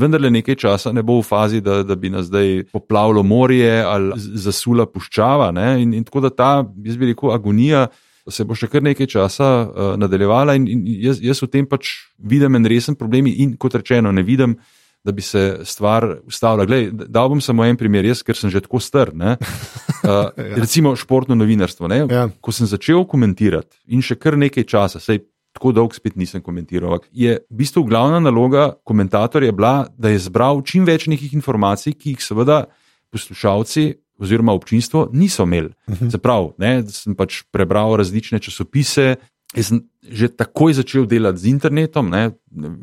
vendarle 0.00 0.32
nekaj 0.32 0.56
časa 0.64 0.94
ne 0.96 1.04
bo 1.04 1.18
v 1.20 1.28
fazi, 1.28 1.60
da, 1.60 1.82
da 1.84 1.96
bi 1.96 2.08
nas 2.08 2.30
zdaj 2.32 2.70
poplavilo 2.72 3.20
morje 3.20 3.82
ali 3.84 4.16
zasula 4.16 4.88
puščava. 4.88 5.52
Ne, 5.52 5.74
in, 5.82 5.92
in 5.92 6.08
tako 6.08 6.24
da 6.24 6.32
ta, 6.32 6.52
jaz 6.88 6.96
bi 6.96 7.12
rekel, 7.12 7.34
agonija 7.36 7.90
se 8.28 8.44
bo 8.44 8.56
še 8.58 8.68
kar 8.68 8.84
nekaj 8.84 9.08
časa 9.10 9.48
uh, 9.62 9.94
nadaljevala, 10.00 10.58
in, 10.58 10.68
in 10.68 10.84
jaz, 11.06 11.22
jaz 11.24 11.40
v 11.44 11.48
tem 11.48 11.68
pač 11.68 11.94
vidim 12.18 12.58
en 12.58 12.68
resen 12.68 12.98
problem, 12.98 13.30
in 13.30 13.56
kot 13.60 13.78
rečeno, 13.80 14.12
ne 14.12 14.24
vidim, 14.26 14.58
da 15.04 15.14
bi 15.16 15.24
se 15.24 15.62
stvar 15.64 16.04
ustavila. 16.28 16.66
Glej, 16.68 16.90
dal 16.92 17.30
bom 17.32 17.40
samo 17.40 17.64
en 17.64 17.78
primer, 17.80 18.04
jaz, 18.04 18.20
ker 18.26 18.36
sem 18.36 18.52
že 18.52 18.60
tako 18.60 18.82
star. 18.84 19.14
Uh, 19.16 19.36
ja. 20.04 20.28
Recimo 20.60 20.92
športno 20.96 21.38
novinarstvo. 21.38 21.88
Ja. 21.88 22.28
Ko 22.40 22.52
sem 22.52 22.68
začel 22.68 23.06
komentirati 23.08 23.80
in 23.88 24.04
še 24.04 24.18
kar 24.20 24.36
nekaj 24.36 24.68
časa, 24.68 25.00
sej 25.00 25.24
tako 25.56 25.72
dolgo 25.74 25.96
spet 25.96 26.14
nisem 26.20 26.42
komentiral, 26.44 27.00
je 27.10 27.40
v 27.40 27.56
bistvu 27.58 27.82
glavna 27.88 28.20
naloga 28.22 28.70
komentatorja 28.86 29.52
bila, 29.52 29.88
da 29.98 30.12
je 30.12 30.20
zbral 30.22 30.62
čim 30.62 30.84
več 30.86 31.08
nekih 31.10 31.32
informacij, 31.34 31.96
ki 31.98 32.14
jih 32.14 32.22
seveda 32.22 32.60
poslušalci 33.10 33.88
oziroma 34.20 34.52
občinstvo 34.52 35.08
niso 35.12 35.42
imeli. 35.42 35.72
Uh 35.86 35.94
-huh. 35.94 36.10
Zaprav, 36.10 36.52
ne, 36.58 36.82
sem 36.88 37.14
pač 37.14 37.42
prebral 37.50 37.96
različne 37.96 38.38
časopise. 38.38 39.16
Jaz 39.56 39.66
sem 39.66 39.82
že 40.00 40.32
takoj 40.32 40.72
začel 40.72 41.04
delati 41.04 41.44
z 41.44 41.52
internetom. 41.52 42.08
Ne. 42.08 42.32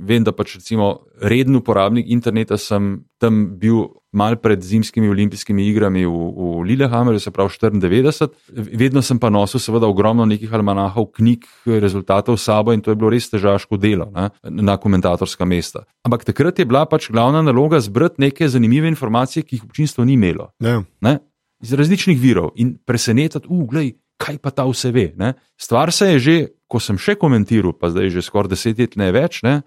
Vem, 0.05 0.21
da 0.23 0.31
pač 0.31 0.61
recimo 0.61 1.09
reden 1.17 1.57
uporabnik 1.57 2.05
interneta 2.07 2.57
sem 2.61 3.03
tam 3.17 3.57
bil 3.57 3.97
mal 4.13 4.37
pred 4.37 4.61
zimskimi 4.61 5.09
olimpijskimi 5.09 5.65
igrami 5.67 6.05
v, 6.05 6.13
v 6.13 6.63
Lillehammerju, 6.69 7.19
se 7.19 7.33
pravi 7.33 7.49
94. 7.49 8.29
Vedno 8.53 9.01
sem 9.01 9.19
pa 9.19 9.29
nosil 9.33 9.59
seveda 9.59 9.89
ogromno 9.89 10.25
nekih 10.29 10.53
almanahov, 10.53 11.09
knjig, 11.17 11.45
rezultatov 11.65 12.37
s 12.37 12.47
sabo 12.47 12.73
in 12.73 12.81
to 12.81 12.93
je 12.93 12.99
bilo 12.99 13.11
res 13.11 13.29
težaško 13.29 13.77
delo 13.77 14.09
ne, 14.13 14.29
na 14.45 14.77
komentatorska 14.77 15.45
mesta. 15.45 15.83
Ampak 16.05 16.23
takrat 16.23 16.59
je 16.59 16.69
bila 16.69 16.85
pač 16.85 17.11
glavna 17.11 17.41
naloga 17.41 17.81
zbrati 17.81 18.21
neke 18.29 18.47
zanimive 18.47 18.87
informacije, 18.87 19.43
ki 19.43 19.57
jih 19.57 19.65
občinstvo 19.67 20.05
ni 20.05 20.15
imelo. 20.15 20.53
Ja. 20.63 20.83
Ne 21.01 21.19
iz 21.63 21.73
različnih 21.73 22.19
virov 22.19 22.51
in 22.55 22.75
presenetiti, 22.85 23.47
uglej, 23.49 23.95
kaj 24.17 24.37
pa 24.41 24.51
ta 24.51 24.65
vse 24.65 24.91
ve. 24.91 25.11
Ne? 25.17 25.33
Stvar 25.57 25.91
se 25.93 26.11
je 26.13 26.19
že, 26.19 26.37
ko 26.67 26.79
sem 26.79 26.97
še 26.97 27.15
komentiral, 27.15 27.73
pa 27.73 27.89
zdaj 27.93 28.11
že 28.13 28.25
skoraj 28.25 28.53
deset 28.53 28.79
let 28.79 28.97
ne 28.97 29.11
več, 29.11 29.41
ne, 29.45 29.61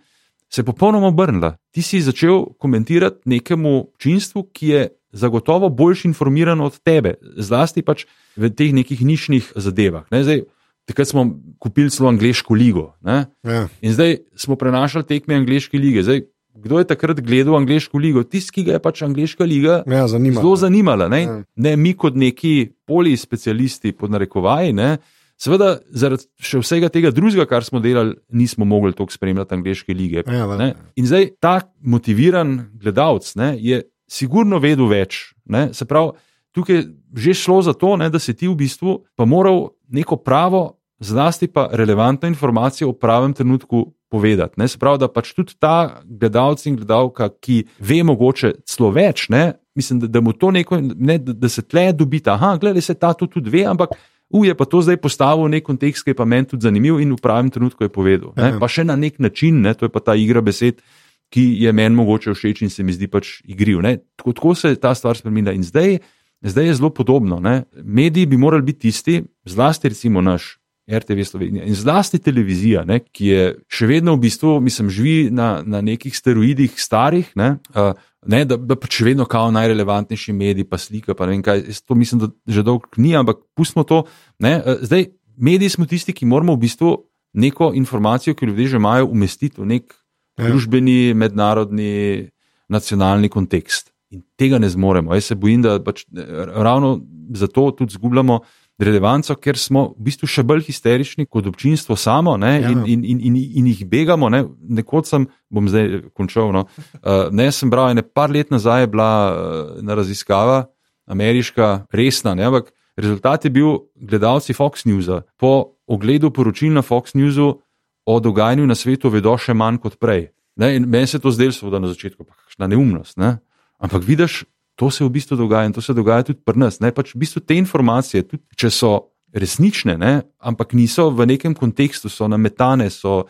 se 0.50 0.62
je 0.62 0.66
popolnoma 0.66 1.11
obrnila. 1.11 1.55
Ti 1.70 1.83
si 1.83 2.03
začel 2.03 2.57
komentirati 2.59 3.22
nekemu 3.31 3.94
občinstvu, 3.94 4.48
ki 4.53 4.66
je 4.66 4.88
zagotovo 5.12 5.70
bolj 5.70 6.07
informirano 6.07 6.66
od 6.66 6.79
tebe, 6.83 7.16
zlasti 7.38 7.83
pač 7.83 8.07
v 8.37 8.50
teh 8.50 8.74
nekih 8.74 9.03
nišnih 9.03 9.55
zadevah. 9.55 10.07
Ne? 10.11 10.22
Zdaj, 10.26 10.42
Takrat 10.90 11.09
smo 11.09 11.38
kupili 11.59 11.90
celo 11.90 12.09
angliško 12.09 12.55
ligo. 12.55 12.94
Ja. 13.07 13.68
In 13.81 13.92
zdaj 13.92 14.16
smo 14.35 14.57
prenašali 14.57 15.07
tekme 15.07 15.37
angliške 15.38 15.79
lige. 15.79 16.03
Zdaj, 16.03 16.24
kdo 16.54 16.78
je 16.78 16.88
takrat 16.90 17.20
gledal 17.20 17.56
angliško 17.56 17.98
ligo, 17.98 18.22
tisti, 18.22 18.52
ki 18.58 18.66
ga 18.68 18.76
je 18.76 18.82
pač 18.82 19.02
angliška 19.06 19.44
liga 19.44 19.80
ja, 19.86 20.06
zanimala. 20.08 20.42
zelo 20.42 20.56
zanimala. 20.56 21.08
Ne? 21.08 21.20
Ja. 21.22 21.38
ne 21.56 21.76
mi, 21.76 21.94
kot 21.94 22.18
neki 22.18 22.72
polispecialisti, 22.86 23.92
pod 23.92 24.10
narekovaji, 24.10 24.74
ne? 24.76 24.96
seveda, 25.40 25.78
zaradi 25.96 26.26
še 26.44 26.60
vsega 26.60 26.90
tega 26.92 27.12
drugega, 27.14 27.46
kar 27.48 27.64
smo 27.64 27.80
delali, 27.80 28.18
nismo 28.28 28.66
mogli 28.68 28.92
toliko 28.96 29.14
spremljati 29.14 29.56
angliške 29.56 29.94
lige. 29.96 30.24
Ja, 30.28 30.74
In 31.00 31.08
zdaj 31.08 31.30
ta 31.40 31.60
motiviran 31.80 32.58
gledalec 32.76 33.32
je 33.56 33.82
sigurno 34.10 34.58
vedel 34.60 34.90
več. 34.90 35.30
Ne? 35.48 35.70
Se 35.72 35.86
pravi, 35.88 36.12
tukaj 36.52 36.76
je 36.76 36.88
že 37.16 37.34
šlo 37.34 37.62
za 37.62 37.72
to, 37.74 37.96
ne, 37.96 38.10
da 38.10 38.18
si 38.22 38.34
ti 38.34 38.46
v 38.46 38.54
bistvu 38.54 39.00
pa 39.16 39.24
moral 39.24 39.72
neko 39.88 40.16
pravo. 40.16 40.76
Zlasti 41.00 41.48
pa 41.48 41.70
relevantno 41.72 42.28
informacijo 42.28 42.90
v 42.92 42.98
pravem 43.00 43.32
trenutku 43.32 43.86
povedati. 44.11 44.59
Ne? 44.61 44.68
Se 44.68 44.79
pravi, 44.79 44.99
da 44.99 45.09
pač 45.09 45.33
tudi 45.35 45.55
ta 45.59 46.03
gledalec 46.05 46.64
in 46.66 46.77
gledalka, 46.77 47.31
ki 47.31 47.62
ve 47.79 48.03
mogoče 48.07 48.53
celo 48.68 48.90
več, 48.94 49.29
ne? 49.31 49.53
mislim, 49.79 50.01
da, 50.03 50.09
da 50.11 50.20
mu 50.20 50.35
to 50.37 50.51
neko, 50.51 50.81
ne, 50.83 51.18
da, 51.23 51.33
da 51.33 51.49
se 51.49 51.62
tle 51.62 51.92
dobi, 51.96 52.20
da 52.25 52.37
gledaj, 52.61 52.83
se 52.83 52.94
ta 52.99 53.12
to 53.14 53.31
tudi 53.31 53.51
ve, 53.51 53.64
ampak 53.70 53.94
u 54.31 54.44
je 54.44 54.55
pa 54.55 54.64
to 54.64 54.83
zdaj 54.83 54.99
postavil 55.03 55.46
v 55.46 55.57
nek 55.57 55.64
kontekst, 55.66 56.05
ki 56.05 56.12
je 56.12 56.18
pa 56.18 56.27
meni 56.27 56.46
tudi 56.46 56.66
zanimiv 56.66 57.01
in 57.03 57.14
v 57.14 57.23
pravem 57.23 57.51
trenutku 57.51 57.87
je 57.87 57.90
povedal. 57.90 58.35
Ne? 58.37 58.59
Pa 58.61 58.68
še 58.70 58.85
na 58.87 58.99
nek 58.99 59.18
način, 59.18 59.62
ne? 59.62 59.75
to 59.75 59.87
je 59.87 59.92
pa 59.94 60.03
ta 60.03 60.14
igra 60.18 60.42
besed. 60.42 60.83
Ki 61.31 61.62
je 61.62 61.70
meni 61.70 61.94
mogoče 61.94 62.35
všeč 62.35 62.64
in 62.66 62.70
se 62.75 62.83
mi 62.83 62.90
zdi 62.90 63.07
pač 63.07 63.38
igriv. 63.46 63.79
Tako, 64.18 64.33
tako 64.35 64.55
se 64.59 64.75
ta 64.75 64.90
stvar 64.99 65.14
spremenila. 65.14 65.55
In 65.55 65.62
zdaj, 65.62 66.01
zdaj 66.42 66.66
je 66.66 66.75
zelo 66.75 66.90
podobno. 66.90 67.38
Ne? 67.38 67.70
Mediji 67.87 68.27
bi 68.27 68.37
morali 68.37 68.66
biti 68.66 68.90
tisti, 68.90 69.23
zlasti 69.46 69.94
recimo 69.94 70.18
naš 70.23 70.60
RTV 70.90 71.24
Slovenija 71.24 71.64
in 71.64 71.74
zlasti 71.74 72.18
televizija, 72.18 72.85
ne, 72.85 73.00
ki 73.00 73.26
je 73.26 73.44
še 73.70 73.88
vedno 73.90 74.16
v 74.16 74.24
bistvu, 74.26 74.57
mislim, 74.64 74.90
živi 74.90 75.31
na, 75.35 75.61
na 75.66 75.81
nekih 75.85 76.16
steroidih 76.16 76.74
starih, 76.81 77.31
ne, 77.38 77.53
uh, 77.74 77.92
ne, 78.26 78.42
da, 78.48 78.59
da 78.59 78.76
pač 78.76 78.98
še 79.00 79.07
vedno 79.11 79.26
kao 79.31 79.53
najrelevantnejši 79.55 80.35
mediji, 80.37 80.68
pa 80.68 80.79
slika. 80.79 81.14
Pa 81.16 81.29
kaj, 81.31 81.64
to 81.87 81.96
mislim, 81.98 82.24
da 82.24 82.31
že 82.48 82.64
dolgo 82.66 82.90
ni, 83.00 83.14
ampak 83.16 83.42
pustimo 83.57 83.87
to. 83.87 84.03
Ne, 84.42 84.59
uh, 84.59 84.83
zdaj, 84.83 85.11
mediji 85.37 85.76
smo 85.76 85.87
tisti, 85.90 86.16
ki 86.16 86.29
moramo 86.29 86.59
v 86.59 86.64
bistvu 86.66 86.92
neko 87.40 87.72
informacijo, 87.79 88.35
ki 88.35 88.50
ljudje 88.50 88.74
že 88.74 88.83
imajo, 88.83 89.07
umestiti 89.07 89.61
v 89.61 89.68
nek 89.70 89.94
ja. 90.38 90.48
družbeni, 90.48 91.14
mednarodni, 91.14 92.31
nacionalni 92.68 93.31
kontekst. 93.31 93.90
In 94.11 94.24
tega 94.38 94.59
ne 94.59 94.66
zmoremo. 94.68 95.14
Jaz 95.14 95.31
se 95.31 95.37
bojim, 95.38 95.62
da 95.62 95.76
pač 95.83 96.03
ravno 96.11 96.98
zato 97.38 97.70
tudi 97.79 97.94
zgubljamo 97.94 98.40
relevanco, 98.81 99.35
ker 99.37 99.59
smo 99.61 99.90
v 99.93 100.09
bistvu 100.09 100.29
še 100.31 100.45
bolj 100.47 100.64
histerični 100.71 101.27
kot 101.29 101.47
občinstvo 101.51 101.97
samo 102.01 102.37
ne, 102.40 102.55
ja. 102.62 102.73
in, 102.73 102.83
in, 102.88 103.05
in, 103.05 103.21
in, 103.29 103.38
in 103.61 103.71
jih 103.71 103.85
begamo. 103.88 104.31
Ne. 104.33 104.45
Nekoč 104.81 105.12
sem, 105.12 105.27
bom 105.53 105.69
zdaj 105.69 106.11
končal, 106.16 106.53
no, 106.55 106.64
uh, 106.64 107.29
ne 107.35 107.51
sem 107.53 107.71
bral, 107.73 107.93
ne 107.97 108.05
par 108.07 108.33
let 108.33 108.53
nazaj 108.53 108.87
je 108.87 108.93
bila 108.93 109.12
uh, 109.29 109.73
na 109.85 109.97
raziskava, 109.99 110.64
ameriška, 111.11 111.90
resna, 111.93 112.37
ne, 112.38 112.47
ampak 112.49 112.71
rezultat 113.01 113.45
je 113.45 113.51
bil, 113.53 113.79
gledalci 113.97 114.55
Fox 114.57 114.87
News 114.87 115.11
po 115.40 115.77
ogledu 115.90 116.31
poročil 116.31 116.73
na 116.73 116.83
Fox 116.83 117.14
Newsu 117.14 117.59
o 118.07 118.21
dogajanju 118.21 118.66
na 118.66 118.75
svetu 118.75 119.11
vedo 119.11 119.35
še 119.38 119.55
manj 119.55 119.81
kot 119.83 119.99
prej. 120.01 120.31
Ne, 120.61 120.79
meni 120.81 121.07
se 121.07 121.19
to 121.19 121.33
zdelo, 121.33 121.71
da 121.71 121.81
na 121.83 121.90
začetku 121.90 122.25
pa 122.25 122.35
kakšna 122.35 122.69
neumnost. 122.71 123.16
Ne. 123.19 123.38
Ampak 123.81 124.05
vidiš, 124.05 124.45
to 124.81 124.88
se 124.90 125.05
v 125.05 125.12
bistvu 125.12 125.37
dogaja 125.37 125.69
in 125.69 125.77
to 125.77 125.85
se 125.85 125.93
dogaja 125.93 126.25
tudi 126.31 126.40
pri 126.40 126.57
nas. 126.57 126.81
Ne? 126.81 126.88
Pač 126.88 127.12
v 127.12 127.21
bistvu 127.21 127.45
te 127.45 127.59
informacije, 127.61 128.25
tudi 128.25 128.40
če 128.57 128.71
so 128.73 128.93
resnične, 129.37 129.99
ne? 130.01 130.12
ampak 130.40 130.73
niso 130.73 131.11
v 131.12 131.29
nekem 131.29 131.53
kontekstu, 131.53 132.09
so 132.09 132.25
nametane, 132.33 132.88
so, 132.88 133.27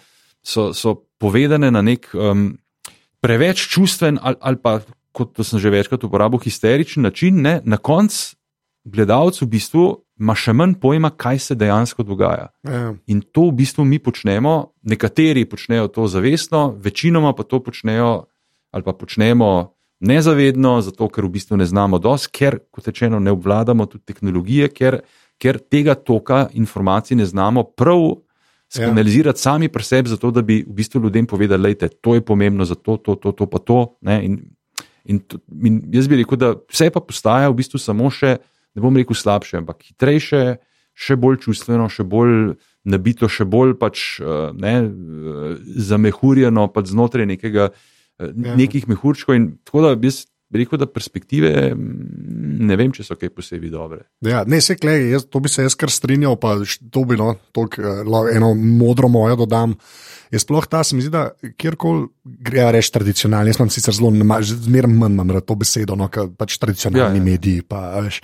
so, 0.46 0.70
so 0.70 0.94
povedane 1.18 1.72
na 1.74 1.82
nek 1.82 2.06
um, 2.14 2.54
preveč 3.18 3.66
čustven 3.66 4.22
ali, 4.22 4.38
ali 4.38 4.62
pa, 4.62 4.78
kot 5.10 5.42
sem 5.42 5.58
že 5.58 5.74
večkrat 5.74 6.06
uporabil, 6.06 6.38
histeričen 6.38 7.02
način, 7.02 7.42
ne? 7.42 7.58
na 7.66 7.82
koncu 7.82 8.38
gledalec 8.86 9.42
v 9.42 9.50
bistvu 9.50 9.84
ima 10.22 10.36
še 10.38 10.54
manj 10.54 10.78
pojma, 10.80 11.10
kaj 11.18 11.38
se 11.50 11.58
dejansko 11.58 12.06
dogaja. 12.06 12.52
Ja. 12.62 12.94
In 13.10 13.26
to 13.26 13.50
v 13.50 13.58
bistvu 13.58 13.84
mi 13.84 13.98
počnemo, 13.98 14.70
nekateri 14.86 15.44
počnejo 15.50 15.90
to 15.90 16.06
zavestno, 16.06 16.76
večinoma 16.78 17.34
pa 17.34 17.42
to 17.42 17.58
počnejo 17.58 18.30
ali 18.70 18.86
pa 18.86 18.94
počnemo 18.94 19.79
nezavedno, 20.00 20.80
zato 20.80 21.08
ker 21.12 21.28
v 21.28 21.36
bistvu 21.36 21.58
ne 21.60 21.66
znamo 21.68 22.00
dosti, 22.00 22.32
ker, 22.32 22.58
kot 22.72 22.88
rečeno, 22.88 23.20
ne 23.20 23.32
obvladamo 23.32 23.86
tudi 23.86 24.04
tehnologije, 24.08 24.70
ker, 24.72 25.00
ker 25.40 25.60
tega 25.60 25.94
toka 25.94 26.48
informacij 26.52 27.16
ne 27.20 27.26
znamo 27.28 27.64
prav 27.76 28.22
skanalizirati 28.70 29.38
ja. 29.38 29.42
sami 29.42 29.68
pri 29.68 29.84
sebi, 29.84 30.08
zato 30.08 30.30
da 30.30 30.42
bi 30.42 30.62
v 30.62 30.72
bistvu 30.72 31.02
ljudem 31.02 31.26
povedali, 31.26 31.74
da 31.74 31.88
to 31.88 32.14
je 32.14 32.24
pomembno 32.24 32.64
za 32.64 32.74
to, 32.74 32.96
to, 32.96 33.14
to, 33.14 33.32
to 33.32 33.46
pa 33.46 33.58
to. 33.58 33.80
In, 34.06 34.40
in, 35.04 35.20
in 35.64 35.82
jaz 35.92 36.08
bi 36.08 36.22
rekel, 36.22 36.38
da 36.38 36.54
vse 36.70 36.90
pa 36.90 37.00
postaja 37.00 37.50
v 37.50 37.60
bistvu 37.60 37.78
samo 37.82 38.10
še, 38.10 38.38
ne 38.74 38.82
bom 38.82 38.96
rekel 38.96 39.16
slabše, 39.16 39.58
ampak 39.60 39.82
hitrejše, 39.90 40.60
še 40.94 41.16
bolj 41.16 41.44
čustveno, 41.46 41.88
še 41.92 42.08
bolj. 42.08 42.56
Nabito 42.80 43.28
še 43.28 43.44
bolj 43.44 43.74
pač, 43.76 44.02
eh, 44.24 44.54
ne, 44.56 44.70
eh, 44.80 45.56
zamehurjeno, 45.84 46.62
pač 46.72 46.94
znotraj 46.94 47.26
nekega 47.28 47.66
uh, 47.68 47.82
ja. 48.20 48.56
nekih 48.56 48.88
mehurčkov. 48.88 49.38
Tako 49.64 49.86
da 49.86 49.94
bi 49.96 50.10
rekel, 50.58 50.78
da 50.78 50.86
perspektive 50.90 51.70
ne 52.60 52.76
vem, 52.76 52.92
če 52.94 53.04
so 53.06 53.16
kaj 53.18 53.32
posebej 53.34 53.72
dobre. 53.72 54.02
Ja, 54.26 54.42
ne, 54.48 54.60
se 54.64 54.76
klej, 54.78 55.12
jaz, 55.14 55.26
to 55.30 55.40
bi 55.42 55.50
se 55.52 55.64
jaz 55.64 55.76
kar 55.78 55.92
strinjal, 55.92 56.36
pa 56.42 56.56
to 56.92 57.04
bi 57.08 57.18
no, 57.18 57.32
tolk, 57.56 57.78
eh, 57.78 58.02
eno 58.34 58.52
modro 58.58 59.08
mojo 59.12 59.38
dodam. 59.44 59.76
Je 60.30 60.38
sploh 60.38 60.66
ta, 60.70 60.82
se 60.86 60.94
mi 60.94 61.02
zdi, 61.02 61.10
da 61.10 61.52
kjerkoli 61.58 62.06
gre 62.46 62.68
reči 62.74 62.92
tradicionalno, 62.94 63.50
jaz 63.50 63.58
sem 63.58 63.72
sicer 63.74 63.96
zelo, 63.96 64.12
zmeraj 64.46 64.92
manj 64.92 65.16
imam 65.16 65.32
to 65.42 65.56
besedo, 65.58 65.96
no, 65.98 66.06
ker 66.12 66.30
pač 66.38 66.58
tradicionalni 66.62 67.18
ja, 67.18 67.22
ja. 67.22 67.26
mediji. 67.30 67.64
Pa, 67.66 67.82
veš, 68.06 68.20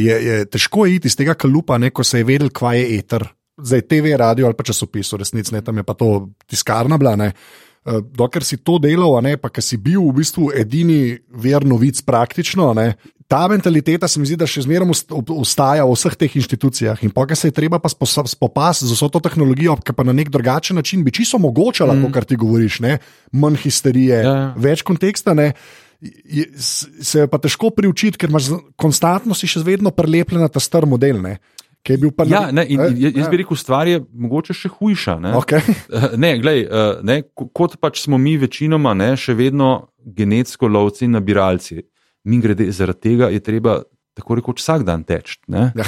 je, 0.00 0.16
je 0.28 0.38
težko 0.52 0.86
iti 0.88 1.12
iz 1.12 1.18
tega 1.18 1.36
kalupa, 1.36 1.76
ne, 1.80 1.92
ko 1.92 2.06
se 2.06 2.22
je 2.22 2.28
vedel, 2.28 2.52
kva 2.54 2.76
je 2.78 2.86
eter. 2.96 3.26
Zdaj, 3.62 3.84
TV, 3.84 4.14
radio 4.16 4.48
ali 4.48 4.56
pa 4.56 4.64
časopis, 4.64 5.12
resnici, 5.20 5.52
tam 5.60 5.76
je 5.76 5.84
pa 5.84 5.94
to 5.94 6.08
tiskarna 6.48 6.96
bila. 6.98 7.12
Ne. 7.20 7.34
Eh, 7.82 7.98
dokler 8.14 8.44
si 8.46 8.60
to 8.62 8.76
delal, 8.78 9.16
ne, 9.26 9.34
pa 9.34 9.50
ker 9.50 9.64
si 9.64 9.74
bil 9.74 10.04
v 10.06 10.20
bistvu 10.20 10.52
edini 10.54 11.18
ver 11.34 11.64
novic, 11.66 11.98
praktično, 12.06 12.68
ne, 12.78 12.94
ta 13.26 13.48
mentaliteta 13.50 14.06
se 14.06 14.20
mi 14.22 14.28
zdi, 14.28 14.36
da 14.38 14.46
še 14.46 14.62
zmeraj 14.68 14.92
ustaja 15.34 15.82
v 15.88 15.96
vseh 15.96 16.14
teh 16.20 16.36
inštitucijah. 16.38 17.00
In 17.02 17.10
pa, 17.10 17.24
ker 17.26 17.34
se 17.34 17.50
je 17.50 17.56
treba 17.56 17.80
pa 17.82 17.90
spopasti 17.90 18.86
z 18.86 18.94
vso 18.94 19.08
to 19.10 19.18
tehnologijo, 19.24 19.74
ki 19.82 19.96
pa 19.98 20.06
na 20.06 20.14
nek 20.14 20.30
drugačen 20.30 20.78
način 20.78 21.02
bi 21.02 21.10
čisto 21.10 21.40
omogočala, 21.40 21.96
mm. 21.96 22.12
kar 22.14 22.28
ti 22.28 22.38
govoriš, 22.38 22.78
ne, 22.86 23.00
manj 23.34 23.58
histerije, 23.64 24.20
ja. 24.22 24.36
več 24.54 24.86
konteksta. 24.86 25.34
Ne, 25.34 25.54
Se 26.02 27.20
je 27.20 27.28
pa 27.30 27.38
težko 27.38 27.68
priučiti, 27.70 28.18
ker 28.18 28.30
imaš 28.30 28.48
konstantno 28.74 29.36
si 29.38 29.46
še 29.46 29.60
vedno 29.62 29.92
prelepljen 29.94 30.42
na 30.42 30.48
ta 30.50 30.58
star 30.58 30.82
model. 30.82 31.20
Ne 31.22 31.36
ki 31.82 31.96
je 31.96 32.00
bil 32.04 32.12
pa 32.14 32.26
ja, 32.28 32.46
ne. 32.54 32.64
In, 32.70 32.80
in, 32.94 33.16
jaz 33.18 33.30
bi 33.30 33.40
rekel, 33.42 33.58
stvar 33.58 33.90
je 33.90 34.00
mogoče 34.00 34.54
še 34.56 34.70
hujša. 34.76 35.16
Ne, 35.22 35.32
okay. 35.38 35.62
ne, 36.24 36.34
glej, 36.42 36.66
eh, 36.66 36.92
ne 37.06 37.22
kot 37.34 37.78
pač 37.82 38.04
smo 38.04 38.20
mi 38.22 38.36
večinoma, 38.40 38.94
ne, 38.98 39.12
še 39.18 39.34
vedno 39.38 39.72
genetsko 40.02 40.70
lovci 40.70 41.08
in 41.08 41.18
nabiralci. 41.18 41.82
Mi 42.30 42.38
grede, 42.42 42.68
zaradi 42.74 43.10
tega 43.10 43.32
je 43.34 43.42
treba. 43.42 43.82
Tako 44.12 44.34
rekoč 44.36 44.58
vsak 44.60 44.82
dan 44.84 45.06
teč. 45.08 45.38
Ne? 45.48 45.70
Ja. 45.72 45.86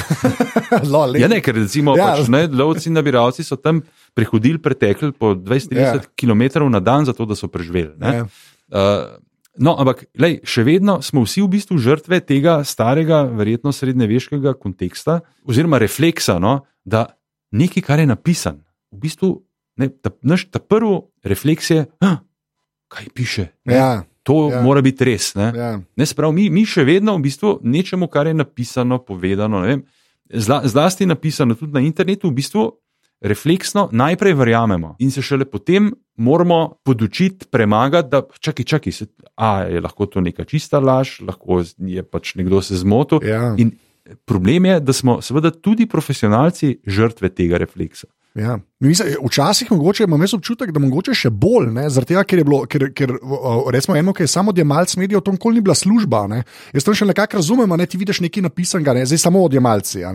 ja, 1.21 1.27
ne, 1.29 1.43
ker 1.45 1.59
recimo 1.59 1.93
ja. 1.93 2.07
pač, 2.15 2.31
ne, 2.33 2.47
lovci 2.49 2.89
in 2.89 2.97
nabiralci 2.97 3.45
so 3.45 3.59
tam 3.61 3.83
prehodili, 4.17 4.57
pretekli 4.65 5.11
po 5.13 5.35
20-30 5.37 5.77
ja. 5.77 6.01
km 6.17 6.65
na 6.73 6.81
dan, 6.81 7.05
zato 7.05 7.27
da 7.29 7.37
so 7.37 7.51
preživeli. 7.53 7.93
Ja. 8.01 8.25
Uh, 8.73 9.21
No, 9.63 9.77
ampak 9.79 10.05
lej, 10.19 10.41
še 10.43 10.65
vedno 10.67 10.99
smo 11.05 11.23
vsi 11.23 11.45
v 11.45 11.53
bistvu 11.55 11.79
žrtve 11.79 12.19
tega 12.27 12.59
starega, 12.67 13.23
verjetno 13.31 13.71
srednjeveškega 13.71 14.57
konteksta, 14.59 15.21
oziroma 15.47 15.79
refleksa, 15.79 16.41
no, 16.43 16.65
da 16.83 17.07
nekaj, 17.55 17.85
kar 17.87 18.03
je 18.03 18.09
napisano, 18.11 18.65
v 18.91 19.05
bistvu 19.07 19.31
ne, 19.79 19.91
ta, 19.95 20.11
naš 20.27 20.49
ta 20.51 20.59
prvi 20.59 21.05
refleks 21.23 21.71
je, 21.71 21.85
kaj 22.91 23.11
piše. 23.15 23.47
Ja, 23.71 24.05
to 24.27 24.49
ja. 24.51 24.63
mora 24.63 24.83
biti 24.83 25.07
res. 25.07 25.33
Ne? 25.39 25.53
Ja. 25.55 25.71
Ne, 25.79 26.07
sprav, 26.07 26.35
mi, 26.35 26.49
mi 26.51 26.65
še 26.67 26.87
vedno 26.87 27.15
v 27.19 27.27
bistvu 27.29 27.59
nečemu, 27.63 28.11
kar 28.11 28.31
je 28.31 28.35
napisano, 28.35 28.99
povedano, 29.07 29.63
vem, 29.67 29.85
zla, 30.31 30.63
zlasti 30.67 31.07
napisano 31.07 31.55
tudi 31.59 31.77
na 31.77 31.85
internetu, 31.85 32.31
v 32.31 32.43
bistvu 32.43 32.69
refleksno 33.25 33.89
najprej 33.93 34.35
verjamemo 34.37 34.97
in 34.99 35.11
se 35.11 35.23
šele 35.23 35.47
potem 35.49 35.93
moramo 36.17 36.75
podučiti, 36.85 37.47
premagati, 37.51 38.09
da 38.09 38.23
čakaj, 38.41 38.65
čakaj, 38.65 38.93
se, 38.93 39.07
a, 39.37 39.63
je 39.63 39.81
lahko 39.81 40.07
to 40.07 40.21
neka 40.21 40.45
čista 40.45 40.79
laž, 40.79 41.21
lahko 41.21 41.63
je 41.79 42.03
pač 42.03 42.35
nekdo 42.35 42.63
se 42.63 42.77
zmotil. 42.77 43.19
Ja. 43.27 43.55
In 43.59 43.73
problem 44.25 44.65
je, 44.65 44.81
da 44.81 44.93
smo 44.93 45.21
seveda 45.23 45.51
tudi 45.51 45.87
profesionalci 45.87 46.79
žrtve 46.87 47.29
tega 47.35 47.59
refleksa. 47.59 48.07
Ja. 48.35 48.59
Mislim, 48.85 49.17
včasih 49.27 49.73
mogoče, 49.73 50.05
imam 50.05 50.23
občutek, 50.35 50.71
da 50.71 50.81
mogoče 50.81 51.15
še 51.17 51.31
bolj, 51.31 51.71
tega, 52.07 52.25
ker 52.25 52.41
je 52.41 52.45
bilo, 52.45 52.61
ker, 52.71 52.87
ker 52.97 53.13
recimo, 53.73 53.97
eno, 53.97 54.13
ki 54.13 54.25
je 54.25 54.31
samo 54.31 54.53
odjemalc 54.53 54.97
medijev, 55.01 55.23
to 55.25 55.33
nikoli 55.33 55.59
ni 55.59 55.65
bila 55.65 55.75
služba. 55.75 56.25
Ne? 56.29 56.43
Jaz 56.75 56.85
to 56.85 56.95
še 56.95 57.07
nekako 57.09 57.41
razumem, 57.41 57.77
ne? 57.79 57.87
ti 57.87 57.99
vidiš 58.01 58.21
nekaj 58.25 58.45
napisanega, 58.49 58.95
ne? 58.99 59.07
zdaj 59.09 59.23
samo 59.25 59.45
odjemalci. 59.47 60.03
Ja. 60.03 60.13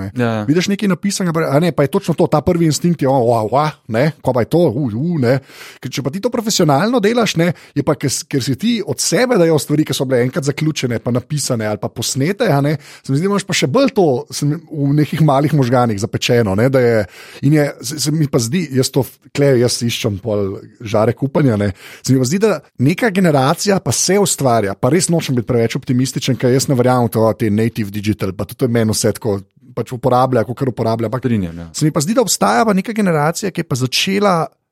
Vidiš 0.48 0.70
nekaj 0.74 0.92
napisanega, 0.92 1.60
ne? 1.64 1.72
pa 1.76 1.86
je 1.86 1.94
točno 1.94 2.14
to, 2.18 2.28
ta 2.28 2.42
prvi 2.46 2.70
instinkt 2.70 3.02
je, 3.02 3.10
oh, 3.10 3.26
wow, 3.32 3.50
wow, 3.50 3.74
ne, 3.88 4.12
ko 4.22 4.34
pa 4.36 4.46
je 4.46 4.52
to, 4.54 4.64
uh, 4.70 4.94
uh, 4.94 5.18
ne. 5.22 5.38
Ker 5.82 5.94
če 5.98 6.06
pa 6.06 6.14
ti 6.14 6.22
to 6.24 6.32
profesionalno 6.34 7.02
delaš, 7.04 7.36
ne? 7.42 7.52
je 7.76 7.86
pa, 7.86 7.96
ker, 8.00 8.14
ker 8.30 8.46
si 8.46 8.58
ti 8.60 8.76
od 8.86 9.02
sebe 9.02 9.40
dajo 9.40 9.58
stvari, 9.62 9.88
ki 9.88 9.98
so 9.98 10.08
bile 10.10 10.22
enkrat 10.28 10.48
zaključene, 10.50 11.02
pa 11.04 11.14
napisane 11.16 11.68
ali 11.70 11.82
pa 11.82 11.90
posnete, 11.90 12.50
se 12.50 13.12
mi 13.12 13.18
zdi, 13.18 13.26
da 13.26 13.32
imaš 13.32 13.48
pa 13.48 13.56
še 13.56 13.68
bolj 13.72 13.94
to 13.98 14.08
v 14.30 14.92
nekih 15.00 15.22
malih 15.26 15.54
možganih 15.58 16.00
zapečeno. 16.00 16.56
Ne? 16.60 16.70
Je, 16.70 17.06
in 17.48 17.56
je, 17.58 17.66
se, 17.82 18.00
se 18.06 18.14
mi 18.14 18.28
pa 18.30 18.42
zdi, 18.42 18.59
jaz 18.80 18.92
to, 18.94 19.04
klej, 19.36 19.62
jaz 19.64 19.80
iščem 19.86 20.20
pol 20.24 20.58
žare 20.82 21.14
kupanja. 21.18 21.58
Ne. 21.60 21.72
Se 22.02 22.14
mi 22.14 22.26
zdi, 22.26 22.42
da 22.44 22.60
neka 22.82 23.12
generacija 23.16 23.80
pa 23.84 23.94
se 23.96 24.20
ustvarja, 24.20 24.76
pa 24.76 24.92
res 24.94 25.10
nočem 25.12 25.40
biti 25.40 25.50
preveč 25.50 25.78
optimističen, 25.80 26.38
ker 26.40 26.54
jaz 26.54 26.70
ne 26.70 26.78
verjamem 26.80 27.10
v 27.10 27.14
to, 27.16 27.26
da 27.28 27.48
je 27.48 27.54
native 27.54 27.94
digital, 27.96 28.34
pa 28.38 28.48
tudi 28.50 28.72
meni 28.72 28.96
vse 28.96 29.16
tako. 29.20 29.40
Pač 29.70 29.92
uporablja, 29.94 30.42
kot 30.44 30.58
kar 30.58 30.72
uporablja. 30.72 31.08
Trinjem, 31.22 31.60
ja. 31.62 31.66
Se 31.78 31.86
mi 31.86 31.92
pa 31.94 32.02
zdi, 32.02 32.16
da 32.18 32.24
obstaja 32.26 32.64
pa 32.66 32.74
neka 32.74 32.92
generacija, 32.98 33.52
ki 33.54 33.62
je 33.62 33.68
pa 33.70 33.78
začela 33.78 34.32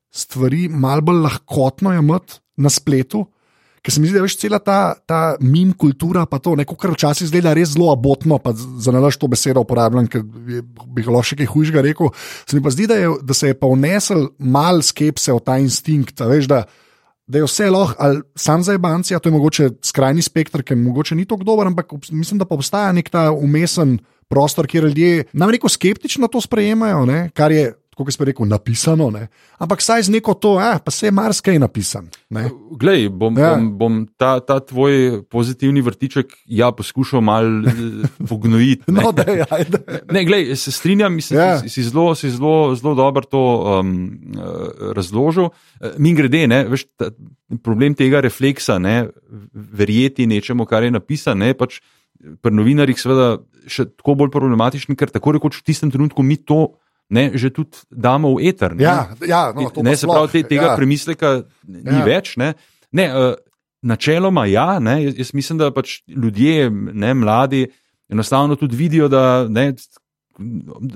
stvari 0.09 0.65
malo 0.67 1.05
bolj 1.05 1.21
lahkotno 1.21 1.93
jemati 1.93 2.39
na 2.57 2.71
spletu, 2.73 3.21
Ker 3.87 3.93
se 3.95 4.01
mi 4.03 4.09
zdi, 4.09 4.17
da 4.19 4.25
je 4.25 4.35
cela 4.35 4.57
ta, 4.59 4.79
ta 5.07 5.19
mim 5.39 5.69
kultura, 5.71 6.25
pa 6.27 6.41
to 6.43 6.57
neko, 6.59 6.75
kar 6.75 6.91
včasih 6.91 7.29
zgleda 7.29 7.53
res 7.55 7.69
zelo 7.71 7.87
abotno, 7.93 8.35
pa 8.43 8.51
za 8.51 8.91
nalaž 8.91 9.15
to 9.15 9.29
besedo 9.31 9.63
uporabljam, 9.63 10.09
ker 10.11 10.25
bi 10.27 11.05
lahko 11.05 11.23
še 11.29 11.37
kaj 11.39 11.47
hujšega 11.53 11.83
rekel. 11.85 12.11
Se 12.43 12.57
mi 12.57 12.63
pa 12.65 12.73
zdi, 12.75 12.89
da, 12.91 12.97
je, 12.99 13.13
da 13.23 13.37
se 13.37 13.53
je 13.53 13.55
pa 13.55 13.69
vnesel 13.71 14.25
mal 14.43 14.83
skepse 14.83 15.31
v 15.31 15.39
ta 15.39 15.55
instinkt, 15.63 16.19
veš, 16.19 16.51
da, 16.51 16.65
da 17.31 17.39
je 17.39 17.47
vse 17.47 17.69
lahko, 17.71 17.95
ali 18.03 18.19
sam 18.35 18.67
za 18.67 18.75
ebanci, 18.75 19.15
a 19.15 19.23
to 19.23 19.31
je 19.31 19.37
mogoče 19.37 19.69
skrajni 19.87 20.27
spektr, 20.27 20.67
ki 20.67 20.75
mogoče 20.83 21.15
ni 21.15 21.23
tako 21.23 21.47
dober, 21.47 21.71
ampak 21.71 21.95
mislim, 22.11 22.43
da 22.43 22.49
pa 22.49 22.59
obstaja 22.59 22.91
nek 22.91 23.07
ta 23.07 23.29
umesen 23.31 24.01
prostor, 24.27 24.67
kjer 24.67 24.91
ljudje 24.91 25.29
nam 25.31 25.55
reko 25.55 25.71
skeptično 25.71 26.27
to 26.27 26.43
sprejemajo, 26.43 27.05
ne? 27.07 27.29
kar 27.31 27.55
je 27.55 27.71
kot 28.05 28.13
smo 28.13 28.25
rekli, 28.27 28.47
napisano, 28.47 29.09
ne? 29.11 29.27
ampak 29.57 29.81
saj 29.81 30.05
z 30.07 30.13
neko 30.13 30.35
to, 30.37 30.55
eh, 30.61 30.77
pa 30.83 30.91
se 30.91 31.07
je 31.07 31.11
marsikaj 31.11 31.59
napisan. 31.59 32.09
Glej, 32.77 33.07
bom, 33.09 33.37
ja. 33.37 33.55
bom, 33.55 33.71
bom 33.77 33.95
ta, 34.17 34.37
ta 34.39 34.59
tvoj 34.59 35.23
pozitivni 35.31 35.81
vrtiček 35.81 36.35
ja, 36.45 36.71
poskušal 36.71 37.21
malo 37.21 37.67
eh, 37.67 38.07
pognojiti. 38.29 38.85
No, 38.97 39.11
da, 39.13 39.23
ja, 39.29 39.45
da. 39.45 39.99
Ne, 40.11 40.23
glej, 40.25 40.55
se 40.55 40.71
strinjam, 40.71 41.13
mislim, 41.15 41.39
ja. 41.39 41.59
si, 41.59 41.69
si 41.69 41.83
zelo, 41.85 42.15
si 42.15 42.29
zelo, 42.33 42.75
zelo 42.75 42.95
dobro 42.97 43.21
to 43.21 43.41
um, 43.79 43.91
uh, 44.33 44.93
razložil. 44.97 45.49
Uh, 45.49 45.97
mi 45.97 46.15
grede, 46.17 46.47
ne, 46.47 46.63
veš, 46.65 46.87
ta, 46.97 47.11
problem 47.63 47.95
tega 47.95 48.21
refleksa, 48.25 48.79
ne, 48.81 49.07
verjeti 49.53 50.27
nečemu, 50.27 50.65
kar 50.65 50.83
je 50.83 50.91
napisano, 50.97 51.47
pač 51.57 51.79
pri 52.41 52.53
novinarjih 52.55 52.99
seveda 52.99 53.37
še 53.69 53.87
tako 53.99 54.17
bolj 54.21 54.31
problematičen, 54.33 54.97
ker 54.97 55.11
tako 55.13 55.35
rekoč 55.37 55.59
v 55.59 55.67
tistem 55.69 55.93
trenutku 55.93 56.25
mi 56.25 56.39
to. 56.39 56.77
Ne, 57.09 57.31
že 57.39 57.49
tudi 57.55 57.85
damo 57.87 58.35
v 58.35 58.49
eter. 58.51 58.75
Ne, 58.75 58.83
ja, 58.83 59.07
ja, 59.23 59.41
no, 59.55 59.71
ne 59.83 59.95
se 59.95 60.07
pravi, 60.09 60.31
te, 60.33 60.41
tega 60.43 60.73
ja. 60.73 60.75
premisleka 60.75 61.29
ni 61.63 61.99
ja. 61.99 62.03
več. 62.03 62.33
Ne. 62.35 62.51
Ne, 62.91 63.05
uh, 63.07 63.35
načeloma, 63.87 64.43
ja, 64.51 64.79
ne, 64.83 64.99
jaz, 65.05 65.15
jaz 65.21 65.31
mislim, 65.37 65.61
da 65.61 65.71
pač 65.71 66.01
ljudje, 66.07 66.67
ne, 66.71 67.13
mladi, 67.13 67.67
enostavno 68.11 68.57
tudi 68.59 68.75
vidijo, 68.75 69.07
da 69.07 69.47
ne, 69.47 69.71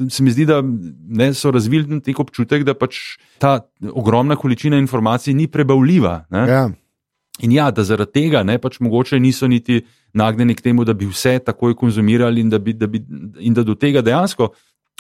se 0.09 0.23
mi 0.23 0.31
zdi, 0.31 0.45
da 0.45 0.61
ne, 0.61 1.31
so 1.33 1.51
razvili 1.51 2.01
nek 2.01 2.19
občutek, 2.19 2.63
da 2.67 2.75
pač 2.77 2.99
ta 3.41 3.59
ogromna 3.93 4.35
količina 4.35 4.77
informacij 4.77 5.33
ni 5.33 5.47
prebavljiva. 5.47 6.25
Ja. 6.31 6.67
In 7.41 7.51
ja, 7.55 7.71
da 7.71 7.83
zaradi 7.87 8.19
tega 8.19 8.43
ne, 8.43 8.59
pač 8.61 8.79
mogoče 8.83 9.19
niso 9.19 9.47
niti 9.47 9.81
nagnjeni 10.13 10.55
k 10.55 10.61
temu, 10.67 10.85
da 10.85 10.93
bi 10.93 11.07
vse 11.09 11.39
takoj 11.39 11.75
konzumirali 11.79 12.43
in 12.43 12.51
da, 12.51 12.59
bi, 12.59 12.73
da, 12.77 12.87
bi, 12.87 13.01
in 13.39 13.55
da 13.55 13.63
do 13.63 13.75
tega 13.79 14.03
dejansko 14.05 14.51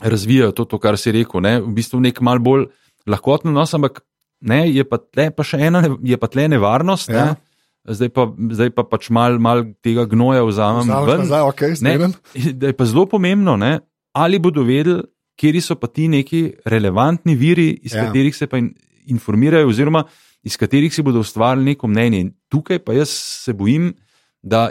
razvijajo 0.01 0.51
to, 0.57 0.65
to 0.65 0.79
kar 0.81 0.97
si 0.97 1.13
rekel. 1.15 1.43
Ne, 1.43 1.59
v 1.61 1.73
bistvu 1.77 2.01
nek 2.03 2.21
mal 2.21 2.41
bolj 2.43 2.67
lahkotno 3.09 3.53
nos, 3.53 3.73
ampak 3.77 4.01
ne, 4.41 4.65
je 4.69 4.85
pa 4.87 4.99
tle 5.01 5.29
pa 5.35 5.45
še 5.45 5.61
ena, 5.69 5.83
je 6.03 6.17
pa 6.17 6.29
tle 6.31 6.49
nevarnost. 6.51 7.13
Ja. 7.13 7.31
Ne, 7.31 7.39
Zdaj 7.81 8.11
pa, 8.13 8.27
zdaj 8.29 8.69
pa 8.77 8.83
pač 8.85 9.07
malo 9.09 9.41
mal 9.41 9.63
tega 9.81 10.03
gnoja 10.05 10.43
vzamem. 10.45 10.85
Zdaj, 10.85 11.45
okay, 11.49 11.73
ne, 11.81 12.11
da 12.61 12.69
je 12.69 12.75
pa 12.77 12.85
zelo 12.85 13.07
pomembno, 13.09 13.55
ne, 13.57 13.79
ali 14.13 14.37
bodo 14.37 14.61
vedeli, 14.61 15.01
kje 15.33 15.63
so 15.65 15.73
pa 15.81 15.89
ti 15.89 16.05
neki 16.05 16.61
relevantni 16.69 17.33
viri, 17.33 17.71
iz 17.81 17.95
ja. 17.95 18.05
katerih 18.05 18.35
se 18.37 18.45
pa 18.45 18.61
informirajo, 19.09 19.71
oziroma 19.71 20.03
iz 20.45 20.57
katerih 20.57 20.93
si 20.93 21.01
bodo 21.01 21.25
ustvarili 21.25 21.71
neko 21.73 21.89
mnenje. 21.89 22.19
In 22.19 22.31
tukaj 22.53 22.83
pa 22.85 22.93
jaz 22.93 23.09
se 23.09 23.53
bojim, 23.57 23.89
da 23.89 24.10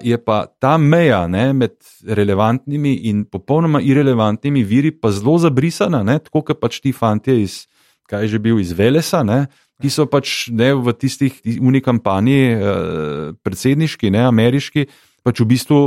je 0.02 0.18
pa 0.18 0.46
ta 0.58 0.76
meja 0.78 1.26
ne, 1.28 1.52
med 1.52 1.76
relevantnimi 2.06 2.94
in 3.06 3.24
popolnoma 3.24 3.80
irrelevantnimi 3.80 4.64
viri 4.64 4.90
pa 4.90 5.10
zelo 5.10 5.38
zabrisana, 5.38 6.02
ne, 6.02 6.18
tako 6.18 6.42
kot 6.42 6.60
pač 6.60 6.80
ti 6.80 6.92
fanti 6.92 7.42
iz, 7.42 7.66
kaj 8.10 8.26
že 8.28 8.38
bil 8.38 8.58
iz 8.58 8.72
Velesa, 8.72 9.22
ne, 9.22 9.46
ki 9.80 9.90
so 9.90 10.06
pač 10.10 10.50
ne, 10.50 10.74
v 10.74 10.92
tistih 10.92 11.38
unik 11.60 11.84
kampanji, 11.84 12.42
eh, 12.50 13.32
predsedniški, 13.42 14.10
ne, 14.10 14.26
ameriški, 14.26 14.86
pač 15.24 15.40
v 15.40 15.50
bistvu. 15.56 15.80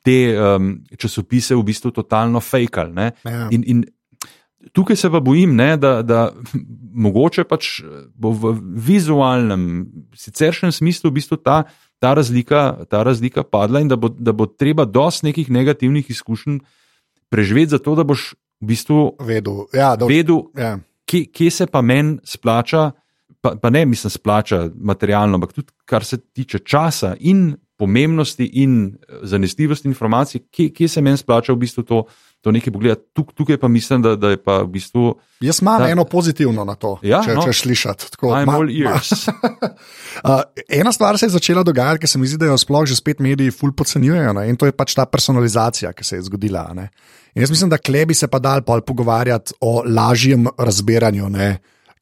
Te 0.00 0.32
um, 0.32 0.78
časopise 0.96 1.52
v 1.52 1.60
bistvu 1.60 1.90
totalno 1.92 2.40
fejkali. 2.40 3.04
Ja. 3.28 3.50
In, 3.52 3.66
in 3.68 3.82
tukaj 4.72 4.96
se 4.96 5.10
pa 5.12 5.20
bojim, 5.20 5.52
ne, 5.56 5.76
da, 5.76 5.98
da 6.02 6.32
mogoče 6.94 7.44
pač 7.44 7.82
bo 8.16 8.32
v 8.32 8.54
vizualnem, 8.86 9.84
siceršnjem 10.16 10.72
smislu 10.72 11.10
v 11.10 11.18
bistvu 11.18 11.36
ta, 11.36 11.64
ta, 12.04 12.12
razlika, 12.14 12.84
ta 12.90 13.02
razlika 13.02 13.42
padla 13.42 13.80
in 13.80 13.88
da 13.88 13.96
bo, 13.96 14.08
da 14.08 14.32
bo 14.36 14.46
treba 14.46 14.84
dosti 14.84 15.30
nekih 15.30 15.50
negativnih 15.50 16.10
izkušenj 16.10 16.58
preživeti, 17.32 17.72
zato 17.78 17.94
da 17.96 18.04
boš 18.04 18.34
v 18.60 18.68
bistvu 18.68 19.06
vedel, 19.24 19.64
ja, 19.72 19.94
da, 19.96 20.04
vedel 20.04 20.42
ja. 20.58 20.76
kje, 21.08 21.24
kje 21.32 21.50
se 21.50 21.66
pa 21.66 21.80
meni 21.82 22.18
splača. 22.24 22.90
Pa, 23.44 23.54
pa 23.60 23.68
ne 23.70 23.82
mislim, 23.86 24.10
splača 24.10 24.70
materialno, 24.74 25.36
ampak 25.36 25.52
tudi 25.52 25.72
kar 25.84 26.04
se 26.04 26.16
tiče 26.16 26.58
časa 26.64 27.14
in 27.20 27.50
pomembnosti 27.76 28.46
in 28.62 28.96
zanesljivosti 29.22 29.88
informacij, 29.88 30.40
kje, 30.50 30.70
kje 30.72 30.88
se 30.88 31.02
meni 31.02 31.18
splača 31.18 31.52
v 31.52 31.58
bistvu 31.64 31.82
to, 31.82 32.04
to 32.40 32.52
nekaj 32.52 32.72
pogledati. 32.72 33.02
Tuk, 33.12 33.32
tukaj 33.34 33.58
pa 33.58 33.68
mislim, 33.68 34.02
da, 34.02 34.14
da 34.16 34.30
je 34.30 34.38
pa 34.42 34.60
v 34.62 34.68
bistvu. 34.76 35.14
Jaz 35.40 35.58
imam 35.62 35.82
da, 35.82 35.88
eno 35.90 36.04
pozitivno 36.04 36.64
na 36.64 36.76
to, 36.78 36.98
ja, 37.02 37.22
če 37.24 37.34
no, 37.34 37.42
češ 37.48 37.64
slišati. 37.64 38.10
I'm 38.22 38.52
all 38.52 38.70
ears. 38.70 39.26
uh, 39.28 40.44
ena 40.80 40.92
stvar 40.92 41.18
se 41.18 41.26
je 41.26 41.34
začela 41.34 41.64
dogajati, 41.66 42.04
ker 42.04 42.12
se 42.12 42.18
mi 42.18 42.30
zdi, 42.30 42.38
da 42.44 42.52
jo 42.52 42.58
sploh 42.60 42.86
že 42.86 42.96
spet 43.00 43.22
mediji 43.24 43.50
ful 43.50 43.74
podcenjujejo 43.74 44.46
in 44.46 44.60
to 44.60 44.70
je 44.70 44.76
pač 44.76 44.94
ta 44.94 45.06
personalizacija, 45.06 45.92
ki 45.92 46.04
se 46.04 46.20
je 46.20 46.26
zgodila. 46.30 46.68
Jaz 47.34 47.50
mislim, 47.50 47.70
da 47.70 47.78
klebi 47.78 48.14
se 48.14 48.28
pa 48.30 48.38
dal 48.38 48.62
pogovarjati 48.62 49.58
o 49.60 49.82
lažjem 49.86 50.46
razbiranju, 50.58 51.30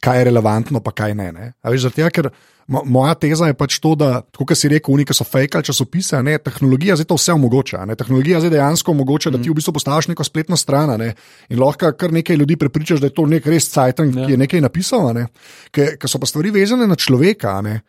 kaj 0.02 0.18
je 0.18 0.24
relevantno, 0.24 0.80
pa 0.82 0.90
kaj 0.90 1.14
ne. 1.14 1.32
ne? 1.32 1.52
Veš, 1.64 1.86
zato, 1.86 2.08
ker 2.10 2.28
Moja 2.68 3.14
teza 3.18 3.48
je 3.50 3.56
pač 3.58 3.78
to, 3.82 3.94
da, 3.98 4.22
kot 4.36 4.54
si 4.56 4.70
rekel, 4.70 4.94
unike 4.94 5.14
so 5.16 5.26
fejkali 5.26 5.66
časopise, 5.66 6.20
ne, 6.22 6.36
tehnologija 6.38 6.96
zdaj 6.98 7.08
to 7.10 7.18
vse 7.18 7.34
omogoča. 7.34 7.82
Ne, 7.88 7.96
tehnologija 7.98 8.40
zdaj 8.44 8.54
dejansko 8.54 8.94
omogoča, 8.94 9.32
da 9.34 9.40
ti 9.42 9.50
v 9.50 9.56
bistvu 9.58 9.74
postaviš 9.76 10.12
neko 10.12 10.26
spletno 10.26 10.58
stran 10.60 10.94
ne, 11.00 11.12
in 11.50 11.60
lahko 11.60 11.90
kar 11.98 12.14
nekaj 12.14 12.38
ljudi 12.38 12.56
prepričaš, 12.60 13.02
da 13.02 13.10
je 13.10 13.16
to 13.16 13.26
nek 13.26 13.46
res 13.50 13.68
cajtan, 13.72 14.14
ki 14.14 14.30
je 14.30 14.38
ja. 14.38 14.42
nekaj 14.44 14.62
napisal. 14.62 15.10
Ne, 15.16 15.26
ker 15.74 15.98
so 16.06 16.22
pa 16.22 16.30
stvari 16.30 16.54
vezane 16.54 16.86
na 16.86 16.98
človeka. 16.98 17.58
Ne, 17.66 17.80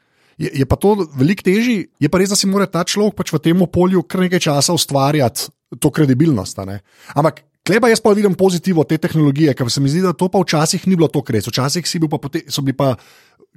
je, 0.41 0.49
je 0.63 0.65
pa 0.65 0.79
to 0.81 0.95
veliko 1.15 1.45
težje, 1.45 1.87
je 2.01 2.09
pa 2.09 2.21
res, 2.21 2.33
da 2.33 2.39
si 2.39 2.49
mora 2.49 2.65
ta 2.65 2.81
človek 2.83 3.17
pač 3.21 3.33
v 3.33 3.41
tem 3.45 3.65
polju 3.69 4.05
kar 4.09 4.25
nekaj 4.25 4.47
časa 4.49 4.73
ustvarjati 4.73 5.51
to 5.79 5.89
kredibilnost. 5.93 6.59
Ampak 7.13 7.45
Kleba 7.63 7.87
jaz 7.87 8.01
pa 8.03 8.11
vidim 8.11 8.33
pozitivno 8.35 8.83
te 8.83 8.97
tehnologije, 8.99 9.53
ker 9.55 9.69
se 9.71 9.79
mi 9.79 9.87
zdi, 9.87 10.01
da 10.03 10.11
to 10.11 10.27
pa 10.27 10.41
včasih 10.43 10.83
ni 10.83 10.97
bilo 10.99 11.07
to 11.07 11.21
res. 11.31 11.47
Včasih 11.47 11.87
bil 11.95 12.09
pa 12.11 12.17
pote, 12.19 12.41
so 12.51 12.59
bili 12.61 12.75
pa, 12.75 12.97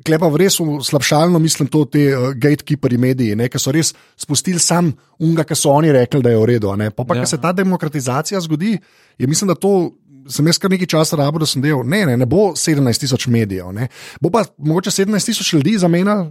kleba 0.05 0.29
res 0.37 0.59
slabšalno, 0.89 1.39
mislim, 1.43 1.69
to 1.73 1.85
te 1.89 2.09
uh, 2.13 2.31
gatekeeperi 2.37 2.99
mediji, 3.01 3.37
ne, 3.39 3.49
ki 3.53 3.61
so 3.61 3.73
res 3.75 3.93
spustili 4.19 4.61
sam 4.63 4.93
unga, 5.23 5.45
ki 5.47 5.57
so 5.57 5.73
oni 5.73 5.93
rekli, 5.95 6.23
da 6.25 6.33
je 6.35 6.41
v 6.41 6.49
redu. 6.53 6.73
Pa, 6.97 7.05
pa 7.05 7.17
ja. 7.17 7.23
ker 7.23 7.31
se 7.31 7.41
ta 7.41 7.53
demokratizacija 7.57 8.41
zgodi, 8.45 8.77
je 9.19 9.27
mislim, 9.27 9.53
da 9.53 9.59
to. 9.59 9.93
Sem 10.27 10.43
jaz 10.51 10.59
kar 10.59 10.67
nekaj 10.73 10.89
časa 10.91 11.15
rabo, 11.21 11.39
da 11.39 11.47
sem 11.47 11.63
delal. 11.63 11.85
Ne, 11.87 12.01
ne, 12.03 12.17
ne 12.19 12.27
bo 12.27 12.49
17 12.59 12.99
tisoč 12.99 13.29
medijev, 13.31 13.69
ne. 13.71 13.87
bo 14.19 14.27
pa 14.35 14.41
mogoče 14.59 14.91
17 14.91 15.31
tisoč 15.31 15.53
ljudi 15.55 15.77
zamenjal 15.79 16.25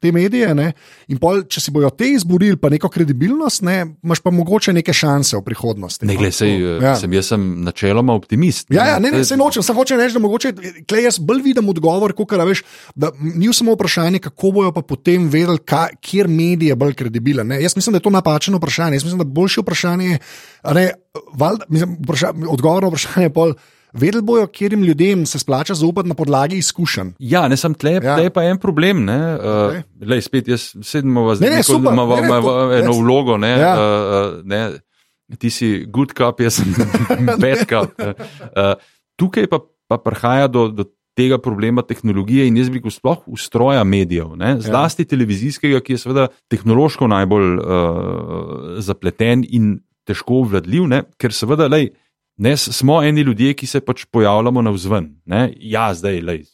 te 0.00 0.12
medije. 0.12 0.54
Ne? 0.54 0.72
In 1.12 1.20
pol, 1.20 1.44
če 1.50 1.62
si 1.62 1.72
bojo 1.74 1.90
te 1.94 2.08
izborili, 2.14 2.58
pa 2.60 2.70
neko 2.72 2.88
kredibilnost, 2.92 3.62
ne, 3.66 3.78
imaš 4.04 4.22
pa 4.24 4.32
mogoče 4.34 4.72
neke 4.76 4.94
šanse 4.96 5.36
v 5.38 5.44
prihodnosti. 5.46 6.06
Ne, 6.08 6.14
no. 6.14 6.20
gled, 6.22 6.34
sej, 6.34 6.56
ja. 6.82 6.94
sem, 6.98 7.12
jaz 7.16 7.32
sem 7.34 7.46
načeloma 7.66 8.16
optimist. 8.16 8.70
Ja, 8.72 8.86
ja 8.94 8.98
ne, 9.02 9.12
ne, 9.14 9.24
se 9.26 9.36
nočem, 9.38 9.64
samo 9.66 9.82
hočem 9.82 10.00
reči, 10.00 10.16
da 10.16 10.24
mogoče 10.24 10.54
klej 10.88 11.06
jaz 11.08 11.20
bolj 11.20 11.42
vidim 11.50 11.68
odgovor, 11.72 12.14
kot 12.16 12.36
da 12.40 12.46
veš, 12.48 12.64
da 12.94 13.12
ni 13.20 13.50
samo 13.54 13.74
vprašanje, 13.76 14.22
kako 14.24 14.54
bojo 14.56 14.72
pa 14.76 14.82
potem 14.86 15.28
vedeli, 15.30 15.60
kjer 16.00 16.28
medij 16.30 16.72
je 16.72 16.78
bolj 16.78 16.96
kredibilen. 16.98 17.52
Ne? 17.52 17.60
Jaz 17.62 17.76
mislim, 17.76 17.92
da 17.92 18.00
je 18.00 18.06
to 18.08 18.14
napačno 18.14 18.58
vprašanje. 18.58 19.00
Jaz 19.00 19.04
mislim, 19.04 19.20
da 19.20 19.28
boljše 19.28 19.60
vprašanje 19.60 20.06
je, 20.06 20.18
ne, 20.74 20.86
val, 21.34 21.60
mislim, 21.68 21.98
vprašanje, 22.04 22.48
odgovor 22.48 22.82
na 22.82 22.88
vprašanje 22.94 23.26
je 23.28 23.34
pol. 23.34 23.54
Vedeli 23.92 24.22
bojo, 24.22 24.46
kjerim 24.46 24.82
ljudem 24.84 25.26
se 25.26 25.38
splača 25.38 25.74
zaupati 25.74 26.08
na 26.08 26.14
podlagi 26.14 26.56
izkušenj. 26.56 27.12
Ja, 27.18 27.48
ne 27.48 27.56
sem 27.56 27.74
tle, 27.74 27.92
ja. 27.98 28.14
tle 28.14 28.28
je 28.28 28.30
pa 28.34 28.44
en 28.46 28.58
problem. 28.58 29.06
Okay. 29.06 29.82
Uh, 29.82 30.08
lej, 30.08 30.22
spet, 30.26 30.48
jaz 30.48 30.70
zdaj, 30.76 31.02
da 31.02 31.78
imamo 31.78 32.16
eno 32.74 32.92
vlogo. 33.00 33.36
Ne, 33.36 33.50
ja. 33.50 33.74
uh, 33.74 34.38
ne, 34.44 34.62
ti 35.38 35.50
si 35.50 35.84
good 35.88 36.14
cup, 36.16 36.40
jaz 36.40 36.60
sem 36.60 36.74
bad 37.42 37.66
cup. 37.66 37.98
Uh, 37.98 38.74
tukaj 39.18 39.50
pa, 39.50 39.62
pa 39.88 39.98
prihaja 39.98 40.48
do, 40.48 40.68
do 40.68 40.86
tega 41.18 41.38
problema 41.42 41.82
tehnologije 41.82 42.46
in 42.48 42.56
jaz 42.56 42.70
bi 42.70 42.78
rekel, 42.78 42.94
sploh 42.94 43.24
ustroja 43.26 43.82
medijev, 43.84 44.36
ne, 44.38 44.54
ja. 44.54 44.60
zlasti 44.64 45.04
ja. 45.04 45.10
televizijskega, 45.12 45.82
ki 45.84 45.96
je 45.96 46.02
seveda 46.04 46.28
tehnološko 46.52 47.08
najbolj 47.10 47.50
uh, 47.58 48.78
zapleten 48.78 49.44
in 49.48 49.74
težko 50.08 50.44
vladljiv, 50.48 50.86
ne, 50.90 51.02
ker 51.20 51.34
seveda, 51.34 51.68
lej, 51.70 51.90
Ne, 52.40 52.56
smo 52.56 53.02
eni 53.04 53.20
ljudje, 53.20 53.52
ki 53.54 53.66
se 53.68 53.82
pač 53.84 54.06
pojavljamo 54.08 54.62
na 54.62 54.72
vzven. 54.72 55.10
Ne? 55.28 55.50
Ja, 55.60 55.90
zdaj, 55.94 56.22
lej, 56.24 56.44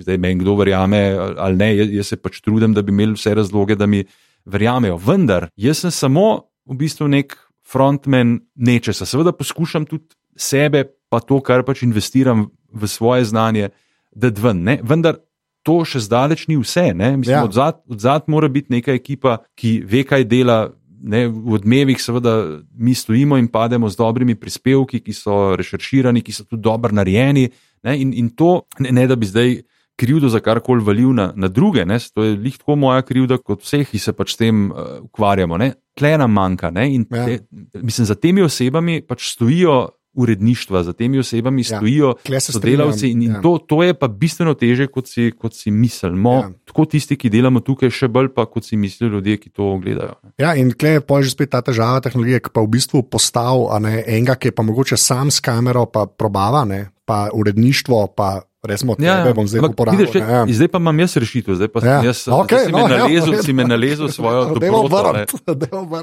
zdaj 0.00 0.18
meni 0.18 0.40
kdo 0.40 0.54
verjame 0.56 1.00
ali 1.36 1.56
ne, 1.60 1.68
jaz 1.98 2.14
se 2.14 2.16
pač 2.16 2.40
trudim, 2.40 2.72
da 2.72 2.82
bi 2.82 2.92
imeli 2.94 3.18
vse 3.18 3.34
razloge, 3.36 3.76
da 3.76 3.86
mi 3.86 4.04
verjamejo. 4.48 4.96
Vendar, 4.96 5.50
jaz 5.60 5.82
sem 5.84 5.92
samo 5.92 6.28
v 6.64 6.78
bistvu 6.80 7.10
nek 7.12 7.36
frontman 7.68 8.38
nečesa. 8.56 9.04
Seveda 9.04 9.34
poskušam 9.36 9.84
tudi 9.90 10.16
sebe, 10.40 10.86
pa 11.12 11.20
to, 11.20 11.42
kar 11.44 11.66
pač 11.68 11.84
investiram 11.84 12.48
v 12.72 12.88
svoje 12.88 13.28
znanje, 13.28 13.68
da 14.16 14.32
dven. 14.32 14.64
Ne? 14.64 14.80
Vendar. 14.82 15.20
To 15.64 15.78
še 15.88 16.02
zdaleč 16.04 16.42
ni 16.44 16.58
vse. 16.60 16.90
Mislim, 16.92 17.30
ja. 17.32 17.40
od, 17.40 17.54
zad, 17.56 17.78
od 17.88 17.96
zad 17.96 18.26
mora 18.28 18.50
biti 18.52 18.68
neka 18.68 18.92
ekipa, 18.92 19.38
ki 19.56 19.78
ve, 19.88 20.02
kaj 20.04 20.26
dela, 20.28 20.58
ne, 21.04 21.26
v 21.28 21.58
odmevih, 21.58 22.00
seveda, 22.00 22.34
mi 22.74 22.94
stojimo 22.94 23.36
in 23.40 23.48
pademo 23.52 23.88
z 23.90 24.00
dobrimi 24.00 24.34
prispevki, 24.40 25.02
ki 25.04 25.14
so 25.16 25.54
reširširani, 25.58 26.22
ki 26.24 26.32
so 26.32 26.46
tudi 26.48 26.64
dobro 26.64 26.94
narejeni. 26.96 27.48
Ne, 27.84 27.96
in, 28.00 28.14
in 28.16 28.30
to, 28.36 28.64
ne, 28.80 28.92
ne 28.96 29.06
da 29.10 29.16
bi 29.16 29.28
zdaj 29.28 29.58
krivdo 30.00 30.28
za 30.32 30.40
karkoli 30.42 30.82
valil 30.82 31.12
na, 31.14 31.28
na 31.36 31.48
druge, 31.48 31.84
ne, 31.86 31.98
to 32.14 32.24
je 32.24 32.36
lih 32.36 32.56
tako 32.58 32.76
moja 32.80 33.04
krivda, 33.06 33.38
kot 33.38 33.62
vseh, 33.62 33.86
ki 33.90 34.00
se 34.00 34.14
pač 34.16 34.34
s 34.34 34.40
tem 34.40 34.70
uh, 34.70 34.96
ukvarjamo. 35.04 35.60
Tle 35.94 36.14
nam 36.18 36.32
manjka. 36.34 36.72
Ne, 36.74 36.88
ja. 36.96 37.26
te, 37.26 37.38
mislim, 37.82 38.08
za 38.08 38.16
temi 38.18 38.42
osebami 38.42 39.02
pač 39.06 39.28
stojijo 39.36 39.76
uredništva, 40.14 40.82
za 40.82 40.92
temi 40.92 41.18
osebami 41.18 41.62
ja, 41.62 41.76
stojijo 41.76 42.14
sodelavci 42.40 43.10
in, 43.10 43.22
in 43.22 43.32
ja. 43.32 43.40
to, 43.42 43.58
to 43.58 43.82
je 43.82 43.94
pa 43.94 44.08
bistveno 44.08 44.54
teže, 44.54 44.86
kot 44.86 45.08
si, 45.08 45.32
kot 45.38 45.54
si 45.54 45.70
mislimo. 45.70 46.32
Ja. 46.32 46.50
Tako 46.64 46.84
tisti, 46.84 47.16
ki 47.16 47.30
delamo 47.30 47.60
tukaj, 47.60 47.90
še 47.90 48.08
bolj 48.08 48.30
pa 48.34 48.46
kot 48.46 48.66
si 48.66 48.76
mislijo 48.76 49.16
ljudje, 49.16 49.36
ki 49.42 49.50
to 49.50 49.74
gledajo. 49.82 50.16
Ja, 50.40 50.54
in 50.58 50.72
tle 50.78 50.96
je 50.98 51.04
pa 51.04 51.20
že 51.22 51.34
spet 51.34 51.52
ta 51.54 51.62
težava 51.64 52.00
tehnologije, 52.04 52.42
ki 52.46 52.54
pa 52.54 52.64
v 52.64 52.72
bistvu 52.76 53.04
postav 53.10 53.66
enega, 53.82 54.38
ki 54.38 54.50
je 54.50 54.56
pa 54.56 54.66
mogoče 54.66 54.98
sam 55.00 55.30
s 55.30 55.42
kamero, 55.44 55.86
pa 55.86 56.06
probava, 56.06 56.64
ne, 56.68 56.88
pa 57.04 57.28
uredništvo, 57.34 58.06
pa 58.16 58.40
resmo, 58.64 58.96
ja, 58.98 59.16
ja. 59.26 59.32
bom 59.36 59.48
zdaj 59.48 59.64
uporabil. 59.68 60.00
Vidiš, 60.00 60.14
ja. 60.20 60.44
Zdaj 60.48 60.68
pa 60.68 60.78
imam 60.82 61.00
jaz 61.04 61.16
rešitev, 61.16 61.58
zdaj 61.58 61.70
pa 61.72 61.82
ja. 61.86 61.98
jaz, 62.04 62.24
okay, 62.28 62.70
no, 62.72 62.84
ja, 62.84 63.04
nalezel, 63.04 63.36
si 63.42 63.52
me 63.52 63.66
nalezel 63.68 64.08
svojo 64.08 64.46
dobroto. 64.52 65.38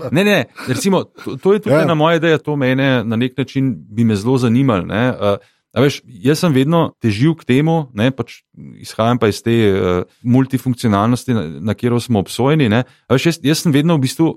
Ne, 0.15 0.23
ne, 0.23 0.37
recimo, 0.67 1.03
to, 1.03 1.35
to 1.37 1.53
je 1.53 1.59
tudi 1.59 1.75
ja. 1.75 1.81
ena 1.83 1.95
moja 1.95 2.19
ideja, 2.19 2.37
to 2.37 2.55
mene 2.55 3.03
na 3.03 3.15
nek 3.15 3.37
način 3.37 3.73
bi 3.89 4.03
me 4.03 4.15
zelo 4.15 4.37
zanimalo. 4.37 4.85
Uh, 4.85 5.41
Veš, 5.71 6.01
jaz 6.03 6.41
sem 6.43 6.51
vedno 6.51 6.89
težil 6.99 7.31
k 7.39 7.47
temu, 7.47 7.85
ne, 7.95 8.09
pač 8.11 8.41
izhajam 8.83 9.19
pa 9.21 9.29
iz 9.31 9.39
te 9.39 9.55
uh, 9.71 10.03
multifunkcionalnosti, 10.27 11.35
na, 11.35 11.45
na 11.71 11.75
katero 11.77 11.99
smo 12.03 12.19
obsojeni. 12.19 12.67
Veš, 13.11 13.29
jaz, 13.29 13.39
jaz 13.43 13.63
sem 13.63 13.71
vedno 13.71 13.95
v 13.95 14.03
bistvu, 14.03 14.33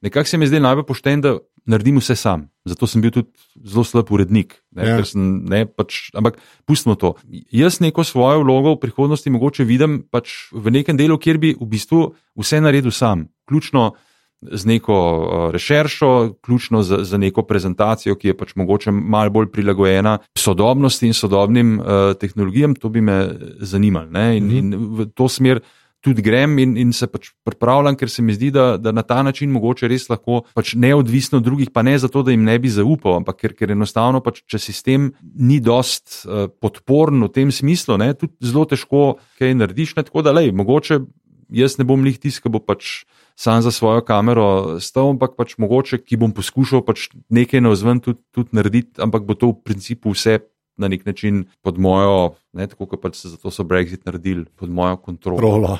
nekako 0.00 0.30
se 0.30 0.40
mi 0.40 0.48
zdaj 0.48 0.64
najbolj 0.64 0.88
pošten, 0.88 1.20
da 1.20 1.36
naredim 1.66 1.98
vse 2.00 2.16
sam. 2.16 2.46
Zato 2.68 2.86
sem 2.86 3.02
bil 3.02 3.10
tudi 3.10 3.28
zelo 3.66 3.84
slab 3.86 4.10
urednik. 4.14 4.54
Ne, 4.76 4.86
ja. 4.86 5.00
sem, 5.06 5.42
ne, 5.50 5.64
pač, 5.66 6.12
ampak 6.14 6.38
pustimo 6.68 6.94
to. 6.98 7.14
Jaz 7.50 7.80
neko 7.82 8.04
svojo 8.06 8.44
vlogo 8.44 8.76
v 8.76 8.82
prihodnosti 8.86 9.34
mogoče 9.34 9.66
vidim 9.66 10.02
pač 10.10 10.52
v 10.54 10.74
nekem 10.74 10.98
delu, 10.98 11.18
kjer 11.18 11.42
bi 11.42 11.52
v 11.58 11.68
bistvu 11.68 12.12
vse 12.38 12.62
naredil 12.62 12.94
sam. 12.94 13.26
Ključno 13.50 13.92
z 14.42 14.66
neko 14.66 14.94
uh, 14.94 15.50
rešeršo, 15.54 16.38
ključno 16.42 16.82
z, 16.82 17.04
z 17.06 17.18
neko 17.18 17.42
prezentacijo, 17.46 18.16
ki 18.18 18.32
je 18.32 18.36
pač 18.36 18.56
mogoče 18.58 18.90
malo 18.90 19.30
bolj 19.30 19.52
prilagojena 19.54 20.16
sodobnosti 20.38 21.06
in 21.06 21.14
sodobnim 21.14 21.76
uh, 21.78 22.14
tehnologijam, 22.18 22.74
to 22.74 22.90
bi 22.90 23.00
me 23.00 23.18
zanimalo. 23.60 24.10
In, 24.10 24.46
mhm. 24.46 24.56
in 24.58 24.88
v 24.98 25.06
to 25.14 25.28
smer 25.28 25.62
tudi 26.02 26.22
grem 26.22 26.58
in, 26.58 26.74
in 26.76 26.92
se 26.92 27.06
pač 27.06 27.30
pripravljam, 27.46 27.96
ker 27.98 28.10
se 28.10 28.24
mi 28.26 28.34
zdi, 28.34 28.50
da, 28.54 28.74
da 28.76 28.92
na 28.92 29.04
ta 29.06 29.20
način 29.22 29.52
mogoče 29.54 29.88
res 29.90 30.08
lahko 30.10 30.42
pač 30.56 30.74
neodvisno 30.74 31.38
od 31.38 31.46
drugih, 31.46 31.70
pa 31.70 31.84
ne 31.86 31.94
zato, 32.02 32.24
da 32.26 32.34
jim 32.34 32.44
ne 32.44 32.58
bi 32.58 32.72
zaupal, 32.72 33.20
ampak 33.20 33.38
ker, 33.38 33.56
ker 33.56 33.74
enostavno, 33.76 34.20
pač, 34.24 34.42
če 34.50 34.60
sistem 34.62 35.12
ni 35.22 35.60
dost 35.62 36.24
uh, 36.26 36.48
podporen 36.62 37.22
v 37.22 37.30
tem 37.32 37.54
smislu, 37.54 38.00
ne, 38.02 38.12
tudi 38.18 38.34
zelo 38.50 38.66
težko 38.68 39.04
kaj 39.38 39.54
narediš. 39.60 39.96
Ne, 39.98 40.06
tako 40.08 40.26
da, 40.26 40.34
lej, 40.34 40.50
mogoče 40.58 41.04
jaz 41.52 41.76
ne 41.78 41.86
bom 41.86 42.02
lih 42.04 42.18
tisk, 42.18 42.42
ki 42.44 42.52
bo 42.52 42.60
pač 42.64 43.04
sam 43.38 43.62
za 43.64 43.72
svojo 43.72 44.02
kamero 44.04 44.78
stal, 44.82 45.12
ampak 45.14 45.36
pač 45.38 45.54
mogoče, 45.60 46.00
ki 46.02 46.18
bom 46.20 46.34
poskušal 46.34 46.84
pač 46.86 47.10
nekaj 47.32 47.62
na 47.64 47.72
vzven 47.72 48.02
tudi, 48.04 48.20
tudi 48.34 48.56
narediti, 48.56 48.98
ampak 49.02 49.26
bo 49.28 49.36
to 49.38 49.52
v 49.52 49.60
principu 49.64 50.16
vse 50.16 50.40
na 50.82 50.90
nek 50.90 51.04
način 51.06 51.44
pod 51.62 51.78
mojo, 51.78 52.34
ne 52.52 52.66
tako 52.68 52.88
kot 52.90 53.02
pač 53.02 53.20
se 53.22 53.32
zato 53.32 53.52
so 53.54 53.64
Brexit 53.66 54.04
naredili, 54.08 54.44
pod 54.58 54.70
mojo 54.70 54.98
kontrolo. 55.02 55.76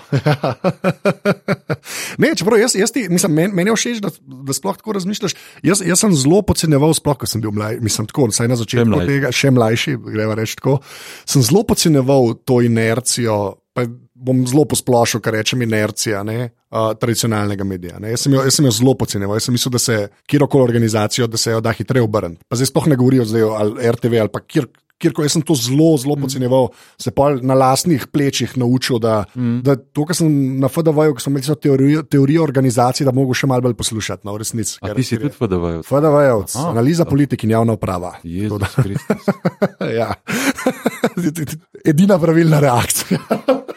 ne, 2.22 2.32
čeprav 2.38 2.60
jaz, 2.62 2.76
jaz 2.78 2.94
ti, 2.94 3.08
mislim, 3.10 3.34
meni, 3.40 3.54
meni 3.58 3.72
je 3.72 3.78
všeč, 3.80 4.02
da, 4.04 4.12
da 4.48 4.56
sploh 4.56 4.78
tako 4.78 4.96
razmišljaš. 4.98 5.36
Jaz, 5.66 5.82
jaz 5.86 6.04
sem 6.04 6.14
zelo 6.16 6.42
podcenjeval, 6.46 6.94
sploh 6.98 7.18
ko 7.18 7.28
sem 7.28 7.42
bil 7.44 7.54
mlajši, 7.56 7.82
mislim, 7.84 8.08
tako, 8.12 8.30
vsaj 8.32 8.52
na 8.52 8.60
začetku 8.60 9.02
še 9.02 9.10
tega, 9.10 9.34
še 9.42 9.52
mlajši, 9.58 9.98
greva 10.06 10.38
reči 10.38 10.56
tako. 10.62 10.78
Sem 11.26 11.44
zelo 11.44 11.66
podcenjeval 11.68 12.38
to 12.46 12.62
inercijo. 12.64 13.42
Pa 13.72 13.86
bom 14.22 14.44
zelo 14.46 14.64
posplošil, 14.70 15.20
kar 15.22 15.34
rečem, 15.34 15.64
inercija 15.66 16.22
ne, 16.26 16.38
uh, 16.70 16.92
tradicionalnega 16.98 17.66
medija. 17.66 17.98
Jaz 18.12 18.26
sem, 18.26 18.36
jo, 18.36 18.44
jaz 18.46 18.58
sem 18.58 18.68
jo 18.68 18.74
zelo 18.76 18.94
podcenil. 18.98 19.34
Jaz 19.34 19.48
sem 19.48 19.56
mislil, 19.56 19.74
da 19.74 19.80
se 19.82 19.96
kjerkoli 20.30 20.66
organizacijo, 20.66 21.26
da 21.30 21.40
se 21.40 21.54
jo 21.54 21.62
da 21.64 21.74
hitreje 21.74 22.06
obrniti. 22.06 22.44
Pa 22.48 22.58
zdaj 22.58 22.70
sploh 22.70 22.88
ne 22.92 22.98
govorijo 23.00 23.26
o 23.48 23.66
RTV 23.96 24.22
ali 24.22 24.32
pa 24.32 24.42
kjer. 24.44 24.68
Kjerko, 25.02 25.24
jaz 25.26 25.36
sem 25.36 25.44
to 25.46 25.56
zelo, 25.58 25.90
zelo 26.00 26.16
mm. 26.16 26.26
podcenjeval, 26.26 26.68
se 27.00 27.12
pa 27.14 27.32
na 27.42 27.56
lastnih 27.58 28.06
plečih 28.12 28.54
naučil, 28.60 29.00
da, 29.02 29.22
mm. 29.34 29.60
da 29.66 29.76
to, 29.76 30.06
kar 30.08 30.18
sem 30.18 30.30
na 30.62 30.70
FDV-ju, 30.72 31.16
ki 31.18 31.24
smo 31.24 31.34
imeli 31.34 31.58
teorijo, 31.62 32.04
teorijo 32.06 32.44
organizacije, 32.46 33.06
da 33.08 33.14
mogo 33.16 33.34
še 33.36 33.50
malo 33.50 33.66
bolj 33.66 33.76
poslušati. 33.80 34.26
No, 34.28 34.36
resnici. 34.40 34.78
Ker, 34.82 34.94
ti 34.98 35.06
si 35.06 35.18
tudi 35.18 35.34
FDV-ju. 35.36 35.82
FDV-ju, 35.88 36.44
analiza 36.68 37.08
politik 37.08 37.44
in 37.46 37.56
javna 37.56 37.76
uprava. 37.78 38.14
ja. 39.98 40.12
Edina 41.92 42.18
pravilna 42.18 42.60
reakcija. 42.60 43.20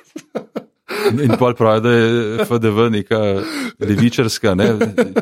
In 1.12 1.36
pa 1.39 1.51
pravi, 1.58 1.82
da 1.84 1.91
je 1.91 2.45
FDV 2.45 2.88
neka 2.93 3.22
levičarska. 3.80 4.56
Ne? 4.58 4.70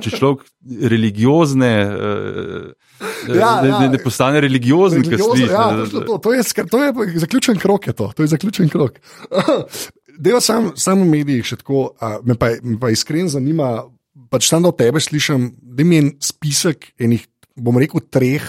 Če 0.04 0.14
človek 0.18 0.46
religiozne, 0.92 1.72
uh, 1.90 2.68
ja, 3.30 3.52
ne, 3.64 3.72
ne, 3.72 3.90
ne 3.94 4.00
ja. 4.00 4.04
postane 4.04 4.42
religiozen, 4.44 5.06
kaj 5.08 5.22
sliši. 5.22 5.50
Ja, 5.52 5.66
to, 5.80 5.88
to, 5.92 6.20
to, 6.24 6.36
to 6.70 6.84
je 6.84 7.20
zaključen 7.26 7.60
krok. 7.62 7.88
Je 7.88 7.98
to. 7.98 8.12
to 8.16 8.26
je 8.26 8.34
zaključen 8.36 8.72
krok. 8.74 9.00
Delo 10.18 10.42
sam, 10.42 10.72
samo 10.78 11.08
v 11.08 11.10
medijih 11.10 11.46
še 11.54 11.58
tako, 11.64 11.88
a, 11.98 12.20
me 12.26 12.38
pa, 12.38 12.52
pa 12.82 12.92
iskreno 12.94 13.32
zanima, 13.34 13.80
pač 14.30 14.50
tam 14.52 14.66
do 14.66 14.72
tebe 14.76 15.02
slišim, 15.02 15.50
da 15.58 15.86
mi 15.88 15.98
je 15.98 16.12
spisek 16.30 16.92
enih, 17.02 17.26
bom 17.58 17.78
rekel, 17.82 18.04
treh 18.14 18.46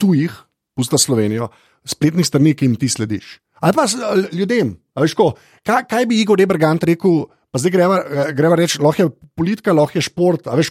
tujih, 0.00 0.34
pusta 0.76 1.00
Slovenijo, 1.00 1.48
spletnih 1.88 2.26
strani, 2.28 2.52
ki 2.54 2.68
jim 2.68 2.76
ti 2.80 2.90
slediš. 2.92 3.38
Ali 3.64 3.74
pa 3.74 3.86
ljudem, 4.32 4.76
ško, 5.06 5.30
kaj, 5.62 5.84
kaj 5.86 6.06
bi 6.10 6.18
Igor 6.18 6.40
Ebrgant 6.42 6.82
rekel, 6.82 7.28
pa 7.52 7.62
zdaj 7.62 7.72
greva, 7.72 8.02
greva 8.34 8.58
reči, 8.58 8.82
lahko 8.82 9.06
je 9.06 9.14
politika, 9.38 9.72
lahko 9.72 9.98
je 9.98 10.02
šport. 10.08 10.50
Ali 10.50 10.66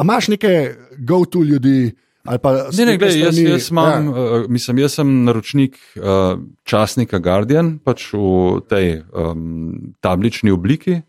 imaš 0.00 0.28
neke 0.32 0.52
go-to 0.98 1.44
ljudi? 1.44 1.92
Ne, 2.26 2.84
ne, 2.84 2.96
gledaj, 2.98 3.20
jaz, 3.20 3.38
jaz, 3.38 3.68
imam, 3.70 4.08
ja. 4.08 4.10
uh, 4.10 4.46
mislim, 4.50 4.80
jaz 4.82 4.96
sem 4.98 5.10
naročnik 5.24 5.76
uh, 5.94 6.40
časnika 6.66 7.20
Guardian, 7.22 7.76
pač 7.78 8.08
v 8.12 8.62
tej 8.66 8.88
um, 9.14 9.92
tablični 10.02 10.50
obliki. 10.50 11.00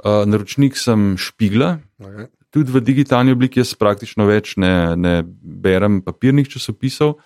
Uh, 0.00 0.24
naročnik 0.26 0.78
sem 0.80 1.14
špigla, 1.20 1.76
okay. 2.00 2.26
tudi 2.50 2.72
v 2.72 2.82
digitalni 2.82 3.34
obliki, 3.36 3.60
jaz 3.60 3.76
praktično 3.78 4.26
več 4.26 4.56
ne, 4.58 4.96
ne 4.96 5.20
berem 5.26 6.00
papirnih 6.02 6.48
časopisov. 6.50 7.20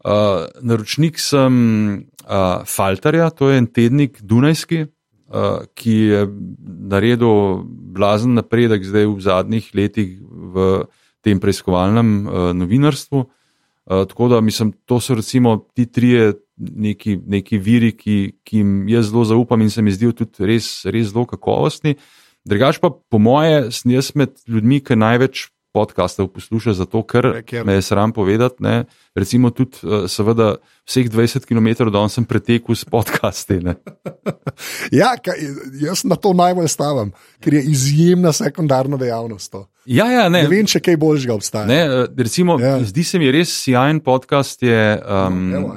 Uh, 0.00 0.48
naročnik 0.60 1.20
sem 1.20 1.54
uh, 2.30 2.62
Faltarja, 2.66 3.30
to 3.30 3.50
je 3.50 3.58
en 3.58 3.66
tednik 3.66 4.20
Dunajski, 4.22 4.84
uh, 4.86 5.66
ki 5.74 5.96
je 6.12 6.22
naredil 6.90 7.64
blazen 7.66 8.38
napredek 8.38 8.86
zdaj 8.86 9.10
v 9.10 9.18
zadnjih 9.24 9.70
letih 9.74 10.16
v 10.22 10.70
tem 11.26 11.42
preiskovalnem 11.42 12.14
uh, 12.24 12.50
novinarstvu. 12.56 13.26
Uh, 13.90 14.06
tako 14.06 14.30
da 14.30 14.40
mislim, 14.40 14.72
to 14.86 15.00
so 15.00 15.14
recimo 15.18 15.58
ti 15.74 15.86
trije 15.86 16.32
neki, 16.56 17.18
neki 17.26 17.58
viri, 17.58 17.92
ki, 17.96 18.16
ki 18.44 18.62
jim 18.62 18.88
jaz 18.88 19.10
zelo 19.10 19.24
zaupam 19.24 19.60
in 19.60 19.70
se 19.70 19.82
mi 19.82 19.92
zdijo 19.92 20.12
tudi 20.12 20.46
res, 20.46 20.84
res 20.86 21.10
zelo 21.10 21.26
kakovostni. 21.26 21.96
Drugač 22.46 22.78
pa, 22.80 22.90
po 22.90 23.18
moje, 23.18 23.68
jaz 23.84 24.12
med 24.14 24.36
ljudmi, 24.48 24.80
ki 24.84 24.96
največ 24.96 25.48
podcastov 25.72 26.32
posluša, 26.34 26.74
zato 26.82 27.02
ker 27.06 27.42
ja, 27.52 27.64
me 27.64 27.78
je 27.78 27.82
sram 27.82 28.12
povedati. 28.12 28.62
Ne? 28.62 28.84
Recimo, 29.14 29.50
tudi, 29.50 29.78
eh, 29.84 30.08
seveda, 30.08 30.56
vseh 30.88 31.10
20 31.10 31.46
km 31.46 31.90
danes 31.90 32.18
sem 32.18 32.24
pretekel 32.24 32.74
s 32.74 32.84
podcasti. 32.84 33.60
ja, 35.00 35.14
kaj, 35.22 35.38
jaz 35.82 36.04
na 36.04 36.18
to 36.18 36.32
najbolj 36.34 36.68
stavim, 36.68 37.12
ker 37.40 37.54
je 37.54 37.62
izjemna 37.70 38.32
sekundarna 38.32 38.98
dejavnost. 39.00 39.54
Ja, 39.86 40.10
ja, 40.10 40.28
ne. 40.28 40.42
ne 40.42 40.50
vem, 40.50 40.66
če 40.66 40.82
kaj 40.82 40.98
boljšega 41.00 41.34
obstaja. 41.34 41.66
Ne, 41.70 41.80
eh, 41.86 42.04
recimo, 42.18 42.58
ja. 42.60 42.76
Zdi 42.84 43.04
se 43.06 43.22
mi 43.22 43.30
res 43.30 43.54
sjajen 43.62 44.02
podcast, 44.02 44.62
je 44.62 44.98
um, 45.00 45.42
no, 45.54 45.74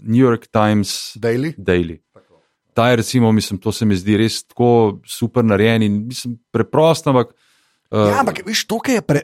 New 0.00 0.20
York 0.20 0.48
Times 0.52 1.16
Daily. 1.16 1.54
Daily. 1.56 2.00
Ta 2.72 2.88
je, 2.88 2.96
recimo, 2.96 3.32
mislim, 3.32 3.58
to 3.60 3.72
se 3.72 3.84
mi 3.84 3.96
zdi 3.96 4.16
res 4.16 4.42
tako 4.44 5.00
super 5.04 5.44
narejen 5.44 5.82
in 5.84 5.98
mislim, 6.08 6.38
preprost, 6.52 7.06
ampak 7.06 7.34
Uh, 7.92 8.08
ja, 8.08 8.22
ampak 8.22 8.40
veš, 8.46 8.64
to, 8.64 8.80
je 8.88 9.02
pre... 9.04 9.20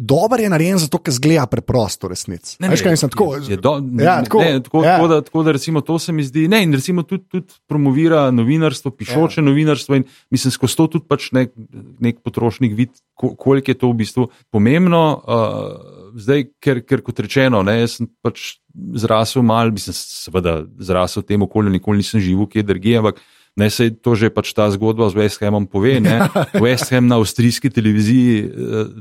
dobro, 0.00 0.40
je 0.40 0.48
narejen 0.48 0.78
zato, 0.80 0.98
ker 1.04 1.12
zgleda 1.12 1.44
preprosto, 1.50 2.08
resnici. 2.08 2.56
Ne, 2.62 2.70
veš, 2.72 2.80
kaj 2.80 2.94
mislim, 2.96 3.10
tako. 3.12 3.26
Je, 3.36 3.50
je 3.52 3.56
do... 3.60 3.74
ja, 4.00 4.14
tako, 4.24 4.40
ne, 4.40 4.62
tako, 4.64 4.84
ja. 4.84 4.94
tako, 4.96 5.08
da, 5.08 5.20
tako 5.26 5.42
da, 5.44 5.52
recimo, 5.52 5.82
to 5.84 5.98
se 5.98 6.12
mi 6.12 6.24
zdi. 6.24 6.46
Ne, 6.48 6.62
in 6.64 6.72
recimo 6.74 7.02
tudi, 7.02 7.26
tudi 7.28 7.58
promovira 7.68 8.30
novinarstvo, 8.32 8.90
pišoče 8.96 9.40
ja. 9.40 9.44
novinarstvo 9.44 10.00
in 10.00 10.06
mislim, 10.32 10.54
skozi 10.56 10.78
to 10.78 10.86
tudi 10.96 11.04
pač 11.08 11.28
nek, 11.36 11.52
nek 12.00 12.22
potrošnik 12.24 12.72
vidi, 12.76 13.02
koliko 13.14 13.70
je 13.70 13.76
to 13.76 13.90
v 13.92 13.98
bistvu 14.00 14.28
pomembno. 14.50 15.02
Uh, 15.20 15.98
zdaj, 16.16 16.46
ker, 16.62 16.80
ker 16.88 17.04
kot 17.04 17.20
rečeno, 17.20 17.60
ne, 17.66 17.82
jaz 17.82 17.98
sem 18.00 18.08
pač 18.24 18.54
zrasel 18.96 19.44
mal, 19.44 19.68
mislim, 19.74 19.96
seveda 19.96 20.62
zrasel 20.80 21.26
v 21.26 21.28
tem 21.34 21.44
okolju, 21.44 21.76
nikoli 21.76 22.00
nisem 22.00 22.24
živel, 22.24 22.48
kje 22.48 22.64
drugje, 22.72 22.96
ampak. 23.02 23.20
Ne, 23.56 23.70
se 23.70 23.90
to 23.90 24.14
že 24.14 24.30
pač 24.30 24.54
ta 24.54 24.70
zgodba 24.70 25.10
z 25.10 25.18
West 25.18 25.42
Hamom 25.42 25.66
pove. 25.66 25.98
Ne? 25.98 26.30
West 26.64 26.94
Ham 26.94 27.10
na 27.10 27.18
avstrijski 27.18 27.70
televiziji 27.70 28.46
eh, 28.46 28.48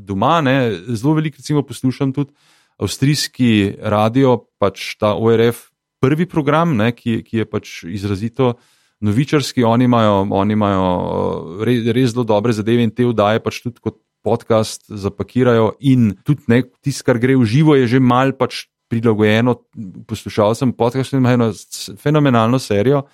doma, 0.01 0.41
ne? 0.41 0.73
zelo 0.89 1.13
veliko 1.19 1.37
recimo, 1.37 1.61
poslušam 1.61 2.13
tudi 2.15 2.33
avstrijski 2.79 3.77
radio, 3.77 4.49
pač 4.57 4.95
ta 4.97 5.13
ORF, 5.13 5.69
prvi 6.01 6.25
program, 6.25 6.73
ne? 6.79 6.91
ki, 6.95 7.21
ki 7.27 7.43
je 7.43 7.45
pač 7.45 7.83
izrazito 7.85 8.55
novičarski. 9.05 9.63
Oni 9.63 9.85
imajo, 9.85 10.25
oni 10.33 10.57
imajo 10.57 10.87
eh, 10.89 11.63
res, 11.69 11.79
res 11.93 12.11
zelo 12.15 12.25
dobre 12.25 12.55
zadeve 12.55 12.83
in 12.83 12.93
te 12.95 13.05
vdaje 13.05 13.43
pač 13.45 13.61
tudi 13.61 13.83
kot 13.83 14.01
podcast 14.25 14.89
zapakirajo. 14.89 15.77
In 15.87 16.17
tudi 16.25 16.65
tisto, 16.81 17.05
kar 17.07 17.21
gre 17.21 17.37
v 17.37 17.47
živo, 17.47 17.77
je 17.77 17.87
že 17.87 18.01
mal 18.01 18.33
pač 18.33 18.65
prilagojeno. 18.89 19.55
Poslušal 20.09 20.57
sem 20.57 20.73
podcast, 20.73 21.13
ki 21.13 21.21
ima 21.21 21.37
eno 21.37 21.53
fenomenalno 22.01 22.57
serijo 22.59 23.05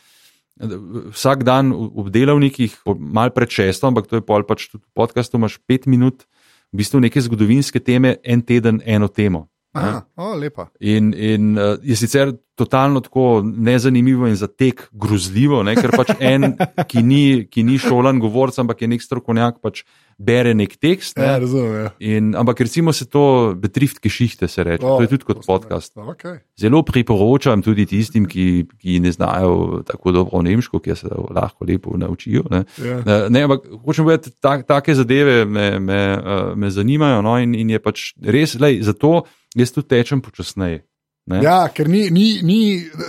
vsak 1.11 1.43
dan 1.43 1.73
v 1.73 2.07
delavnikih, 2.13 2.75
malo 2.97 3.33
pred 3.35 3.51
šestom, 3.51 3.91
ampak 3.91 4.07
to 4.07 4.19
je 4.19 4.25
pol 4.25 4.45
pač 4.47 4.69
tudi 4.71 4.85
podcast, 4.95 5.35
imaš 5.35 5.59
pet 5.67 5.85
minut, 5.85 6.23
v 6.71 6.79
bistvu 6.79 7.03
neke 7.03 7.19
zgodovinske 7.21 7.79
teme, 7.83 8.17
en 8.23 8.41
teden, 8.41 8.79
eno 8.85 9.07
temo. 9.11 9.47
Aha, 9.75 10.05
o, 10.15 10.33
lepa. 10.39 10.69
In, 10.79 11.13
in 11.13 11.57
uh, 11.57 11.75
je 11.83 11.95
sicer 11.99 12.31
totalno 12.55 12.99
tako 13.03 13.43
nezanimivo 13.43 14.27
in 14.27 14.35
za 14.35 14.47
tek 14.47 14.87
grozljivo, 14.91 15.63
ne? 15.63 15.75
ker 15.75 15.91
pač 15.91 16.13
en, 16.19 16.53
ki 16.87 17.03
ni, 17.03 17.23
ki 17.51 17.65
ni 17.67 17.75
šolan 17.81 18.21
govorc, 18.23 18.55
ampak 18.63 18.85
je 18.85 18.89
nek 18.93 19.03
strokovnjak, 19.03 19.59
pač 19.59 19.83
bere 20.15 20.53
nek 20.55 20.77
tekst. 20.79 21.17
Ne? 21.19 21.27
Ja, 21.27 21.35
razumem. 21.43 21.73
Ja. 21.75 21.91
In, 21.99 22.31
ampak 22.39 22.63
recimo 22.63 22.93
se 22.95 23.09
to 23.11 23.53
betrift 23.59 23.99
kišihte, 23.99 24.47
se 24.47 24.63
reče. 24.63 24.85
O, 24.87 24.95
to 24.95 25.03
je 25.03 25.11
tudi 25.11 25.27
kot 25.27 25.43
podcast. 25.43 25.91
rekel. 25.97 26.13
Okay. 26.15 26.39
Zelo 26.59 26.79
priporočam 26.87 27.63
tudi 27.65 27.83
tistim, 27.91 28.23
ki, 28.31 28.65
ki 28.79 28.99
ne 29.03 29.11
znajo 29.11 29.83
tako 29.87 30.15
dobro 30.15 30.41
nemško, 30.47 30.79
ki 30.79 30.95
se 30.95 31.11
lahko 31.11 31.67
lepo 31.67 31.97
naučijo. 31.99 32.47
Ne? 32.51 32.63
Ja. 32.79 32.99
Eh, 33.03 33.23
Ne, 33.35 33.41
ampak 33.43 33.65
hočem 33.83 34.05
povedati, 34.05 34.31
ta, 34.39 34.61
take 34.63 34.95
zadeve 34.95 35.45
me, 35.45 35.79
me, 35.79 36.01
uh, 36.15 36.53
me 36.55 36.69
zanimajo 36.71 37.21
no, 37.25 37.35
in, 37.41 37.55
in 37.55 37.73
je 37.73 37.79
pač 37.83 38.13
res, 38.21 38.53
lej, 38.59 38.79
zato 38.85 39.25
jaz 39.55 39.71
tudi 39.71 39.87
tečem 39.87 40.21
počasneje. 40.21 40.83
Ne? 41.25 41.39
ja, 41.41 41.63
ker 41.73 41.87
ni, 41.89 42.03
ni, 42.13 42.27
ni 42.45 42.59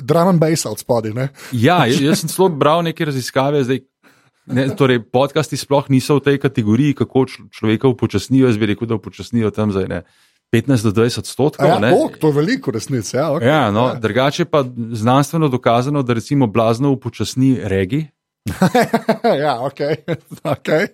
drum 0.00 0.30
and 0.30 0.40
bass 0.40 0.64
od 0.64 0.80
spodaj. 0.80 1.12
Ja, 1.52 1.82
jaz, 1.84 2.22
sem 2.22 2.30
celo 2.32 2.48
bral 2.48 2.80
neke 2.86 3.04
raziskave, 3.04 3.60
zdaj, 3.66 3.82
ne, 4.56 4.70
torej 4.78 5.02
podcasti 5.12 5.58
sploh 5.60 5.90
niso 5.92 6.16
v 6.16 6.24
tej 6.30 6.38
kategoriji, 6.40 6.96
kako 6.96 7.26
človeka 7.52 7.90
upočasnijo. 7.92 8.48
Jaz 8.48 8.56
bi 8.56 8.70
rekel, 8.72 8.88
da 8.88 8.96
upočasnijo 8.96 9.52
tam 9.52 9.74
za 9.76 9.84
ne, 9.84 10.00
15 10.54 10.88
do 10.88 10.94
20 10.96 11.18
odstotkov. 11.18 11.68
Ja, 11.68 11.92
tok, 11.92 12.16
to 12.22 12.32
je 12.32 12.38
veliko 12.40 12.72
resnic. 12.72 13.12
Ja, 13.12 13.28
okay. 13.36 13.50
Ja, 13.52 13.70
no, 13.70 13.90
drugače 14.00 14.48
pa 14.48 14.64
znanstveno 14.92 15.52
dokazano, 15.52 16.02
da 16.02 16.16
recimo 16.16 16.46
blazno 16.46 16.96
upočasni 16.96 17.58
regi. 17.62 18.06
ja, 19.44 19.58
okay. 19.60 19.96
Okay. 20.56 20.88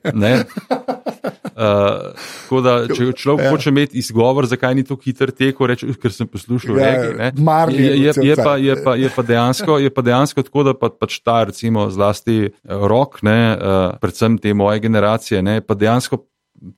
Uh, 1.57 2.17
tako 2.45 2.61
da, 2.61 2.89
če 2.89 3.13
človek 3.13 3.45
Ja. 3.45 3.51
hoče 3.51 3.71
imeti 3.71 3.99
izgovor, 3.99 4.47
zakaj 4.47 4.75
ni 4.75 4.85
tako 4.85 5.03
hiter 5.05 5.31
tekel, 5.31 5.67
reče, 5.67 5.87
"Uh, 5.87 5.97
ker 5.97 6.13
sem 6.13 6.27
poslušal 6.27 6.79
Ja, 6.79 6.87
regi. 6.87 7.17
ne." 7.19 7.33
Marley 7.37 7.81
Je, 7.81 7.99
je, 7.99 8.13
je, 8.23 8.37
pa, 8.37 8.57
je, 8.57 8.85
pa, 8.85 8.97
je, 8.97 9.11
pa 9.17 9.23
dejansko, 9.23 9.79
je 9.79 9.91
pa 9.91 10.03
dejansko 10.03 10.43
tako, 10.43 10.63
da 10.63 10.75
pa, 10.75 10.89
pač 10.89 11.21
ta, 11.21 11.45
recimo, 11.45 11.91
zlasti 11.91 12.45
eh, 12.45 12.51
rok, 12.65 13.23
ne, 13.23 13.57
uh, 13.57 13.99
predvsem 14.01 14.39
te 14.39 14.55
moje 14.55 14.81
generacije, 14.81 15.43
ne, 15.43 15.61
pa 15.61 15.75
dejansko 15.75 16.25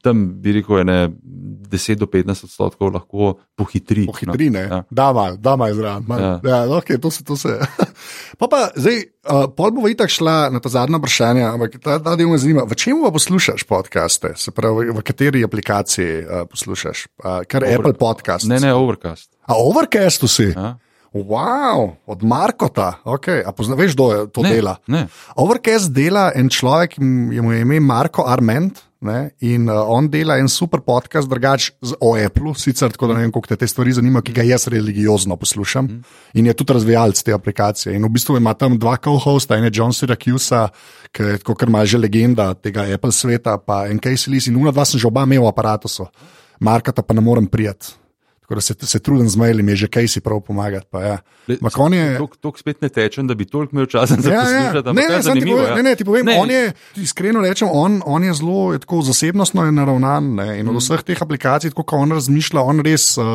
tam 0.03 0.41
bi 0.41 0.53
rekel, 0.53 0.85
ne, 0.85 1.11
10 1.69 1.99
do 2.01 2.07
15 2.07 2.45
odstotkov 2.45 2.93
lahko 2.95 3.35
pohitri. 3.57 4.07
Pohitri, 4.07 4.51
ne. 4.51 4.61
Ja. 4.61 4.83
Da, 4.91 5.13
malo, 5.13 5.37
da, 5.37 5.57
malo 5.57 5.75
zraven. 5.75 6.05
mal. 6.09 6.21
Ja. 6.21 6.41
Ja, 6.45 6.57
ja 6.57 6.69
okay, 6.69 7.01
to 7.01 7.11
se. 7.11 7.25
To 7.25 7.37
se. 7.37 7.49
pa 8.39 8.47
pa, 8.47 8.61
zdaj, 8.77 8.97
uh, 9.25 9.47
pol 9.51 9.71
bo 9.71 9.89
itak 9.89 10.11
šla 10.11 10.51
na 10.51 10.61
ta 10.61 10.69
zadnja 10.69 10.99
vprašanja, 10.99 11.53
ampak 11.53 11.79
ta, 11.79 11.99
ta 11.99 12.15
del 12.17 12.29
me 12.29 12.39
zanima. 12.39 12.65
V 12.65 12.75
čem 12.75 13.01
pa 13.03 13.11
poslušaš 13.11 13.63
podcaste? 13.65 14.33
Se 14.37 14.51
pravi, 14.51 14.91
v 14.91 15.01
kateri 15.03 15.45
aplikaciji 15.45 16.23
uh, 16.23 16.45
poslušaš? 16.51 17.07
Uh, 17.19 17.43
kar 17.45 17.63
Over- 17.65 17.79
Apple 17.81 17.95
podcast. 17.95 18.45
Ne, 18.47 18.61
ne, 18.61 18.75
overcast. 18.75 19.31
A 19.45 19.57
overcastu 19.57 20.29
si? 20.29 20.51
Ja? 20.57 20.77
Wow, 21.15 21.95
od 22.11 22.23
Markota. 22.27 22.99
Okay. 23.07 23.39
A 23.47 23.55
pozna, 23.55 23.79
veš, 23.79 23.95
kdo 23.95 24.05
je 24.11 24.21
to 24.35 24.43
Ne, 24.43 24.51
dela? 24.51 24.77
ne. 24.91 25.07
Overcast 25.39 25.95
dela 25.95 26.33
en 26.35 26.51
človek, 26.51 26.99
je 26.99 27.39
mu 27.39 27.53
je 27.55 27.61
ime 27.63 27.79
Marko 27.79 28.27
Arment. 28.27 28.83
Ne, 29.05 29.35
in 29.45 29.69
uh, 29.69 29.83
on 29.93 30.07
dela 30.09 30.39
en 30.41 30.47
super 30.49 30.81
podcast, 30.81 31.29
drugač 31.29 31.67
o 32.01 32.15
Apple, 32.17 32.55
sicer 32.57 32.89
tako, 32.95 33.11
da 33.11 33.19
ne 33.19 33.27
vem, 33.27 33.33
koliko 33.35 33.51
te, 33.51 33.59
te 33.61 33.69
stvari 33.69 33.93
zanimajo, 33.93 34.25
ki 34.25 34.33
ga 34.39 34.47
jaz 34.49 34.65
religiozno 34.73 35.37
poslušam. 35.37 35.91
In 36.41 36.49
je 36.49 36.55
tudi 36.57 36.73
razvijalec 36.73 37.21
te 37.21 37.35
aplikacije. 37.37 37.93
In 37.93 38.07
v 38.09 38.15
bistvu 38.15 38.39
ima 38.41 38.55
tam 38.57 38.79
dva 38.81 38.97
co-hosta, 38.97 39.59
en 39.59 39.69
je 39.69 39.75
John 39.77 39.93
Syracuse, 39.93 40.63
ki 41.13 41.29
je 41.35 41.43
tako 41.43 41.59
kar 41.61 41.69
ima 41.69 41.85
že 41.85 42.01
legenda 42.01 42.55
tega 42.55 42.87
Apple 42.97 43.13
sveta, 43.13 43.59
pa 43.61 43.85
en 43.93 44.01
Casey 44.01 44.33
Lee, 44.33 44.49
in 44.49 44.57
una 44.57 44.73
dva 44.73 44.89
sem 44.89 44.97
že 44.97 45.11
oba 45.11 45.27
imel 45.29 45.45
v 45.45 45.53
aparatu, 45.53 46.09
Marka 46.65 46.93
pa 46.93 47.15
ne 47.15 47.21
morem 47.21 47.47
prijeti. 47.47 48.04
Tako 48.55 48.63
da 48.79 48.87
se, 48.87 48.87
se 48.87 48.99
trudim 49.03 49.29
z 49.29 49.37
maili, 49.37 49.63
mi 49.63 49.73
je 49.73 49.77
že 49.77 49.87
Casey 49.87 50.21
prav 50.21 50.41
pomagati. 50.41 50.87
Pa, 50.91 51.03
ja. 51.03 51.19
Je. 51.47 51.59
Tok 52.41 52.59
spet 52.59 52.79
ne 52.83 52.89
tečem, 52.89 53.27
da 53.27 53.35
bi 53.35 53.45
toliko 53.45 53.75
imel 53.75 53.87
časa 53.87 54.15
za 54.15 54.31
Ja, 54.31 54.35
ja. 54.35 54.71
poslušati. 54.71 54.95
Ne, 54.95 55.03
ampak 55.03 55.11
ne, 55.11 55.17
ti 55.17 55.23
zanimivo, 55.23 55.57
povem, 55.57 55.71
ja. 55.71 55.75
ne, 55.75 55.83
ne, 55.83 55.97
ti 55.97 56.05
povem, 56.05 56.27
Ne, 56.27 56.37
on 56.39 56.51
je, 56.51 56.73
iskreno 56.97 57.41
rečem, 57.43 57.69
on, 57.73 57.99
on 58.07 58.25
je 58.25 58.35
zelo 58.35 58.73
je 58.73 58.79
tako 58.79 59.03
zasebnostno 59.03 59.65
je 59.65 59.73
naravnan 59.73 60.35
ne, 60.35 60.47
in 60.61 60.69
od 60.69 60.79
vseh 60.79 61.03
teh 61.03 61.19
aplikacij, 61.23 61.71
tako 61.75 61.83
kot 61.83 61.99
on 61.99 62.13
razmišlja, 62.13 62.61
on 62.63 62.81
res, 62.81 63.19
uh, 63.19 63.27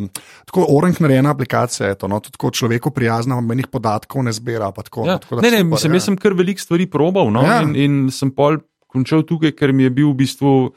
um, 0.00 0.08
tako 0.48 0.66
orang 0.72 0.96
narejena 1.00 1.30
aplikacija 1.30 1.88
je 1.88 1.94
to, 1.94 2.08
no, 2.08 2.20
tako 2.20 2.50
človeku 2.50 2.90
prijazna, 2.90 3.40
menih 3.40 3.68
podatkov 3.68 4.24
ne 4.24 4.32
zbira. 4.32 4.72
pa 4.72 4.82
Tako, 4.82 5.04
Ja. 5.06 5.18
tako 5.18 5.36
Ne, 5.44 5.50
ne, 5.50 5.60
super, 5.60 5.70
mislim, 5.76 5.92
ja. 5.92 5.96
jaz 5.96 6.04
sem 6.04 6.16
kar 6.16 6.32
veliko 6.32 6.60
stvari 6.60 6.86
probal 6.86 7.30
no, 7.32 7.42
Ja. 7.44 7.60
ja. 7.60 7.62
in, 7.62 7.76
in 7.76 8.10
sem 8.10 8.30
pol 8.30 8.58
končal 8.88 9.22
tukaj, 9.22 9.52
ker 9.52 9.72
mi 9.72 9.82
je 9.82 9.90
bil 9.90 10.10
v 10.10 10.14
bistvu 10.24 10.72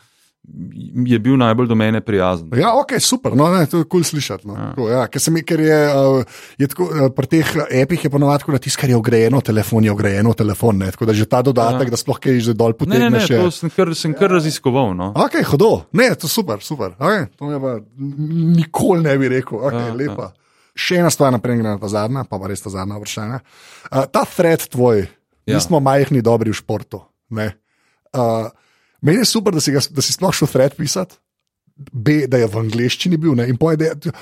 je 1.05 1.19
bil 1.19 1.35
najbolj 1.35 1.67
do 1.67 1.75
mene 1.75 1.99
prijazen. 2.01 2.47
Ja, 2.55 2.71
ok, 2.73 2.93
super, 2.99 3.33
no, 3.35 3.49
ne, 3.51 3.65
to 3.67 3.77
je 3.77 3.83
kul 3.83 3.99
cool 3.99 4.03
slišati. 4.05 4.47
No. 4.47 4.53
Ja. 4.55 4.67
Tako, 4.69 4.85
ja, 4.89 5.01
ker, 5.07 5.21
se 5.21 5.31
mi, 5.31 5.41
ker 5.43 5.59
je, 5.59 5.79
uh, 5.88 6.23
je 6.57 6.67
tako, 6.67 6.88
uh, 6.88 7.09
pri 7.11 7.27
teh 7.27 7.49
apih 7.83 8.05
je 8.05 8.09
ponovadi 8.09 8.41
tako, 8.41 8.55
da 8.55 8.61
tisto, 8.63 8.79
kar 8.79 8.89
je 8.89 8.95
ogrejeno, 8.95 9.41
telefon 9.41 9.83
je 9.83 9.91
ogrejeno, 9.91 10.31
telefon 10.33 10.77
ne. 10.77 10.88
Tako 10.88 11.05
da 11.05 11.13
že 11.13 11.25
ta 11.25 11.41
dodatek, 11.41 11.88
ja. 11.88 11.91
da 11.91 11.99
sploh 11.99 12.19
kaj 12.19 12.39
že 12.39 12.53
dol 12.53 12.71
Ne, 12.88 12.99
ne, 12.99 13.09
ne, 13.09 13.19
je- 13.19 13.27
to 13.38 13.51
sem 13.51 13.69
kar, 13.69 13.91
sem 13.91 14.13
kar 14.15 14.31
raziskoval. 14.31 14.95
No. 14.95 15.11
Ok, 15.15 15.35
hodo, 15.43 15.83
ne, 15.91 16.15
to 16.15 16.25
je 16.25 16.31
super, 16.31 16.63
super. 16.63 16.95
Okay, 16.95 17.27
to 17.35 17.43
mi 17.43 17.59
pa 17.59 17.83
n- 17.99 18.55
nikoli 18.55 19.03
ne 19.03 19.17
bi 19.17 19.27
rekel, 19.27 19.59
ok, 19.59 19.73
Ja, 19.73 19.88
ja, 19.88 19.93
lepa. 19.93 20.31
Ja. 20.31 20.71
Še 20.77 21.01
ena 21.01 21.09
stvar, 21.09 21.33
naprej 21.33 21.57
gremo 21.59 21.75
na 21.75 21.81
ta 21.81 21.89
zadnja, 21.89 22.23
pa, 22.23 22.39
pa 22.39 22.47
res 22.47 22.61
ta 22.63 22.69
zadnja 22.69 22.95
vprašanja. 22.95 23.41
Uh, 23.91 24.05
ta 24.07 24.23
thread 24.23 24.63
tvoj, 24.69 25.03
ja. 25.03 25.11
Ja. 25.43 25.55
mi 25.57 25.61
smo 25.61 25.79
majhni, 25.83 26.21
dobri 26.21 26.53
v 26.53 26.55
športu. 26.55 27.03
ne. 27.35 27.51
Uh, 28.15 28.47
meni 29.08 29.20
je 29.20 29.28
super, 29.28 29.53
da 29.53 29.62
si, 29.62 29.72
ga, 29.72 29.80
da 29.89 30.01
si 30.01 30.12
sploh 30.12 30.34
šel 30.34 30.47
thread 30.47 30.76
pisati, 30.76 31.16
B, 31.93 32.26
da 32.28 32.38
je 32.38 32.47
v 32.47 32.60
angleščini 32.60 33.18
bil. 33.18 33.36
Ne, 33.36 33.47
in 33.47 33.55
poje, 33.55 33.78
da 33.78 33.86
je, 33.86 34.14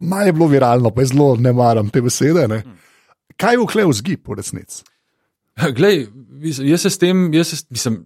malo 0.00 0.26
je 0.26 0.32
bilo 0.32 0.48
viralno, 0.48 0.90
pa 0.90 1.00
je 1.00 1.12
zelo 1.12 1.36
ne 1.36 1.52
maram 1.52 1.88
te 1.88 2.02
besede. 2.02 2.48
Ne. 2.48 2.62
Kaj 3.36 3.54
je 3.54 3.86
v 3.86 3.94
zgib, 3.94 4.22
v 4.24 4.36
resnici? 4.36 4.82
Glej, 5.72 6.08
jaz 6.60 6.80
se 6.80 6.90
s 6.90 6.98
tem, 6.98 7.28
jaz 7.32 7.48
se, 7.48 7.62
mislim, 7.70 8.00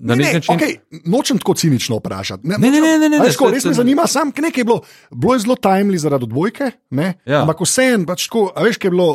na 0.00 0.14
nek 0.14 0.26
Ne, 0.26 0.32
način. 0.34 0.52
okay, 0.52 0.76
nočem 1.06 1.38
tako 1.38 1.54
cinično 1.54 1.96
vprašati. 1.96 2.44
Ne, 2.44 2.58
ne, 2.58 2.70
ne, 2.70 2.80
ne, 2.80 2.98
ne, 2.98 3.08
ne, 3.08 3.18
veš, 3.18 3.36
ko, 3.36 3.48
se- 3.48 3.54
res 3.54 3.64
me 3.64 3.72
zanima, 3.74 4.06
sam 4.06 4.28
nekaj 4.30 4.60
je 4.60 4.64
bilo, 4.64 4.82
bilo 5.10 5.34
je 5.34 5.40
zelo 5.40 5.56
timely 5.56 5.96
zaradi 5.96 6.24
odbojke, 6.24 6.70
ne? 6.90 7.14
Ja. 7.24 7.40
ampak 7.40 7.60
vseeno, 7.60 8.04
pač 8.06 8.28
tako, 8.28 8.52
veš, 8.58 8.76
kaj 8.76 8.88
je 8.88 8.92
bilo. 8.92 9.08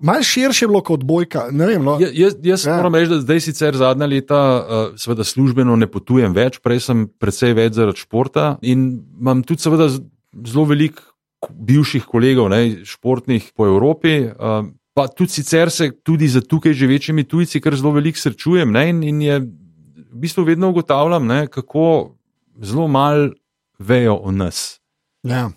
Malo 0.00 0.22
širše 0.22 0.64
je 0.64 0.68
bilo 0.68 0.80
kot 0.82 1.00
odbojka. 1.00 1.46
Ne 1.50 1.66
vem, 1.66 1.84
no. 1.84 1.96
Ja, 2.00 2.08
jaz 2.12 2.34
jaz 2.42 2.66
Ja. 2.66 2.76
moram 2.76 2.94
reči, 2.94 3.10
da 3.10 3.20
zdaj 3.20 3.40
sicer 3.40 3.76
zadnja 3.76 4.06
leta, 4.06 4.40
uh, 4.40 4.98
seveda 4.98 5.24
službeno 5.24 5.76
ne 5.76 5.86
potujem 5.86 6.34
več, 6.34 6.58
prej 6.58 6.80
sem 6.80 7.06
precej 7.18 7.54
več 7.54 7.78
zaradi 7.78 8.02
športa 8.02 8.58
in 8.62 9.00
imam 9.20 9.42
tudi 9.42 9.62
seveda 9.62 9.88
zelo 9.88 10.64
veliko 10.68 11.02
bivših 11.50 12.04
kolegov, 12.04 12.50
ne, 12.52 12.84
športnih 12.84 13.52
po 13.56 13.66
Evropi. 13.66 14.28
Uh, 14.36 14.68
pa 14.94 15.08
tudi 15.08 15.32
sicer 15.32 15.70
se 15.70 15.90
tudi 16.04 16.28
za 16.28 16.40
tukaj 16.40 16.74
živečimi 16.76 17.24
tujci, 17.24 17.60
kar 17.60 17.76
zelo 17.76 17.94
veliko 17.96 18.18
srečujem 18.18 18.72
ne, 18.72 18.88
in, 18.90 19.02
in 19.02 19.22
je 19.22 19.38
v 20.10 20.20
bistvu 20.20 20.44
vedno 20.44 20.70
ugotavljam, 20.70 21.26
ne, 21.26 21.46
kako 21.46 22.16
zelo 22.60 22.88
malo 22.88 23.30
vejo 23.78 24.18
o 24.22 24.30
nas. 24.30 24.80
Ja. 25.22 25.50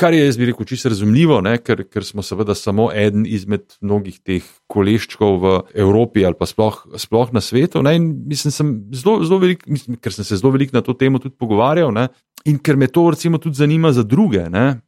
Kar 0.00 0.14
je, 0.16 0.22
jaz 0.24 0.38
bi 0.40 0.46
rekel, 0.48 0.64
čisto 0.64 0.88
razumljivo, 0.88 1.42
ne? 1.44 1.58
ker, 1.60 1.82
ker 1.84 2.04
smo 2.06 2.22
seveda 2.24 2.54
samo 2.56 2.86
eden 2.96 3.26
izmed 3.28 3.66
mnogih 3.84 4.16
teh 4.24 4.44
koleščkov 4.72 5.34
v 5.42 5.50
Evropi 5.82 6.22
ali 6.24 6.38
pa 6.38 6.46
sploh, 6.48 6.78
sploh 6.96 7.32
na 7.36 7.42
svetu. 7.44 7.82
Ne? 7.84 7.98
In 7.98 8.06
mislim, 8.30 8.54
sem 8.54 8.70
zelo, 8.96 9.18
zelo 9.26 9.42
velik, 9.42 9.66
mislim, 9.68 9.98
ker 10.00 10.14
sem 10.16 10.24
se 10.24 10.38
zelo 10.40 10.54
veliko 10.54 10.78
na 10.78 10.80
to 10.86 10.94
temo 10.96 11.20
tudi 11.20 11.36
pogovarjal 11.36 11.92
ne? 11.92 12.06
in 12.48 12.56
ker 12.56 12.78
me 12.80 12.88
to 12.88 13.10
recimo 13.12 13.36
tudi 13.36 13.60
zanima 13.60 13.90
za 13.92 14.02
druge. 14.02 14.46
Ne? 14.48 14.80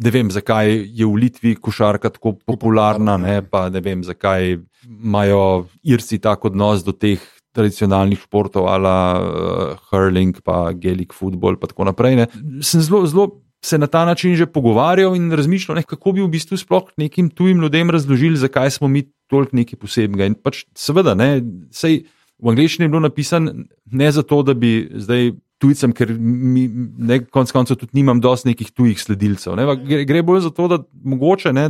ne 0.00 0.10
vem, 0.10 0.32
zakaj 0.34 0.72
je 0.98 1.06
v 1.06 1.20
Litvi 1.20 1.52
košarka 1.54 2.10
tako 2.16 2.32
popularna, 2.42 3.14
ne? 3.22 3.36
pa 3.46 3.68
ne 3.70 3.82
vem, 3.84 4.02
zakaj 4.02 4.56
imajo 4.88 5.68
Irci 5.86 6.18
tako 6.18 6.50
odnos 6.50 6.82
do 6.86 6.96
teh. 6.96 7.22
Tradicionalnih 7.50 8.20
športov, 8.22 8.68
ali 8.70 8.86
uh, 8.86 9.78
hurling, 9.90 10.36
pa 10.46 10.68
gelik 10.70 11.10
football, 11.10 11.56
in 11.58 11.66
tako 11.72 11.88
naprej. 11.88 12.14
Ne. 12.14 12.26
Sem 12.62 12.78
zelo, 12.78 13.00
zelo 13.10 13.24
se 13.64 13.78
na 13.78 13.86
ta 13.86 14.04
način 14.04 14.36
že 14.36 14.46
pogovarjal 14.46 15.16
in 15.16 15.32
razmišljal, 15.32 15.76
ne, 15.76 15.82
kako 15.82 16.12
bi 16.12 16.22
v 16.22 16.30
bistvu 16.32 16.56
sploh 16.56 16.88
nekim 16.96 17.28
tujim 17.30 17.60
ljudem 17.60 17.90
razložili, 17.90 18.36
zakaj 18.36 18.70
smo 18.70 18.88
mi 18.88 19.04
toliko 19.28 19.56
nekaj 19.56 19.78
posebnega. 19.78 20.26
In 20.26 20.34
pač 20.34 20.64
seveda, 20.74 21.14
ne, 21.14 21.42
sej 21.72 22.04
v 22.40 22.52
angleščini 22.52 22.88
je 22.88 22.92
bilo 22.92 23.04
napisano 23.04 23.52
ne 23.92 24.12
zato, 24.12 24.42
da 24.42 24.54
bi 24.54 24.88
zdaj 24.94 25.32
tujcem, 25.60 25.92
ker 25.92 26.12
mi, 26.16 26.64
ne, 26.98 27.20
konc 27.28 27.52
koncev 27.52 27.76
tudi 27.82 27.98
nimam 28.00 28.20
dosti 28.20 28.48
nekih 28.48 28.70
tujih 28.72 29.00
sledilcev. 29.00 29.58
Ne, 29.60 29.66
gre, 29.84 30.06
gre 30.08 30.22
bolj 30.24 30.46
za 30.48 30.52
to, 30.56 30.68
da 30.72 30.80
mogoče 31.04 31.52
ne, 31.52 31.66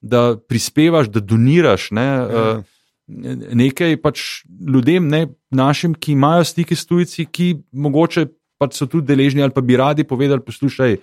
da 0.00 0.30
prispevaš, 0.40 1.12
da 1.12 1.20
doniraš. 1.20 1.90
Ne, 1.96 2.08
uh, 2.24 2.64
Nekaj 3.06 4.00
pač 4.02 4.20
ljudem, 4.66 5.04
ne 5.06 5.28
našim, 5.54 5.92
ki 5.94 6.16
imajo 6.16 6.42
stike 6.48 6.74
s 6.74 6.88
tujci, 6.90 7.28
ki 7.30 7.52
mogoče 7.70 8.24
pač 8.58 8.80
so 8.80 8.88
tudi 8.90 9.06
deležni 9.12 9.44
ali 9.44 9.54
pa 9.54 9.62
bi 9.62 9.76
radi 9.78 10.02
povedali: 10.02 10.42
poslušaj, 10.42 10.96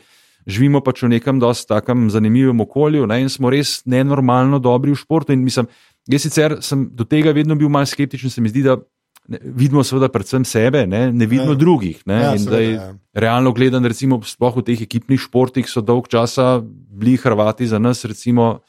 živimo 0.48 0.82
pač 0.84 1.04
v 1.04 1.14
nekem 1.16 1.40
dosti 1.40 1.70
takem 1.72 2.10
zanimivem 2.12 2.60
okolju 2.66 3.08
ne, 3.08 3.22
in 3.24 3.30
smo 3.32 3.52
res 3.54 3.82
nenormalno 3.90 4.60
dobri 4.60 4.94
v 4.94 5.00
športu. 5.00 5.36
In 5.36 5.44
mislim, 5.46 5.70
jaz 6.10 6.26
sicer 6.28 6.58
sem 6.66 6.88
do 6.92 7.08
tega 7.08 7.32
vedno 7.36 7.56
bil 7.60 7.72
malce 7.72 7.96
skeptičen, 7.96 8.32
se 8.34 8.44
mi 8.44 8.52
zdi, 8.52 8.66
da 8.68 8.78
ne, 9.32 9.40
vidimo 9.44 9.84
seveda 9.88 10.10
predvsem 10.12 10.46
sebe, 10.48 10.86
ne, 10.88 11.08
ne 11.12 11.30
vidimo 11.30 11.56
ja. 11.56 11.60
drugih. 11.60 12.04
Ne, 12.10 12.20
ja, 12.22 12.36
seveda, 12.38 12.58
daj, 12.58 12.70
ja. 12.74 12.92
Realno 13.26 13.54
gledano, 13.56 13.88
recimo, 13.88 14.20
sploh 14.26 14.60
v 14.60 14.68
teh 14.68 14.86
ekipnih 14.86 15.22
športih 15.22 15.70
so 15.70 15.84
dolg 15.86 16.10
časa 16.12 16.58
bili 16.64 17.18
Hrvati 17.18 17.68
za 17.68 17.80
nas, 17.80 18.06
recimo. 18.06 18.60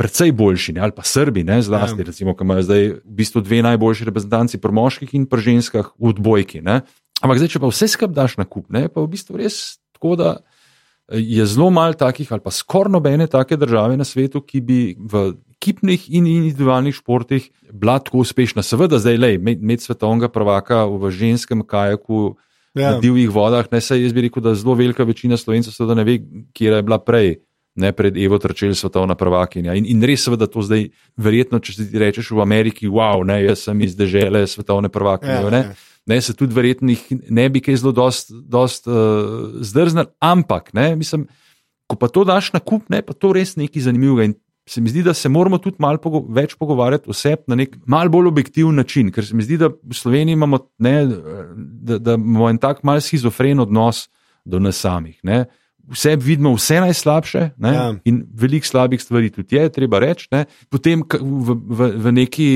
Predvsej 0.00 0.30
boljši, 0.32 0.72
ne, 0.72 0.80
ali 0.80 0.94
pa 0.96 1.04
Srbi, 1.04 1.42
ne, 1.44 1.58
zlasti, 1.60 2.00
ja. 2.00 2.06
recimo, 2.08 2.32
ki 2.32 2.46
imajo 2.46 2.62
zdaj 2.64 2.84
v 3.04 3.16
bistvu 3.18 3.42
dve 3.44 3.58
najboljši 3.66 4.06
reprezentanci, 4.08 4.56
pri 4.56 4.72
moških 4.72 5.10
in 5.12 5.26
pri 5.28 5.44
ženskah, 5.44 5.90
v 6.00 6.14
odbojki. 6.14 6.62
Ne. 6.64 6.78
Ampak 7.20 7.42
zdaj, 7.42 7.50
če 7.52 7.60
pa 7.60 7.68
vse 7.68 7.88
skupaj 7.92 8.16
daš 8.16 8.38
na 8.40 8.46
kup, 8.48 8.70
ne, 8.72 8.86
pa 8.88 9.04
v 9.04 9.10
bistvu 9.12 9.36
res 9.36 9.76
tako, 9.92 10.16
da 10.16 10.30
je 11.10 11.46
zelo 11.46 11.70
malo 11.70 11.94
takih, 11.94 12.32
ali 12.32 12.40
pa 12.40 12.50
skoraj 12.50 12.92
nobene 12.92 13.26
take 13.26 13.56
države 13.56 13.96
na 13.96 14.04
svetu, 14.04 14.40
ki 14.40 14.60
bi 14.60 14.80
v 14.98 15.32
ekipnih 15.60 16.06
in 16.08 16.26
individualnih 16.26 16.94
športih 16.94 17.50
bila 17.72 17.98
tako 17.98 18.22
uspešna. 18.24 18.62
Seveda, 18.62 18.98
zdaj 18.98 19.18
le, 19.18 19.34
imeti 19.34 19.84
svetovnega 19.84 20.30
prvaka 20.32 20.84
v 20.86 21.10
ženskem 21.10 21.66
kajaku 21.66 22.36
ja. 22.74 22.94
na 22.94 23.00
divjih 23.00 23.30
vodah, 23.30 23.66
ne 23.72 23.80
se 23.80 24.00
jaz 24.00 24.12
bi 24.12 24.28
rekel, 24.28 24.42
da 24.42 24.54
zelo 24.54 24.74
velika 24.74 25.04
večina 25.04 25.36
slovencev 25.36 25.74
seveda 25.74 25.98
ne 26.00 26.04
ve, 26.04 26.18
kje 26.52 26.72
je 26.72 26.82
bila 26.82 26.98
prej. 26.98 27.36
Ne 27.80 27.92
pred 27.94 28.16
Evo 28.18 28.38
Trčel, 28.38 28.74
svetovna 28.74 29.14
prvakinja. 29.14 29.76
In, 29.78 29.84
in 29.86 30.02
res, 30.02 30.24
seveda, 30.26 30.48
to 30.50 30.60
zdaj, 30.66 30.88
verjetno, 31.16 31.60
če 31.62 31.76
ti 31.78 32.00
rečeš 32.02 32.32
v 32.34 32.42
Ameriki, 32.42 32.88
wow, 32.90 33.22
ne, 33.24 33.38
jaz 33.44 33.62
sem 33.68 33.78
iz 33.86 33.94
države 33.96 34.42
svetovne 34.50 34.90
prvakinje. 34.90 35.36
Ja, 35.38 35.52
ne, 35.54 35.60
ja. 35.70 35.89
Ne, 36.06 36.20
se 36.20 36.34
tudi 36.36 36.54
verjetno 36.54 36.94
ne 37.30 37.48
bi 37.52 37.60
kaj 37.60 37.82
zelo 37.82 37.92
dost, 37.92 38.32
dost 38.32 38.88
uh, 38.88 39.60
zdrznil, 39.60 40.08
ampak, 40.20 40.72
ne, 40.74 40.94
mislim, 40.96 41.26
ko 41.90 41.98
pa 41.98 42.08
to 42.08 42.24
daš 42.24 42.52
na 42.54 42.60
kup, 42.60 42.88
ne, 42.88 43.02
pa 43.02 43.14
to 43.14 43.32
res 43.36 43.56
nekaj 43.60 43.88
zanimivega. 43.88 44.30
In 44.30 44.36
se 44.70 44.80
mi 44.80 44.90
zdi, 44.92 45.02
da 45.02 45.14
se 45.14 45.28
moramo 45.28 45.58
tudi 45.58 45.80
malo 45.82 45.98
pogo 45.98 46.22
več 46.30 46.54
pogovarjati 46.58 47.10
o 47.10 47.16
sebi 47.16 47.50
na 47.50 47.58
nek 47.58 47.74
mal 47.90 48.10
bolj 48.12 48.30
objektiven 48.30 48.76
način, 48.78 49.10
ker 49.10 49.26
se 49.26 49.34
mi 49.34 49.42
zdi, 49.42 49.58
da 49.58 49.70
v 49.70 49.96
Sloveniji 49.96 50.38
imamo, 50.38 50.60
ne, 50.78 50.94
da, 51.56 51.98
da 51.98 52.14
imamo 52.18 52.50
en 52.50 52.60
tak 52.62 52.84
mal 52.86 53.02
schizofren 53.02 53.60
odnos 53.66 54.06
do 54.44 54.60
nas 54.62 54.78
samih. 54.78 55.18
Ne. 55.26 55.44
Vse 55.90 56.14
vidimo, 56.16 56.52
vse 56.54 56.80
najslabše, 56.84 57.40
ja. 57.58 57.86
in 58.06 58.22
veliko 58.38 58.66
slabih 58.66 59.02
stvari 59.02 59.30
tudi 59.34 59.56
je, 59.56 59.68
treba 59.74 59.98
reči. 59.98 60.28
Potem 60.70 61.02
v, 61.02 61.56
v, 61.66 61.88
v 61.98 62.12
neki, 62.14 62.48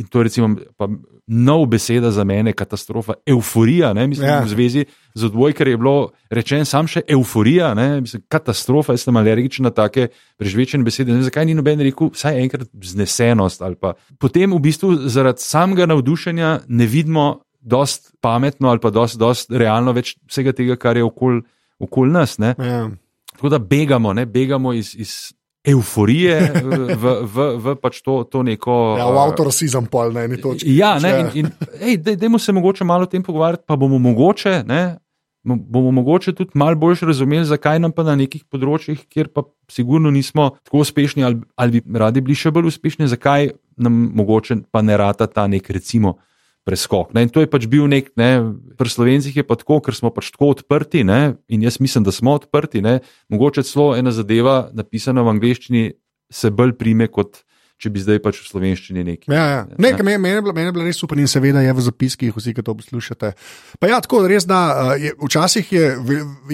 in 0.00 0.08
to 0.08 0.22
recimo, 0.24 0.54
pa 0.80 0.88
nov 1.26 1.66
beseda 1.66 2.10
za 2.10 2.24
mene, 2.24 2.52
katastrofa, 2.52 3.14
euforija, 3.26 3.92
ne, 3.92 4.06
mislim, 4.06 4.28
ja. 4.28 4.40
v 4.42 4.48
zvezi 4.48 4.84
z 5.14 5.28
odboj, 5.28 5.54
ker 5.54 5.68
je 5.68 5.78
bilo 5.78 6.10
rečeno 6.30 6.66
sam 6.66 6.88
še 6.90 7.04
euforija, 7.08 7.72
ne, 7.78 8.00
mislim, 8.02 8.24
katastrofa, 8.32 8.96
jaz 8.96 9.06
sem 9.06 9.16
alergičen 9.16 9.68
na 9.68 9.72
take 9.74 10.08
prežvečene 10.40 10.84
besede. 10.84 11.14
Ne, 11.14 11.22
zakaj 11.22 11.46
ni 11.46 11.54
noben 11.56 11.80
rekel, 11.84 12.10
vsaj 12.12 12.42
enkrat 12.42 12.68
znesenost 12.74 13.62
ali 13.62 13.78
pa. 13.78 13.94
Potem 14.20 14.50
v 14.52 14.60
bistvu 14.66 14.96
zaradi 15.12 15.44
samega 15.44 15.86
navdušenja 15.92 16.52
ne 16.68 16.90
vidimo 16.90 17.26
dost 17.62 18.12
pametno 18.20 18.68
ali 18.68 18.82
pa 18.82 18.90
dost, 18.90 19.18
dost 19.18 19.50
realno 19.50 19.94
več 19.94 20.16
vsega 20.26 20.52
tega, 20.56 20.76
kar 20.76 20.98
je 20.98 21.06
okoli 21.06 21.44
okol 21.82 22.12
nas. 22.12 22.38
Ja. 22.38 22.88
Tako 23.32 23.52
da 23.52 23.58
begamo, 23.58 24.12
ne, 24.12 24.26
begamo 24.26 24.72
iz. 24.72 24.96
iz 24.98 25.14
euforije 25.62 26.52
v, 26.98 27.10
v, 27.22 27.44
v 27.62 27.74
pač 27.78 28.00
to, 28.02 28.24
to 28.26 28.42
neko. 28.42 28.98
Ja, 28.98 29.06
v 29.06 29.20
avtorasizem, 29.22 29.86
pol 29.86 30.10
na 30.10 30.24
eni 30.26 30.40
točki. 30.42 30.66
Ja, 30.74 30.96
ne, 30.98 31.30
in, 31.38 31.52
in 31.78 32.02
dajmo 32.02 32.40
se 32.42 32.50
mogoče 32.52 32.82
malo 32.84 33.06
o 33.06 33.10
tem 33.10 33.22
pogovarjati, 33.22 33.62
pa 33.66 33.76
bomo 33.78 34.00
mogoče. 34.02 34.64
Ne, 34.66 34.98
Bomo 35.44 35.90
mogoče 35.90 36.32
tudi 36.38 36.50
malo 36.54 36.76
bolj 36.78 37.00
razumeli, 37.02 37.44
zakaj 37.44 37.80
nam 37.82 37.90
pa 37.92 38.04
na 38.06 38.14
nekih 38.14 38.44
področjih, 38.46 39.00
kjer 39.10 39.32
pa 39.34 39.42
sigurno 39.70 40.10
nismo 40.14 40.52
tako 40.62 40.84
uspešni, 40.84 41.24
ali, 41.26 41.40
ali 41.58 41.80
bi 41.82 41.98
radi 41.98 42.22
bili 42.22 42.36
še 42.38 42.52
bolj 42.54 42.68
uspešni, 42.70 43.08
zakaj 43.10 43.50
nam 43.74 43.96
mogoče 44.14 44.60
pa 44.70 44.84
ne 44.86 44.94
rata 44.96 45.26
ta 45.26 45.48
nek, 45.50 45.66
recimo, 45.74 46.20
preskok. 46.64 47.12
Ne? 47.14 47.26
In 47.26 47.32
to 47.32 47.42
je 47.42 47.50
pač 47.50 47.66
bil 47.70 47.88
nek, 47.90 48.12
ne? 48.18 48.54
pri 48.78 48.90
slovencih 48.90 49.34
je 49.34 49.44
pa 49.46 49.58
tako, 49.58 49.80
ker 49.82 49.96
smo 49.96 50.12
pač 50.14 50.30
tako 50.34 50.52
odprti 50.54 51.02
ne? 51.06 51.36
in 51.50 51.64
jaz 51.66 51.80
mislim, 51.82 52.06
da 52.06 52.14
smo 52.14 52.36
odprti. 52.38 52.82
Ne? 52.84 53.00
Mogoče 53.32 53.66
celo 53.66 53.92
ena 53.98 54.14
zadeva, 54.14 54.70
napisana 54.74 55.26
v 55.26 55.34
angleščini, 55.36 55.84
se 56.32 56.50
bolj 56.50 56.76
prime 56.80 57.10
kot 57.12 57.42
če 57.82 57.90
bi 57.90 58.02
zdaj 58.02 58.20
pač 58.22 58.38
v 58.38 58.46
slovenščini 58.46 59.02
nekaj. 59.02 59.32
Ja, 59.34 59.44
ja. 59.50 59.62
Nekaj, 59.74 60.04
meni, 60.06 60.20
meni, 60.22 60.36
je 60.38 60.44
bilo, 60.46 60.54
meni 60.54 60.70
je 60.70 60.74
bilo 60.76 60.86
res 60.86 61.00
super 61.02 61.18
in 61.18 61.26
seveda 61.30 61.64
je 61.64 61.72
v 61.74 61.82
zapiskih, 61.82 62.30
vsi, 62.36 62.54
ki 62.54 62.62
to 62.62 62.74
poslušate. 62.78 63.32
Pa 63.82 63.90
ja, 63.90 63.98
tako 64.04 64.22
res, 64.30 64.46
da 64.46 64.94
je, 65.00 65.10
včasih 65.18 65.72
je, 65.74 65.86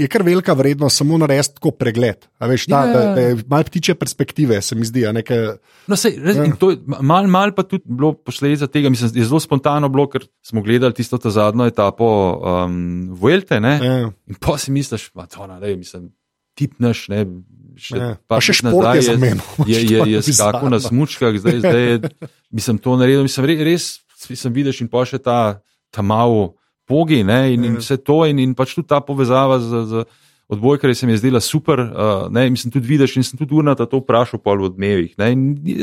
je 0.00 0.08
kar 0.08 0.24
velika 0.24 0.56
vrednost 0.56 1.02
samo 1.02 1.18
narediti 1.20 1.58
tako 1.58 1.74
pregled. 1.76 2.24
Veš, 2.40 2.68
ta, 2.72 2.82
ja. 2.88 2.94
da, 2.94 3.02
da 3.18 3.26
je 3.26 3.38
malo 3.44 3.68
ptiče 3.68 3.96
perspektive, 4.00 4.60
se 4.64 4.78
mi 4.78 4.88
zdi. 4.88 5.04
Neke, 5.12 5.40
no, 5.90 5.98
sej, 6.00 6.16
res, 6.24 6.40
ja. 6.40 6.48
to, 6.60 6.72
mal, 6.96 7.28
mal 7.28 7.52
pa 7.56 7.66
tudi 7.68 7.84
bilo 7.84 8.14
posledica 8.16 8.70
tega, 8.72 8.88
mislim, 8.92 9.12
je 9.20 9.28
zelo 9.28 9.42
spontano 9.44 9.92
bilo, 9.92 10.08
ker 10.08 10.24
smo 10.44 10.64
gledali 10.64 10.96
tisto 10.96 11.20
zadnjo 11.20 11.68
etapo 11.68 12.08
um, 12.08 12.78
Vuelte. 13.20 13.60
Ja. 13.60 14.08
In 14.08 14.40
pa 14.40 14.56
si 14.56 14.72
misliš, 14.72 15.10
da 15.12 15.28
je 15.28 15.36
to, 15.36 15.44
tip 15.44 16.14
naš, 16.82 17.06
ne, 17.12 17.24
še, 17.78 17.96
ja. 17.96 18.10
pa 18.28 18.40
še 18.42 18.58
šport 18.58 18.98
je 18.98 19.06
za 19.06 19.16
meno. 19.20 19.44
Je, 19.70 19.80
je, 19.86 20.02
je 20.12 20.22
skakal 20.34 20.70
na 20.72 20.82
smučkah, 20.82 21.36
zdaj, 21.38 21.60
zdaj 21.62 21.84
je, 21.84 21.98
mislim, 22.50 22.80
to 22.82 22.98
naredil. 22.98 23.24
Mislim, 23.26 23.46
res 23.62 24.00
sem 24.18 24.52
videl 24.54 24.74
in 24.74 24.90
pa 24.90 25.04
še 25.06 25.22
ta, 25.22 25.60
ta 25.94 26.02
malo 26.02 26.58
pogi 26.88 27.22
ne, 27.26 27.54
in, 27.54 27.66
in 27.68 27.76
ja. 27.78 27.82
vse 27.84 28.00
to 28.00 28.24
in, 28.26 28.40
in 28.42 28.56
pač 28.58 28.74
tudi 28.76 28.90
ta 28.90 29.04
povezava 29.04 29.60
z. 29.62 29.84
z 29.92 30.08
Odbojkar 30.48 30.88
se 30.96 31.04
mi 31.04 31.12
je 31.12 31.18
zdela 31.20 31.42
super, 31.44 31.76
uh, 31.76 32.32
ne, 32.32 32.46
mislim, 32.48 32.72
tudi 32.72 32.88
vidiš 32.88 33.18
in 33.20 33.24
sem 33.26 33.36
tudi 33.36 33.52
urnata 33.52 33.84
to 33.84 33.98
vprašal 34.00 34.40
po 34.40 34.54
odmevih. 34.56 35.12
Ne, 35.20 35.26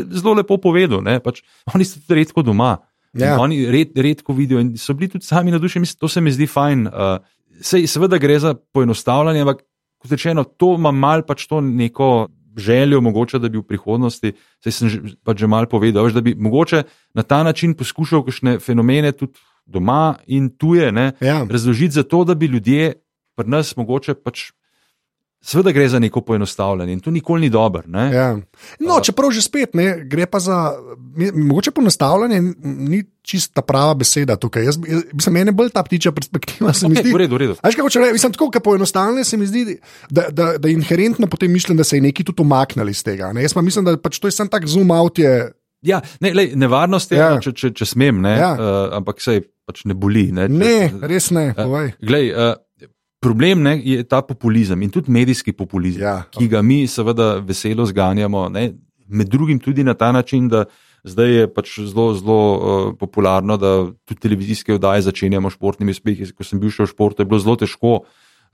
zelo 0.09 0.33
lepo 0.33 0.57
povedal, 0.57 1.03
ne, 1.05 1.19
pač, 1.21 1.43
oni 1.69 1.85
so 1.85 2.01
tudi 2.01 2.17
redko 2.17 2.41
doma. 2.41 2.71
Ja. 3.13 3.37
Oni 3.37 3.61
red, 3.69 3.93
redko 3.93 4.33
vidijo 4.33 4.57
in 4.57 4.73
so 4.81 4.95
bili 4.97 5.11
tudi 5.13 5.21
sami 5.29 5.53
na 5.53 5.61
duši, 5.61 5.85
to 5.93 6.09
se 6.09 6.17
mi 6.17 6.33
zdi 6.33 6.49
fajn. 6.49 6.89
Uh, 6.89 7.21
sej, 7.61 7.85
seveda 7.85 8.17
gre 8.17 8.39
za 8.41 8.55
poenostavljanje, 8.73 9.45
ampak 9.45 9.61
kot 10.05 10.13
rečeno, 10.13 10.45
to 10.45 10.75
ima 10.77 10.93
mal 10.93 11.25
pač 11.25 11.47
to 11.49 11.61
neko 11.61 12.27
željo, 12.55 13.01
mogoče, 13.01 13.39
da 13.39 13.49
bi 13.49 13.59
v 13.59 13.65
prihodnosti, 13.67 14.31
saj 14.63 14.71
sem 14.71 14.89
že, 14.89 14.99
pač 15.25 15.43
že 15.43 15.49
mal 15.51 15.67
povedal, 15.67 16.07
da 16.13 16.21
bi 16.23 16.35
mogoče 16.37 16.83
na 17.17 17.23
ta 17.23 17.43
način 17.43 17.73
poskušal 17.75 18.23
kakšne 18.23 18.59
fenomene 18.63 19.11
tudi 19.11 19.35
doma 19.65 20.15
in 20.27 20.49
tuje 20.49 20.93
ja. 21.21 21.41
razložiti, 21.49 21.97
zato 21.99 22.23
da 22.23 22.35
bi 22.35 22.45
ljudje 22.45 22.93
pri 23.35 23.49
nas 23.49 23.75
mogoče 23.75 24.15
pač 24.15 24.51
Sveda 25.45 25.71
gre 25.71 25.85
za 25.89 25.99
neko 25.99 26.21
poenostavljanje 26.21 26.93
in 26.93 26.99
to 26.99 27.11
nikoli 27.11 27.41
ni 27.41 27.49
dobro. 27.49 27.83
Ja. 28.13 28.37
No, 28.79 28.95
čeprav 29.03 29.29
že 29.31 29.43
spet 29.45 29.75
ne, 29.77 29.99
gre 30.09 30.25
pa 30.25 30.39
za. 30.39 30.73
Mogoče 31.33 31.71
poenostavljanje 31.71 32.41
ni 32.63 33.03
čista 33.21 33.61
prava 33.61 33.93
beseda 33.93 34.35
tukaj. 34.35 34.65
Jaz, 34.65 34.79
jaz, 34.87 35.27
je 35.35 35.51
bolj 35.51 35.69
ta 35.69 35.83
ptiča 35.83 36.11
perspektiva. 36.11 36.71
Okay, 36.73 37.01
zdi, 37.01 37.13
v 37.13 37.21
redu, 37.21 37.37
v 37.37 37.43
redu. 37.43 37.57
Aj, 37.61 37.77
kako, 37.77 37.89
če, 37.93 38.09
mislim, 38.13 38.33
tako, 38.33 38.49
poenostavljanje 38.63 39.23
se 39.23 39.37
mi 39.37 39.47
zdi, 39.47 39.77
da, 40.09 40.27
da, 40.31 40.57
da 40.57 40.69
inherentno 40.69 41.27
potem 41.27 41.53
mislim, 41.53 41.77
da 41.77 41.83
se 41.83 41.97
je 41.97 42.01
neki 42.01 42.23
tudi 42.23 42.41
umaknili 42.41 42.91
iz 42.91 43.03
tega. 43.03 43.29
Ne? 43.33 43.45
Jaz 43.45 43.53
pa 43.53 43.61
mislim, 43.61 43.85
da 43.85 43.97
pač 44.01 44.19
to 44.19 44.27
je 44.27 44.33
samo 44.33 44.49
tak 44.49 44.65
zoom 44.65 44.91
out. 44.91 45.19
Je, 45.19 45.51
Ja, 45.85 45.99
ne, 46.19 46.31
lej, 46.33 46.55
nevarnost 46.57 47.11
je, 47.13 47.17
ja. 47.19 47.35
če, 47.37 47.51
če, 47.53 47.69
če 47.77 47.85
smem, 47.85 48.17
ne, 48.23 48.31
ja. 48.39 48.55
uh, 48.57 48.95
ampak 48.97 49.19
se 49.21 49.35
pač 49.69 49.83
ne 49.85 49.93
boli. 49.93 50.31
Ne, 50.33 50.47
če, 50.49 50.87
ne 50.95 51.09
res 51.11 51.29
ne. 51.35 51.51
Uh, 51.53 51.91
glej, 52.01 52.31
uh, 52.33 52.55
problem 53.25 53.61
ne, 53.65 53.75
je 53.81 54.03
ta 54.07 54.21
populizem 54.21 54.81
in 54.85 54.91
tudi 54.93 55.11
medijski 55.11 55.53
populizem, 55.53 56.03
ja. 56.05 56.17
ki 56.29 56.47
ga 56.51 56.61
mi 56.61 56.83
seveda 56.87 57.35
veselo 57.45 57.85
zganjamo. 57.89 58.47
Ne, 58.53 58.69
med 59.07 59.29
drugim 59.29 59.59
tudi 59.59 59.83
na 59.83 59.93
ta 59.93 60.11
način, 60.11 60.49
da 60.49 60.65
zdaj 61.05 61.33
je 61.37 61.47
pač 61.53 61.79
zelo, 61.79 62.11
zelo 62.17 62.37
uh, 62.37 62.91
popularno, 62.99 63.57
da 63.57 63.73
tudi 64.05 64.21
televizijske 64.21 64.77
oddaje 64.77 65.05
začenjamo 65.05 65.49
s 65.49 65.57
športnimi 65.57 65.93
uspehi. 65.93 66.29
Ko 66.33 66.45
sem 66.45 66.61
bil 66.61 66.73
še 66.73 66.85
v 66.85 66.93
športu, 66.93 67.21
je 67.21 67.29
bilo 67.29 67.41
zelo 67.41 67.57
težko. 67.61 67.97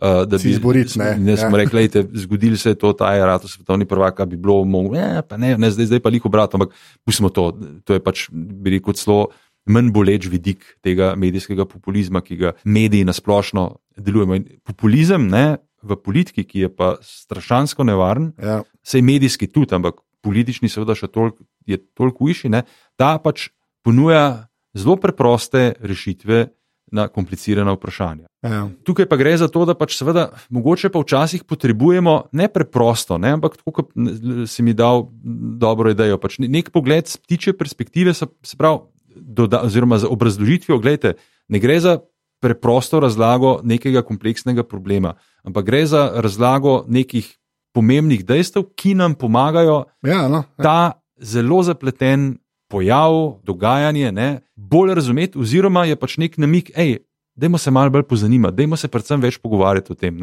Uh, 0.01 0.24
da 0.26 0.39
bi 0.39 0.41
se 0.41 0.55
izborili. 0.55 0.89
Ne, 0.97 1.11
ne 1.22 1.38
smo 1.38 1.53
ja. 1.53 1.61
rekli, 1.61 1.86
da 1.93 2.01
zgodili 2.24 2.57
se 2.57 2.74
je 2.74 2.80
to, 2.82 2.89
ta 2.97 3.13
je 3.13 3.26
rado 3.26 3.47
svetovni 3.47 3.86
prvak, 3.86 4.24
bi 4.26 4.39
bilo 4.39 4.63
mogoče. 4.65 5.38
Ne, 5.38 5.53
ne, 5.61 5.69
zdaj, 5.72 5.91
zdaj 5.91 6.01
pa 6.01 6.09
jih 6.09 6.26
obratno, 6.26 6.57
ampak 6.57 6.74
pustimo 7.05 7.30
to. 7.30 7.51
To 7.86 7.93
je 7.93 8.01
pač, 8.01 8.26
bi 8.34 8.80
rekel, 8.80 8.97
zelo 8.97 9.28
manj 9.69 9.91
boleč 9.93 10.26
vidik 10.26 10.65
tega 10.82 11.13
medijskega 11.15 11.67
populizma, 11.69 12.24
ki 12.26 12.39
ga 12.39 12.55
mediji 12.65 13.05
nasplošno 13.05 13.67
delujejo. 13.98 14.44
Populizem 14.68 15.28
ne, 15.32 15.58
v 15.82 15.98
politiki, 15.98 16.46
ki 16.46 16.66
je 16.66 16.70
pa 16.70 16.96
strašansko 17.02 17.86
nevaren, 17.88 18.32
ja. 18.38 18.62
sej 18.86 19.02
medijski 19.02 19.50
tudi, 19.50 19.74
ampak 19.76 20.02
politični, 20.22 20.70
seveda, 20.70 20.94
še 20.98 21.10
toliko, 21.10 21.42
je 21.66 21.80
toliko 21.98 22.30
višji, 22.30 22.64
ta 23.00 23.16
pač 23.22 23.50
ponuja 23.86 24.48
zelo 24.78 24.98
preproste 25.02 25.74
rešitve. 25.82 26.50
Na 26.92 27.06
komplicirana 27.08 27.72
vprašanja. 27.72 28.26
Ja. 28.44 28.66
Tukaj 28.84 29.06
pa 29.08 29.16
gre 29.16 29.32
za 29.39 29.48
to, 29.48 29.62
da 29.64 29.72
pač 29.80 29.94
seveda, 29.96 30.26
mogoče 30.52 30.89
pa 30.92 31.00
včasih 31.00 31.46
potrebujemo 31.48 32.16
ne 32.36 32.50
preprosto, 32.52 33.16
ne, 33.16 33.32
ampak 33.38 33.56
tako, 33.62 33.72
kot 33.78 33.94
si 34.52 34.60
mi 34.60 34.76
dal 34.76 35.06
dobro 35.56 35.94
idejo. 35.96 36.20
Pač 36.20 36.36
nek 36.44 36.68
pogled 36.76 37.08
z 37.08 37.16
ptiče 37.24 37.54
perspektive, 37.56 38.12
se, 38.12 38.28
se 38.44 38.60
pravi, 38.60 38.84
doda, 39.16 39.62
oziroma 39.64 40.02
z 40.04 40.12
obrazložitvijo, 40.12 40.82
gledajte, 40.84 41.16
ne 41.48 41.64
gre 41.64 41.80
za 41.80 41.96
preprosto 42.42 43.00
razlago 43.00 43.60
nekega 43.64 44.02
kompleksnega 44.02 44.64
problema, 44.64 45.14
ampak 45.44 45.66
gre 45.66 45.86
za 45.86 46.10
razlago 46.24 46.82
nekih 46.88 47.30
pomembnih 47.74 48.26
dejstev, 48.26 48.66
ki 48.76 48.96
nam 49.00 49.16
pomagajo 49.16 49.84
ja, 50.04 50.26
no, 50.28 50.44
ja. 50.58 50.64
ta 50.64 50.80
zelo 51.22 51.62
zapleten 51.64 52.36
pojav, 52.72 53.38
dogajanje, 53.44 54.12
ne, 54.12 54.30
bolj 54.56 54.96
razumeti, 54.96 55.39
oziroma 55.39 55.86
je 55.86 55.96
pač 56.00 56.18
nek 56.18 56.38
namik, 56.39 56.72
hej, 56.76 56.98
dajmo 57.36 57.60
se 57.60 57.72
malo 57.72 57.92
bolj 57.92 58.06
pozanimati, 58.08 58.56
dajmo 58.58 58.80
se 58.80 58.89
predvsem 58.92 59.22
več 59.22 59.38
pogovarjati 59.44 59.94
o 59.94 59.96
tem. 59.96 60.20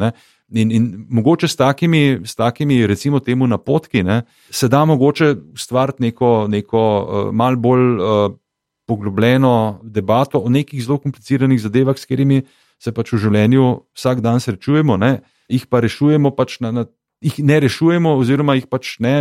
In, 0.49 0.71
in 0.73 0.89
mogoče 1.09 1.47
s 1.47 1.57
takimi, 1.57 2.19
s 2.25 2.35
takimi, 2.35 2.81
recimo, 2.87 3.21
temu 3.21 3.47
napotki, 3.47 4.03
ne, 4.03 4.21
se 4.49 4.67
da 4.67 4.83
mogoče 4.85 5.33
ustvariti 5.53 6.09
neko, 6.09 6.47
neko 6.49 6.83
uh, 6.83 7.33
mal 7.33 7.57
bolj 7.57 7.87
uh, 7.97 8.37
poglobljeno 8.89 9.79
debato 9.83 10.41
o 10.41 10.49
nekih 10.49 10.81
zelo 10.83 10.97
kompliciranih 10.97 11.61
zadevah, 11.61 11.97
s 11.97 12.09
katerimi 12.09 12.41
se 12.81 12.93
pač 12.95 13.13
v 13.13 13.21
življenju 13.25 13.67
vsak 13.97 14.23
dan 14.25 14.41
srečujemo, 14.41 14.97
ne, 14.97 15.19
jih 15.51 15.67
pa 15.69 15.83
rešujemo, 15.85 16.33
pač 16.35 16.57
na, 16.63 16.71
na, 16.73 16.85
jih 17.21 17.37
ne 17.45 17.59
rešujemo, 17.65 18.15
oziroma 18.17 18.57
jih 18.57 18.69
pač 18.71 18.97
ne. 19.03 19.15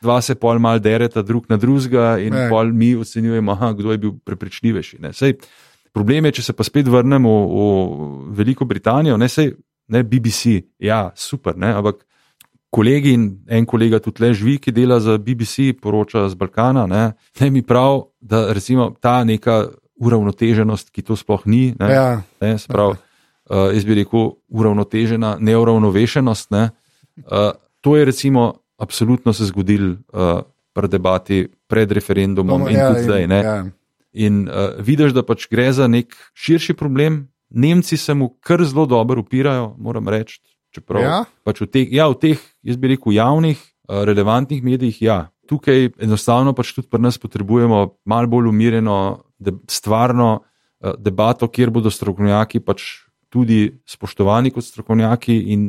Dva 0.00 0.16
se 0.24 0.32
pol 0.40 0.56
mal 0.64 0.78
dereta 0.80 1.20
drug 1.20 1.50
na 1.50 1.58
drugega, 1.60 2.14
in 2.24 2.32
ne. 2.32 2.46
pol 2.48 2.70
mi 2.72 2.94
ocenjujemo, 2.96 3.52
aha, 3.52 3.74
kdo 3.76 3.92
je 3.92 3.98
bil 4.00 4.14
prepričljivejši. 4.24 5.00
Problem 5.92 6.28
je, 6.28 6.38
če 6.38 6.44
se 6.46 6.54
pa 6.56 6.64
spet 6.64 6.88
vrnemo 6.88 7.32
v, 7.34 7.50
v 7.50 8.06
Veliko 8.38 8.64
Britanijo, 8.64 9.18
ne, 9.20 9.28
sej, 9.28 9.50
ne 9.92 10.00
BBC, 10.06 10.54
ja, 10.80 11.10
super, 11.18 11.58
ne, 11.58 11.74
ampak 11.76 12.06
kolegi 12.70 13.12
in 13.12 13.26
en 13.48 13.66
kolega 13.66 13.98
tudi 13.98 14.22
le 14.24 14.32
živi, 14.34 14.58
ki 14.58 14.72
dela 14.72 15.00
za 15.00 15.18
BBC, 15.18 15.74
poroča 15.82 16.28
z 16.28 16.38
Balkana, 16.38 16.86
ne, 16.86 17.12
ne 17.40 17.50
mi 17.50 17.62
prav, 17.62 18.04
da 18.20 18.52
recimo 18.52 18.90
ta 19.00 19.24
neka 19.24 19.66
uravnoteženost, 20.00 20.90
ki 20.94 21.02
to 21.02 21.16
sploh 21.16 21.42
ni, 21.46 21.74
ne, 21.78 21.90
ja. 21.92 22.22
ne, 22.40 22.54
sprav, 22.58 22.94
uh, 22.94 23.68
jaz 23.74 23.84
bi 23.84 23.98
rekel, 23.98 24.30
uravnotežena 24.48 25.36
neuravnovešenost, 25.40 26.50
ne, 26.54 26.70
uh, 27.26 27.50
to 27.80 27.96
je 27.96 28.04
recimo 28.04 28.52
absolutno 28.80 29.32
se 29.32 29.44
zgodil 29.44 29.90
uh, 29.90 30.40
pri 30.72 30.88
debati 30.88 31.48
pred 31.68 31.92
referendumom 31.92 32.60
no, 32.60 32.68
in 32.68 32.76
ja, 32.76 32.88
tudi 32.88 33.02
zdaj. 33.02 33.24
In, 33.24 33.30
ja. 33.30 33.56
In 34.12 34.48
uh, 34.48 34.78
vidiš, 34.78 35.12
da 35.12 35.22
pač 35.26 35.46
gre 35.50 35.68
za 35.72 35.88
nek 35.88 36.16
širši 36.34 36.74
problem. 36.74 37.26
Nemci 37.50 37.96
se 37.96 38.14
mu 38.14 38.28
kar 38.40 38.62
zelo 38.64 38.86
dobro 38.86 39.20
upirajo, 39.20 39.74
moram 39.78 40.08
reči. 40.08 40.40
Čeprav 40.70 41.02
ja? 41.02 41.18
pač 41.46 41.62
v, 41.64 41.66
teh, 41.66 41.90
ja, 41.90 42.06
v 42.12 42.18
teh, 42.20 42.42
jaz 42.62 42.78
bi 42.78 42.92
rekel, 42.92 43.16
javnih, 43.16 43.58
uh, 43.58 44.02
relevantnih 44.06 44.62
medijih, 44.62 45.02
ja. 45.02 45.18
Tukaj 45.50 45.90
enostavno 46.06 46.54
pač 46.54 46.70
tudi 46.76 46.86
pri 46.86 47.02
nas 47.02 47.18
potrebujemo 47.18 47.82
malo 48.06 48.30
bolj 48.30 48.52
umirjeno, 48.52 48.96
de, 49.42 49.56
stvarno 49.70 50.30
uh, 50.38 50.94
debato, 50.94 51.50
kjer 51.50 51.74
bodo 51.74 51.90
strokovnjaki 51.90 52.62
pač 52.62 52.86
tudi 53.30 53.70
spoštovani 53.86 54.50
kot 54.50 54.64
strokovnjaki 54.66 55.36
in 55.54 55.68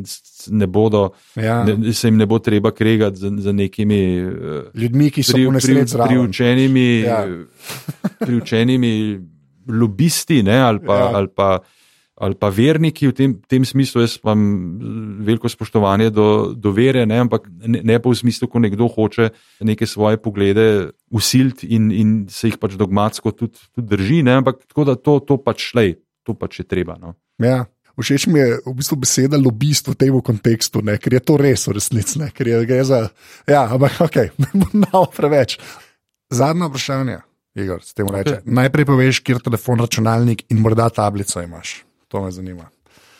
ne 0.49 0.68
bodo, 0.68 1.12
ja. 1.38 1.62
ne, 1.64 1.93
se 1.93 2.10
jim 2.10 2.18
ne 2.18 2.26
bo 2.26 2.39
treba 2.41 2.72
kregati 2.74 3.22
za, 3.22 3.30
za 3.38 3.52
nekimi 3.54 3.99
eh, 4.18 4.64
ljudmi, 4.74 5.12
ki 5.14 5.24
so 5.24 5.38
pri, 5.38 5.62
pri, 5.62 5.86
priučenimi, 6.08 6.88
ja. 7.06 7.22
priučenimi 8.26 8.93
lobisti 9.70 10.41
ne, 10.43 10.58
ali, 10.62 10.82
pa, 10.86 10.97
ja. 10.97 11.12
ali, 11.18 11.30
pa, 11.36 11.52
ali 12.22 12.38
pa 12.38 12.52
verniki 12.54 13.10
v 13.10 13.16
tem, 13.18 13.34
tem 13.50 13.66
smislu. 13.66 14.04
Jaz 14.06 14.20
imam 14.22 14.44
veliko 15.26 15.50
spoštovanje 15.50 16.12
do, 16.14 16.54
do 16.54 16.74
vere, 16.76 17.02
ne, 17.10 17.18
ampak 17.26 17.48
ne, 17.50 17.82
ne 17.82 17.98
pa 17.98 18.12
v 18.12 18.20
smislu, 18.20 18.46
ko 18.52 18.62
nekdo 18.62 18.86
hoče 18.94 19.32
neke 19.66 19.90
svoje 19.90 20.22
poglede 20.22 20.92
usiliti 21.10 21.72
in, 21.74 21.90
in 21.90 22.16
se 22.30 22.52
jih 22.52 22.60
pač 22.62 22.78
dogmatsko 22.78 23.34
tudi, 23.34 23.58
tudi 23.74 23.90
drži. 23.96 24.22
Ne, 24.28 24.38
ampak 24.44 24.62
tako 24.70 24.86
da 24.92 24.96
to, 24.96 25.18
to 25.26 25.42
pač 25.42 25.72
šlej, 25.74 25.98
to 26.28 26.38
pač 26.38 26.62
je 26.62 26.70
treba. 26.70 27.00
No. 27.02 27.18
Ja. 27.42 27.66
Všeč 28.02 28.26
mi 28.32 28.40
je 28.40 28.62
v 28.66 28.72
bistvu 28.80 28.96
beseda 29.04 29.38
lobist 29.38 29.86
v 29.86 29.94
tem 30.00 30.16
kontekstu, 30.26 30.82
ne? 30.82 30.96
ker 30.98 31.20
je 31.20 31.22
to 31.22 31.36
res 31.38 31.68
v 31.68 31.76
resnici. 31.78 32.18
Za... 32.88 33.02
Ja, 33.46 33.68
ampak 33.68 34.00
ok, 34.08 34.18
ne 34.74 34.90
bo 34.90 35.06
preveč. 35.12 35.60
Zadnje 36.32 36.72
vprašanje, 36.72 37.20
Igor, 37.60 37.84
s 37.84 37.94
tem 37.94 38.08
reče. 38.08 38.42
Okay. 38.42 38.58
Najprej 38.58 38.88
poveš, 38.88 39.22
kjer 39.22 39.44
telefon, 39.44 39.84
računalnik 39.84 40.48
in 40.50 40.64
morda 40.64 40.88
tablico 40.90 41.44
imaš. 41.44 41.82
To 42.12 42.22
me 42.24 42.32
zanima. 42.32 42.68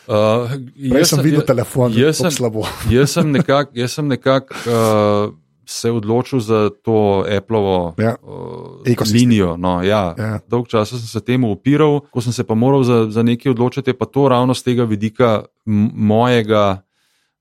Uh, 0.02 0.50
jaz 0.76 1.12
sem 1.12 1.20
videl 1.22 1.44
telefon, 1.46 1.94
jaz 1.94 2.18
sem 2.18 2.32
slabo. 2.34 2.66
jaz 2.90 3.14
sem 3.14 3.30
nekako 3.32 4.02
nekak, 4.02 4.50
uh, 4.66 5.30
se 5.64 5.90
odločil 5.90 6.40
za 6.42 6.70
to 6.82 7.24
Appleovo 7.36 7.94
ja. 7.98 8.16
uh, 8.22 9.12
linijo. 9.12 9.56
No, 9.56 9.82
ja. 9.82 10.14
Ja. 10.18 10.40
Dolgo 10.46 10.66
časa 10.66 10.98
sem 10.98 11.06
se 11.06 11.20
temu 11.20 11.52
upiral, 11.52 12.00
ko 12.10 12.20
sem 12.20 12.32
se 12.32 12.44
pa 12.44 12.54
moral 12.54 12.82
za, 12.82 13.06
za 13.10 13.22
nekaj 13.22 13.54
odločiti, 13.54 13.94
pa 13.94 14.04
to 14.04 14.28
ravno 14.28 14.54
z 14.54 14.62
tega 14.62 14.84
vidika 14.84 15.44
mojega 15.64 16.82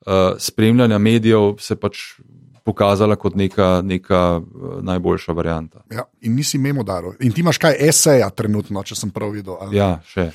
uh, 0.05 0.37
spremljanja 0.37 0.97
medijev 0.97 1.57
se 1.59 1.75
pač. 1.75 1.97
Pokazala 2.61 3.15
kot 3.17 3.33
neka, 3.35 3.81
neka 3.81 4.37
uh, 4.37 4.83
najboljša 4.85 5.33
varianta. 5.33 5.79
Ja, 5.89 6.03
in 6.21 6.35
nisi 6.37 6.59
memo 6.61 6.83
daril. 6.85 7.15
In 7.25 7.33
ti 7.33 7.41
imaš 7.41 7.57
kaj 7.57 7.73
eseja, 7.89 8.27
trenutno, 8.29 8.83
če 8.85 8.95
sem 8.95 9.09
prav 9.09 9.33
videl. 9.33 9.57
Ali? 9.57 9.79
Ja, 9.79 9.95
še. 10.05 10.27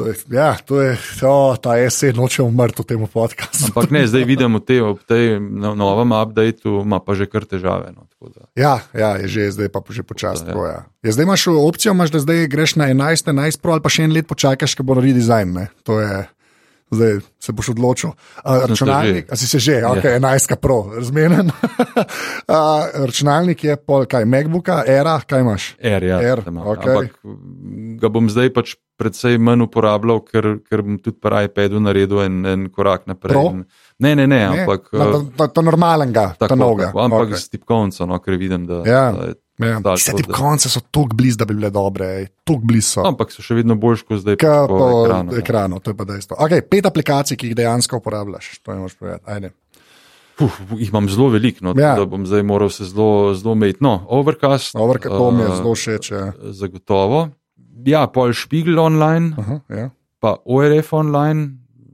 To 0.00 0.08
je, 0.08 0.14
ja, 0.32 0.56
to 0.56 0.80
je 0.80 0.96
to, 1.20 1.52
ta 1.60 1.76
esej, 1.76 2.14
nočemo 2.16 2.48
umrti 2.48 2.80
v 2.80 2.88
tem 2.88 3.00
podkastu. 3.04 3.68
Ampak 3.68 3.92
ne, 3.92 4.08
zdaj 4.08 4.24
vidimo 4.24 4.56
te, 4.56 4.80
ob 4.80 5.04
tej 5.04 5.36
no, 5.36 5.76
novem 5.76 6.16
updateu, 6.16 6.80
ima 6.80 6.96
pa 6.96 7.12
že 7.12 7.28
kar 7.28 7.44
težave. 7.44 7.92
No, 7.92 8.08
ja, 8.56 8.80
ja, 8.96 9.20
je 9.20 9.28
že, 9.28 9.52
zdaj 9.52 9.68
pa 9.68 9.84
že 9.92 10.00
počasi. 10.00 10.48
Ja. 10.48 10.56
Ja. 10.56 10.80
Ja, 11.04 11.10
zdaj 11.12 11.28
imaš 11.28 11.44
opcijo, 11.52 11.92
imaš, 11.92 12.08
da 12.08 12.24
zdaj 12.24 12.48
greš 12.48 12.80
na 12.80 12.88
11, 12.88 13.28
11 13.36 13.60
pro 13.60 13.76
ali 13.76 13.84
pa 13.84 13.92
še 13.92 14.08
en 14.08 14.16
let 14.16 14.24
počakaš, 14.24 14.72
ker 14.72 14.88
bo 14.88 14.96
redesign. 14.96 15.52
Ne? 15.52 15.68
To 15.84 16.00
je. 16.00 16.24
Zdaj 16.92 17.20
se 17.40 17.52
boš 17.52 17.72
odločil. 17.72 18.10
Uh, 18.44 18.66
računalnik, 18.68 19.32
a 19.32 19.36
si 19.36 19.48
se 19.48 19.58
že, 19.58 19.80
ok, 19.86 20.04
yeah. 20.04 20.20
11, 20.20 20.56
pro, 20.60 20.92
razmenen. 20.94 21.48
uh, 21.48 22.54
računalnik 23.08 23.64
je 23.64 23.76
pol, 23.76 24.04
kaj, 24.04 24.24
MacBook, 24.28 24.68
era, 24.86 25.16
kaj 25.26 25.40
imaš? 25.40 25.74
Er, 25.80 26.04
ja, 26.04 26.20
er, 26.20 26.44
okay. 26.44 26.92
Ampak 26.92 27.16
ga 28.00 28.12
bom 28.12 28.28
zdaj 28.28 28.52
pač 28.52 28.74
predvsej 29.00 29.38
manj 29.42 29.64
uporabljal, 29.66 30.20
ker, 30.26 30.48
ker 30.68 30.84
bom 30.84 30.98
tudi 31.02 31.16
pri 31.22 31.46
iPadu 31.48 31.80
naredil 31.82 32.22
en, 32.26 32.42
en 32.46 32.66
korak 32.70 33.08
naprej. 33.10 33.40
In, 33.40 33.64
ne, 33.98 34.12
ne, 34.14 34.26
ne, 34.26 34.26
ne, 34.26 34.42
ampak. 34.52 34.92
Na, 34.92 35.08
to, 35.14 35.22
to, 35.38 35.48
to 35.56 35.64
normalnega, 35.64 36.26
tako 36.38 36.60
noga. 36.60 36.92
Ampak 36.92 37.32
okay. 37.32 37.40
s 37.40 37.50
tipkovnico, 37.52 38.06
no, 38.06 38.20
ker 38.22 38.36
vidim, 38.38 38.68
da. 38.68 38.82
Ja. 38.86 39.04
da 39.16 39.32
Ja. 39.62 39.80
Vse 39.94 40.12
te 40.16 40.26
konce 40.26 40.70
so 40.72 40.80
tako 40.80 41.16
blizu, 41.16 41.38
da 41.38 41.48
bi 41.48 41.54
bile 41.54 41.70
dobre, 41.70 42.26
tako 42.44 42.60
blizu. 42.68 43.02
Ampak 43.06 43.32
so 43.34 43.44
še 43.44 43.56
vedno 43.58 43.76
boljši 43.80 44.06
kot 44.08 44.22
zdaj. 44.22 44.38
Kaj 44.42 44.68
po, 44.68 44.78
po 44.78 44.88
ekranu, 45.04 45.34
ja. 45.34 45.42
ekranu, 45.44 45.80
to 45.80 45.94
je 45.94 45.98
pa 45.98 46.06
dejstvo. 46.08 46.38
Okay, 46.46 46.64
pet 46.66 46.88
aplikacij, 46.88 47.38
ki 47.40 47.50
jih 47.50 47.58
dejansko 47.58 48.02
uporabljaš, 48.02 48.54
to 48.62 48.74
je 48.74 48.78
moš 48.82 48.96
povedati. 48.98 49.52
Uf, 50.40 50.58
jih 50.78 50.88
imam 50.88 51.08
zelo 51.12 51.28
veliko, 51.32 51.64
no, 51.66 51.74
ja. 51.76 51.94
da 51.98 52.06
bom 52.08 52.24
zdaj 52.26 52.42
moral 52.46 52.70
se 52.72 52.88
zelo, 52.88 53.34
zelo 53.38 53.54
imeti. 53.58 53.82
No, 53.84 54.00
overcast. 54.08 54.74
Overcast, 54.74 55.16
to 55.16 55.30
mi 55.30 55.44
je 55.44 55.48
zelo 55.56 55.74
všeč. 55.76 56.10
Ja. 56.10 56.32
Zagotovo. 56.62 57.28
Ja, 57.86 58.06
pol 58.06 58.32
Spiegel 58.36 58.78
online, 58.78 59.34
uh 59.38 59.48
-huh, 59.48 59.60
ja. 59.68 59.90
pa 60.20 60.36
ORF 60.44 60.92
online, 60.92 61.50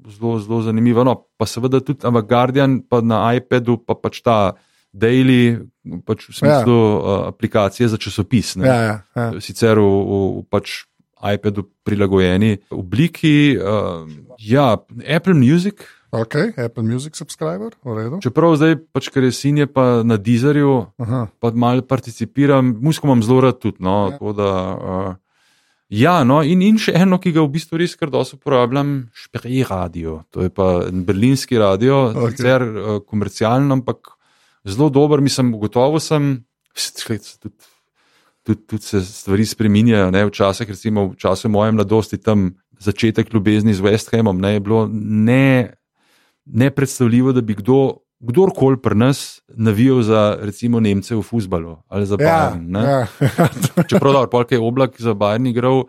zelo, 0.08 0.38
zelo 0.38 0.62
zanimivo. 0.62 1.04
No, 1.04 1.16
pa 1.36 1.46
seveda 1.46 1.80
tudi, 1.80 2.06
ampak 2.06 2.28
Guardian, 2.28 2.80
pa 2.88 3.00
na 3.00 3.34
iPadu, 3.34 3.78
pa 3.78 3.94
pač 3.94 4.20
ta 4.22 4.54
daily, 4.93 5.59
pač 6.05 6.28
v 6.28 6.36
smislu 6.36 6.76
ja. 6.76 6.95
uh, 6.97 7.26
aplikacije 7.28 7.89
za 7.89 7.99
časopis. 8.01 8.57
Ja, 8.57 8.78
ja, 8.78 8.97
ja. 9.16 9.26
Sicer 9.41 9.78
v, 9.78 9.84
v, 9.84 10.20
v 10.41 10.47
pač 10.49 10.89
iPadu 11.18 11.66
prilagojeni 11.84 12.59
obliki. 12.70 13.59
Uh, 13.59 14.09
ja, 14.39 14.78
Apple 15.05 15.34
Music. 15.34 15.82
Ok, 16.11 16.57
Apple 16.57 16.82
Music 16.82 17.16
subscriber, 17.16 17.74
v 17.84 17.95
redu. 17.99 18.18
Čeprav 18.24 18.57
zdaj, 18.57 18.78
pač, 18.97 19.11
ker 19.12 19.28
je 19.28 19.32
sin 19.36 19.61
je 19.61 19.68
pa 19.68 20.01
na 20.01 20.16
Deezerju, 20.16 20.97
pa 21.36 21.53
malo 21.53 21.84
participiram, 21.84 22.78
musko 22.80 23.11
imam 23.11 23.20
zelo 23.20 23.45
rad 23.45 23.61
tudi. 23.61 23.84
No, 23.84 24.09
ja. 24.14 24.32
Da, 24.32 24.53
uh, 24.72 25.11
ja, 25.93 26.22
no, 26.24 26.41
in, 26.41 26.64
in 26.64 26.80
še 26.80 26.97
eno, 26.97 27.20
ki 27.20 27.34
ga 27.36 27.45
v 27.45 27.53
bistvu 27.59 27.82
res 27.82 27.93
kar 28.01 28.09
dosto 28.09 28.41
uporabljam, 28.41 29.11
Šprej 29.12 29.66
radio. 29.68 30.22
To 30.32 30.47
je 30.47 30.53
pa 30.55 30.89
berlinski 30.89 31.61
radio, 31.61 32.07
okay. 32.14 32.39
sicer 32.39 32.64
uh, 32.64 32.95
komercialen, 33.05 33.68
ampak 33.76 34.16
zelo 34.64 34.88
dober, 34.88 35.20
mislim, 35.20 35.52
gotovo 35.59 36.00
sem. 36.00 36.44
Tudi, 37.40 37.54
tudi, 38.42 38.66
tudi 38.66 38.82
se 38.82 39.00
stvari 39.04 39.46
spremenjajo. 39.46 40.11
Včasih, 40.28 40.68
recimo 40.68 41.09
v 41.09 41.16
času 41.16 41.48
moje 41.48 41.72
mladosti, 41.72 42.18
tam 42.18 42.52
začetek 42.78 43.34
ljubezni 43.34 43.74
z 43.74 43.82
West 43.82 44.14
Hamom, 44.14 44.38
ne, 44.40 44.52
je 44.52 44.61
bilo 44.61 44.88
ne, 44.92 45.74
nepredstavljivo, 46.44 47.32
da 47.32 47.40
bi 47.40 47.54
kdo, 47.54 47.98
kdorkoli 48.20 48.78
pri 48.82 48.94
nas 48.94 49.40
navijal 49.48 50.02
za 50.02 50.38
recimo 50.40 50.80
Nemce 50.80 51.16
v 51.16 51.22
futbalu 51.22 51.76
ali 51.88 52.06
za 52.06 52.16
ja, 52.20 52.52
Bayern. 52.54 52.76
Ja, 52.76 53.06
ja. 53.20 53.48
Čeprav 53.88 54.22
je 54.22 54.30
polk 54.30 54.52
je 54.52 54.59
oblak 54.59 55.00
za 55.00 55.14
Bayern 55.14 55.50
igral. 55.50 55.84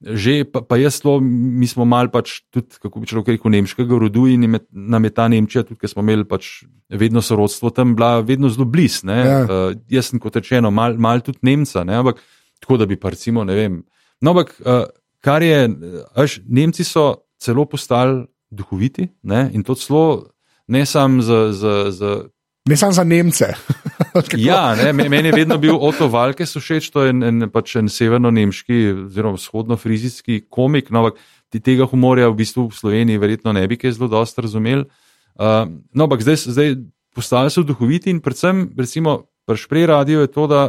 Že 0.00 0.48
pa, 0.48 0.62
pa 0.64 0.78
jaz, 0.80 0.96
to, 1.04 1.18
mi 1.20 1.68
smo 1.68 1.84
mal 1.84 2.08
pač 2.08 2.40
tudi, 2.48 2.72
kako 2.80 3.02
bi 3.02 3.08
človek 3.10 3.34
rekel, 3.34 3.52
nemškega 3.52 3.98
rodu 4.00 4.24
in 4.32 4.46
nam 4.72 5.04
je 5.04 5.10
ta 5.12 5.26
Nemčija, 5.28 5.66
tudi 5.68 5.76
ker 5.82 5.92
smo 5.92 6.00
imeli 6.00 6.24
pač 6.24 6.62
vedno 6.88 7.20
sorodstvo 7.20 7.68
tam, 7.76 7.92
bila 7.98 8.22
vedno 8.24 8.48
zelo 8.48 8.64
blizu. 8.64 9.04
Ja. 9.12 9.42
Uh, 9.44 9.76
jaz 9.92 10.08
sem 10.08 10.22
kot 10.22 10.40
rečeno, 10.40 10.72
mal, 10.72 10.96
mal 10.96 11.20
tudi 11.20 11.44
Nemca, 11.44 11.84
ne? 11.84 12.00
ampak 12.00 12.24
tako 12.64 12.80
da 12.80 12.88
bi 12.88 12.96
pa 12.96 13.12
recimo, 13.12 13.44
ne 13.44 13.58
vem. 13.58 13.76
No, 14.24 14.32
ampak 14.32 14.56
uh, 14.64 14.88
kar 15.20 15.44
je, 15.44 15.68
až 16.16 16.40
Nemci 16.48 16.84
so 16.88 17.28
celo 17.36 17.68
postali 17.68 18.24
duhoviti 18.48 19.10
ne? 19.28 19.50
in 19.52 19.68
to 19.68 19.76
celo 19.76 20.32
ne 20.68 20.86
samo 20.88 21.20
za. 21.20 21.40
za, 21.52 21.74
za 21.92 22.12
Ne 22.70 22.76
samo 22.78 22.94
za 22.94 23.04
Nemce. 23.04 23.48
ja, 24.36 24.74
ne, 24.78 24.92
meni 24.92 25.28
je 25.28 25.34
vedno 25.34 25.58
bil 25.58 25.74
Otto 25.74 26.06
Valke 26.08 26.46
všeč, 26.46 26.90
to 26.94 27.04
en, 27.10 27.22
en, 27.26 27.48
pač 27.50 27.74
en 27.80 27.90
severno-nemški 27.90 28.78
oziroma 29.08 29.40
vzhodno-frizijski 29.40 30.44
komik. 30.46 30.92
No, 30.94 31.08
tega 31.50 31.88
humorja 31.90 32.30
v 32.30 32.38
bistvu 32.38 32.68
v 32.70 32.78
Sloveniji 32.78 33.18
verjetno 33.18 33.54
ne 33.56 33.66
bi 33.66 33.78
kaj 33.80 33.98
zelo 33.98 34.10
dosto 34.12 34.46
razumeli. 34.46 34.86
Uh, 35.34 35.66
no, 35.90 36.06
ampak 36.06 36.22
zdaj, 36.22 36.46
zdaj 36.46 36.76
postali 37.14 37.50
so 37.50 37.66
duhoviti 37.66 38.12
in 38.12 38.22
predvsem, 38.22 38.68
recimo, 38.78 39.24
prešprej 39.50 39.90
radio 39.90 40.22
je 40.22 40.30
to, 40.30 40.46
da 40.46 40.60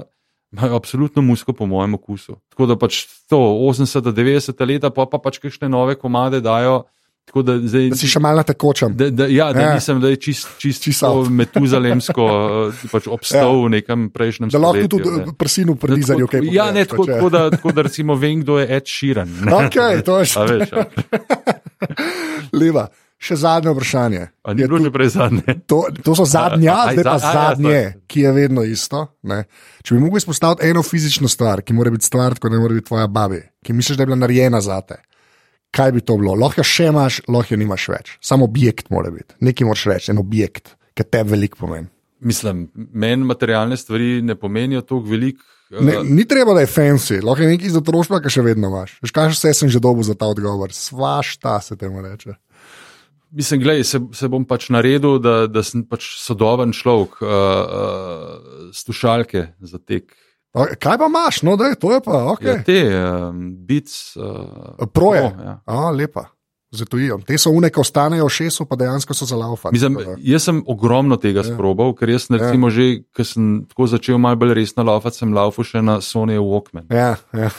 imajo 0.51 0.75
absolutno 0.75 1.21
musko 1.21 1.53
po 1.53 1.65
mojem 1.65 1.93
okusu. 1.93 2.39
Tako 2.49 2.65
da 2.65 2.79
pač 2.81 3.05
to 3.29 3.37
80-90 3.37 4.65
leta, 4.67 4.89
pa 4.89 5.05
pa 5.05 5.21
pač 5.21 5.37
kakšne 5.39 5.69
nove 5.69 5.95
komade 5.95 6.41
dajo. 6.41 6.83
Da, 7.31 7.53
zdaj, 7.63 7.85
da 7.93 7.95
si 7.95 8.09
še 8.11 8.19
malo 8.19 8.43
tekočen. 8.43 8.95
Da, 8.97 9.07
da, 9.13 9.25
ja, 9.31 9.51
da 9.55 9.61
ja. 9.63 9.75
nisem 9.77 10.01
da 10.03 10.09
čist, 10.19 10.49
čist, 10.59 10.83
čist 10.83 11.05
metuzalemsko 11.31 12.25
pač 12.93 13.07
obstal 13.07 13.53
ja. 13.55 13.59
v 13.61 13.69
nekem 13.77 14.07
prejšnjem 14.11 14.51
času. 14.51 14.57
Da 14.57 14.63
lahko 14.65 14.89
tudi 14.91 15.35
prsinu 15.39 15.77
pridizali, 15.79 16.27
kaj 16.27 16.41
okay, 16.43 16.51
Ja, 16.51 16.71
ne, 16.75 16.83
tako, 16.89 17.07
tako, 17.07 17.29
da, 17.31 17.45
tako 17.53 17.71
da 17.77 17.85
recimo 17.87 18.17
vem, 18.19 18.41
kdo 18.43 18.59
je 18.59 18.67
Ed 18.67 18.89
Sheeran. 18.89 19.31
Ok, 19.47 19.79
to 20.03 20.19
je 20.19 20.27
še. 20.33 20.59
Ja. 20.67 20.83
Leva. 22.61 22.89
Še 23.21 23.35
zadnje 23.37 23.69
vprašanje. 23.75 24.21
Ni 24.57 24.65
bilo 24.65 24.79
že 24.81 24.89
prej 24.89 25.11
zadnje. 25.13 25.53
To, 25.69 25.83
to 25.93 26.15
so 26.17 26.25
zadnja, 26.25 26.89
zdaj 26.89 27.05
pa 27.05 27.17
zadnje, 27.21 27.81
ki 28.09 28.25
je 28.25 28.31
vedno 28.33 28.63
isto. 28.65 29.03
Ne? 29.29 29.43
Če 29.85 29.93
bi 29.93 30.01
mogel 30.01 30.23
izpostaviti 30.23 30.65
eno 30.65 30.81
fizično 30.81 31.29
stvar, 31.29 31.61
ki 31.61 31.77
mora 31.77 31.93
biti 31.93 32.09
stvar, 32.09 32.33
kot 32.41 32.49
ne 32.49 32.57
more 32.57 32.79
biti 32.79 32.89
tvoja 32.89 33.05
babi, 33.05 33.43
ki 33.61 33.77
misliš, 33.77 33.99
da 33.99 34.03
je 34.03 34.09
bila 34.09 34.17
narejena 34.23 34.63
za 34.65 34.79
te, 34.81 34.97
kaj 35.71 35.91
bi 35.95 36.03
to 36.05 36.17
bilo? 36.19 36.35
Lahko 36.39 36.63
še 36.67 36.89
imaš, 36.91 37.21
lahko 37.31 37.57
nimaš 37.59 37.87
več. 37.93 38.13
Samo 38.23 38.47
objekt 38.49 38.91
mora 38.93 39.11
biti. 39.13 39.35
Nekaj 39.43 39.67
moraš 39.67 39.87
reči, 39.93 40.11
en 40.13 40.21
objekt, 40.21 40.75
ki 40.97 41.07
te 41.07 41.23
veliko 41.27 41.63
pomeni. 41.63 41.89
Mislim, 42.21 42.67
meni 42.75 43.25
materialne 43.25 43.77
stvari 43.77 44.19
ne 44.21 44.35
pomenijo 44.37 44.83
toliko 44.85 45.09
veliko. 45.09 45.47
Ne, 45.71 45.95
eh, 45.95 46.03
ni 46.03 46.25
treba, 46.27 46.53
da 46.53 46.61
je 46.61 46.69
fancy, 46.69 47.21
lahko 47.23 47.45
je 47.45 47.55
nekaj 47.55 47.71
za 47.73 47.81
trošpa, 47.87 48.19
ki 48.21 48.33
še 48.35 48.43
vedno 48.45 48.69
imaš. 48.69 48.97
Kaj 49.15 49.31
še 49.33 49.53
sem 49.55 49.71
že 49.71 49.79
dobil 49.79 50.03
za 50.03 50.13
ta 50.19 50.27
odgovor? 50.29 50.73
Svašta 50.75 51.59
se 51.63 51.77
temu 51.79 52.03
reče. 52.03 52.35
Mislim, 53.31 53.61
gledaj, 53.63 53.83
se, 53.87 53.99
se 54.13 54.27
bom 54.27 54.43
pač 54.45 54.67
naredil, 54.75 55.15
da, 55.23 55.45
da 55.47 55.63
sem 55.63 55.85
pač 55.87 56.09
sodoben 56.19 56.73
človek, 56.75 57.21
uh, 57.23 57.31
uh, 57.31 58.73
slušalke 58.75 59.45
za 59.63 59.79
tek. 59.79 60.11
Kaj 60.51 60.97
pa 60.99 61.07
imaš, 61.07 61.41
no, 61.47 61.55
da 61.55 61.71
je 61.71 61.79
to, 61.79 61.93
je 61.93 62.01
pa 62.03 62.23
ok. 62.33 62.43
Ja, 62.43 62.57
te, 62.63 62.81
um, 62.99 63.41
bic. 63.65 63.93
Uh, 64.19 64.87
Proje. 64.93 65.31
Pro, 65.31 65.43
ja. 65.45 65.61
A, 65.65 65.89
lepa 65.95 66.27
zatojijo. 66.71 67.17
Te 67.27 67.37
so 67.37 67.51
uneke, 67.51 67.79
ostanejo 67.79 68.25
v 68.25 68.31
šesu, 68.31 68.65
pa 68.65 68.77
dejansko 68.79 69.13
so 69.13 69.25
za 69.27 69.35
laufa. 69.35 69.69
Jaz 70.23 70.45
sem 70.47 70.61
ogromno 70.67 71.17
tega 71.19 71.43
ja. 71.43 71.51
sprobal, 71.51 71.91
ker 71.99 72.13
jaz, 72.13 72.29
recimo, 72.31 72.69
ja. 72.71 72.75
že, 72.77 72.85
ko 73.11 73.25
sem 73.27 73.49
tako 73.67 73.87
začel 73.91 74.21
malo 74.23 74.39
bolj 74.39 74.55
resno 74.55 74.85
laufati, 74.87 75.19
sem 75.19 75.33
laufal 75.35 75.67
še 75.67 75.81
na 75.83 75.97
Sony 76.05 76.39
Walkman. 76.39 76.87
Ja, 76.87 77.17
ja. 77.35 77.51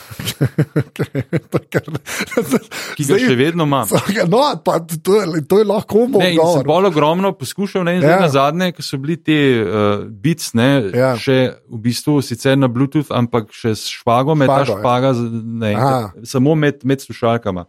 Ki 2.97 3.05
ga 3.05 3.21
še 3.21 3.37
vedno 3.37 3.69
imam. 3.69 3.87
No, 4.33 4.41
pa, 4.65 4.79
to, 4.81 5.19
je, 5.19 5.43
to 5.49 5.59
je 5.61 5.65
lahko 5.67 5.93
kombo. 5.93 6.19
Bolj 6.65 6.89
ogromno 6.89 7.33
poskušal, 7.37 7.85
ne, 7.85 7.99
ja. 8.01 8.17
na 8.23 8.31
zadnje, 8.33 8.71
ko 8.73 8.85
so 8.85 8.97
bili 9.01 9.19
ti 9.21 9.37
uh, 9.61 10.07
bits, 10.09 10.55
ne, 10.57 10.69
ja. 10.89 11.13
še 11.19 11.59
v 11.69 11.85
bistvu 11.85 12.17
sicer 12.25 12.57
na 12.57 12.71
Bluetooth, 12.71 13.13
ampak 13.13 13.53
še 13.53 13.75
s 13.77 13.93
špagom, 13.93 14.41
med 14.41 14.49
ta 14.49 14.63
špaga, 14.65 15.13
ne, 15.13 15.73
samo 16.25 16.57
med, 16.57 16.81
med 16.87 17.03
slušalkama 17.03 17.67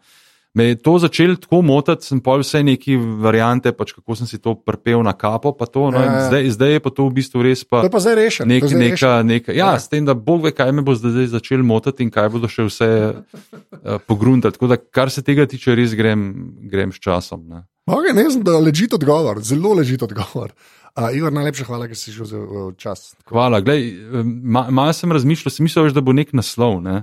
me 0.54 0.64
je 0.64 0.74
to 0.74 0.98
začelo 0.98 1.36
tako 1.36 1.62
motiti, 1.62 2.06
sem 2.06 2.20
pa 2.22 2.36
vse 2.38 2.62
neki 2.62 2.94
variante, 3.18 3.72
pač 3.74 3.90
kako 3.92 4.14
sem 4.14 4.28
si 4.30 4.38
to 4.38 4.54
prpel 4.54 5.02
na 5.02 5.12
kapo. 5.12 5.50
To, 5.50 5.90
no, 5.90 5.98
ja, 5.98 6.04
ja. 6.04 6.20
Zdaj, 6.30 6.50
zdaj 6.54 6.72
je 6.78 6.80
pa 6.80 6.90
to 6.94 7.06
v 7.08 7.14
bistvu 7.18 7.42
res. 7.42 7.64
Pa, 7.66 7.82
to 7.82 7.90
pa 7.90 7.98
zdaj 7.98 8.14
rešeno. 8.14 8.46
Nek, 8.52 8.66
neka, 8.70 9.12
neka, 9.26 9.50
ja, 9.50 9.74
ja, 9.74 9.82
s 9.82 9.90
tem, 9.90 10.06
da 10.06 10.14
Bog 10.14 10.46
ve, 10.46 10.54
kaj 10.54 10.70
me 10.70 10.84
bo 10.86 10.94
zdaj 10.94 11.26
začel 11.34 11.66
motiti 11.66 12.06
in 12.06 12.12
kaj 12.14 12.30
bodo 12.30 12.46
še 12.46 12.68
vse 12.68 12.90
uh, 13.10 13.98
pogruntati. 14.06 14.54
Tako 14.54 14.70
da, 14.70 14.78
kar 14.78 15.10
se 15.10 15.26
tega 15.26 15.48
tiče, 15.50 15.74
res 15.74 15.96
grem, 15.98 16.22
grem 16.70 16.94
s 16.94 17.02
časom. 17.02 17.42
Ne. 17.50 17.66
Okay, 17.90 18.14
ne 18.14 18.28
znam, 18.30 18.44
da 18.46 18.54
ležit 18.62 18.94
odgovor, 18.94 19.42
zelo 19.42 19.74
ležit 19.74 20.06
odgovor. 20.06 20.54
Uh, 20.94 21.10
Igor, 21.10 21.34
najlepša 21.34 21.66
hvala, 21.66 21.88
da 21.90 21.98
si 21.98 22.14
že 22.14 22.22
vzel 22.22 22.70
čas. 22.78 23.16
Hvala. 23.26 23.58
Glej, 23.58 23.90
ma, 24.22 24.68
malo 24.70 24.94
sem 24.94 25.10
razmišljal, 25.10 25.50
sem 25.50 25.66
mislil, 25.66 25.90
da 25.90 25.98
bo 25.98 26.14
nek 26.14 26.30
naslov 26.30 26.78
ne? 26.84 27.02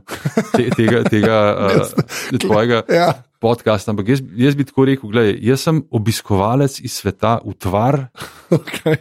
Te, 0.55 0.69
tega, 0.71 1.03
tega 1.03 1.41
uh, 1.75 2.39
tvojega. 2.39 2.85
ja 2.87 3.11
podcast, 3.41 3.89
ampak 3.89 4.13
jaz, 4.13 4.21
jaz 4.37 4.57
bi 4.57 4.65
tako 4.67 4.85
rekel: 4.89 5.11
gledaj, 5.11 5.37
jaz 5.41 5.67
sem 5.67 5.81
obiskovalec 5.91 6.79
iz 6.81 7.01
sveta, 7.01 7.39
utvar. 7.43 8.01
Okay. 8.51 8.97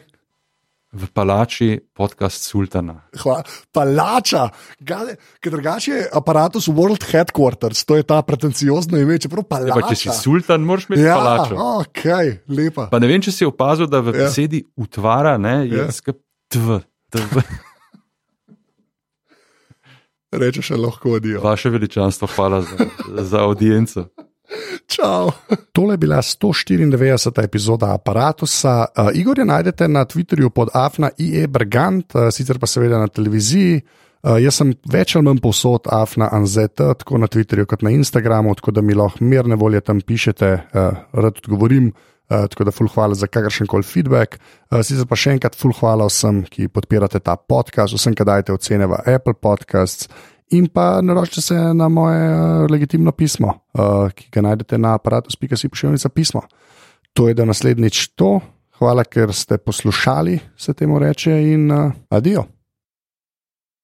V 0.91 1.07
palači 1.15 1.79
podcast 1.95 2.43
Sultana. 2.47 2.95
Hvala. 3.19 3.43
Palača, 3.75 4.49
ker 4.83 5.53
drugače 5.53 5.91
je 5.91 6.07
aparatus 6.19 6.67
World 6.67 7.05
Headquarters, 7.07 7.85
to 7.87 7.95
je 7.99 8.03
ta 8.07 8.19
pretenciozno 8.27 8.99
ime, 8.99 9.19
čeprav 9.23 9.45
palača. 9.47 9.79
Ja, 9.79 9.91
če 9.91 9.97
si 9.99 10.11
sultan, 10.19 10.61
moraš 10.67 10.85
imeti 10.89 11.07
ja, 11.07 11.17
palačo. 11.19 11.55
Ok, 11.83 12.03
lepa. 12.51 12.89
Pa 12.91 12.99
ne 13.03 13.07
vem, 13.11 13.23
če 13.23 13.33
si 13.35 13.47
opazil, 13.47 13.87
da 13.91 13.99
v 14.03 14.15
ja. 14.15 14.19
besedi 14.25 14.65
utvara 14.79 15.37
ne, 15.39 15.57
je 15.71 15.79
ja. 15.79 15.91
skrb 15.95 16.19
tv. 16.51 16.81
tv. 17.11 17.43
Rečeš, 20.43 20.71
lahko 20.79 21.11
odijo. 21.19 21.39
Vaše 21.43 21.71
veličanstvo, 21.71 22.27
hvala 22.35 22.63
za, 22.67 22.77
za 23.31 23.39
audienco. 23.47 24.09
Čau. 24.95 25.31
Tole 25.73 25.95
je 25.95 25.99
bila 25.99 26.23
194. 26.23 27.45
epizoda 27.45 27.95
aparata. 27.95 28.45
Uh, 28.45 29.11
Igorja 29.15 29.45
najdete 29.45 29.89
na 29.89 30.05
Twitterju 30.05 30.51
pod 30.51 30.69
Afna 30.75 31.11
IE 31.19 31.47
Brgant, 31.47 32.15
uh, 32.15 32.29
sicer 32.31 32.59
pa 32.59 32.67
seveda 32.67 32.99
na 32.99 33.09
televiziji. 33.09 33.81
Uh, 34.21 34.37
jaz 34.43 34.61
sem 34.61 34.75
več 34.93 35.17
ali 35.17 35.25
manj 35.25 35.41
posod 35.41 35.89
Afna 35.89 36.29
Anzet, 36.33 36.77
tako 36.77 37.19
na 37.19 37.29
Twitterju 37.31 37.67
kot 37.67 37.83
na 37.83 37.91
Instagramu, 37.95 38.55
tako 38.55 38.75
da 38.77 38.85
mi 38.85 38.95
lahko 38.95 39.25
mirne 39.25 39.57
volje 39.57 39.81
tam 39.81 40.01
pišete, 40.01 40.53
uh, 40.61 41.03
rad 41.13 41.45
odgovorim. 41.45 41.93
Uh, 42.31 42.45
tako 42.47 42.69
da, 42.69 42.71
ful 42.71 42.87
hvala 42.87 43.17
za 43.19 43.27
kakršen 43.27 43.67
koli 43.67 43.83
feedback. 43.83 44.37
Uh, 44.71 44.85
sicer 44.87 45.09
pa 45.11 45.17
še 45.19 45.33
enkrat, 45.35 45.57
ful 45.59 45.73
hvala 45.75 46.07
vsem, 46.07 46.45
ki 46.47 46.69
podpirate 46.71 47.19
ta 47.19 47.35
podcast, 47.35 47.97
vsem, 47.97 48.15
ki 48.15 48.27
dajete 48.29 48.55
ocene 48.55 48.87
v 48.87 49.01
Apple 49.11 49.35
Podcasts 49.35 50.07
in 50.51 50.69
pa 50.69 51.01
naročite 51.03 51.41
se 51.41 51.55
na 51.55 51.89
moje 51.89 52.35
uh, 52.35 52.71
legitimno 52.71 53.13
pismo, 53.13 53.49
uh, 53.73 54.11
ki 54.15 54.29
ga 54.33 54.43
najdete 54.43 54.79
na 54.79 54.95
aparatu.si 54.95 55.69
pošiljnica 55.69 56.09
pismo. 56.09 56.43
To 57.13 57.29
je 57.29 57.35
da 57.35 57.45
naslednjič 57.45 58.07
to. 58.07 58.41
Hvala, 58.79 59.05
ker 59.05 59.33
ste 59.35 59.59
poslušali, 59.59 60.39
se 60.57 60.75
temu 60.75 60.99
reče, 60.99 61.33
in 61.53 61.71
uh, 61.73 61.93
adijo. 62.09 62.45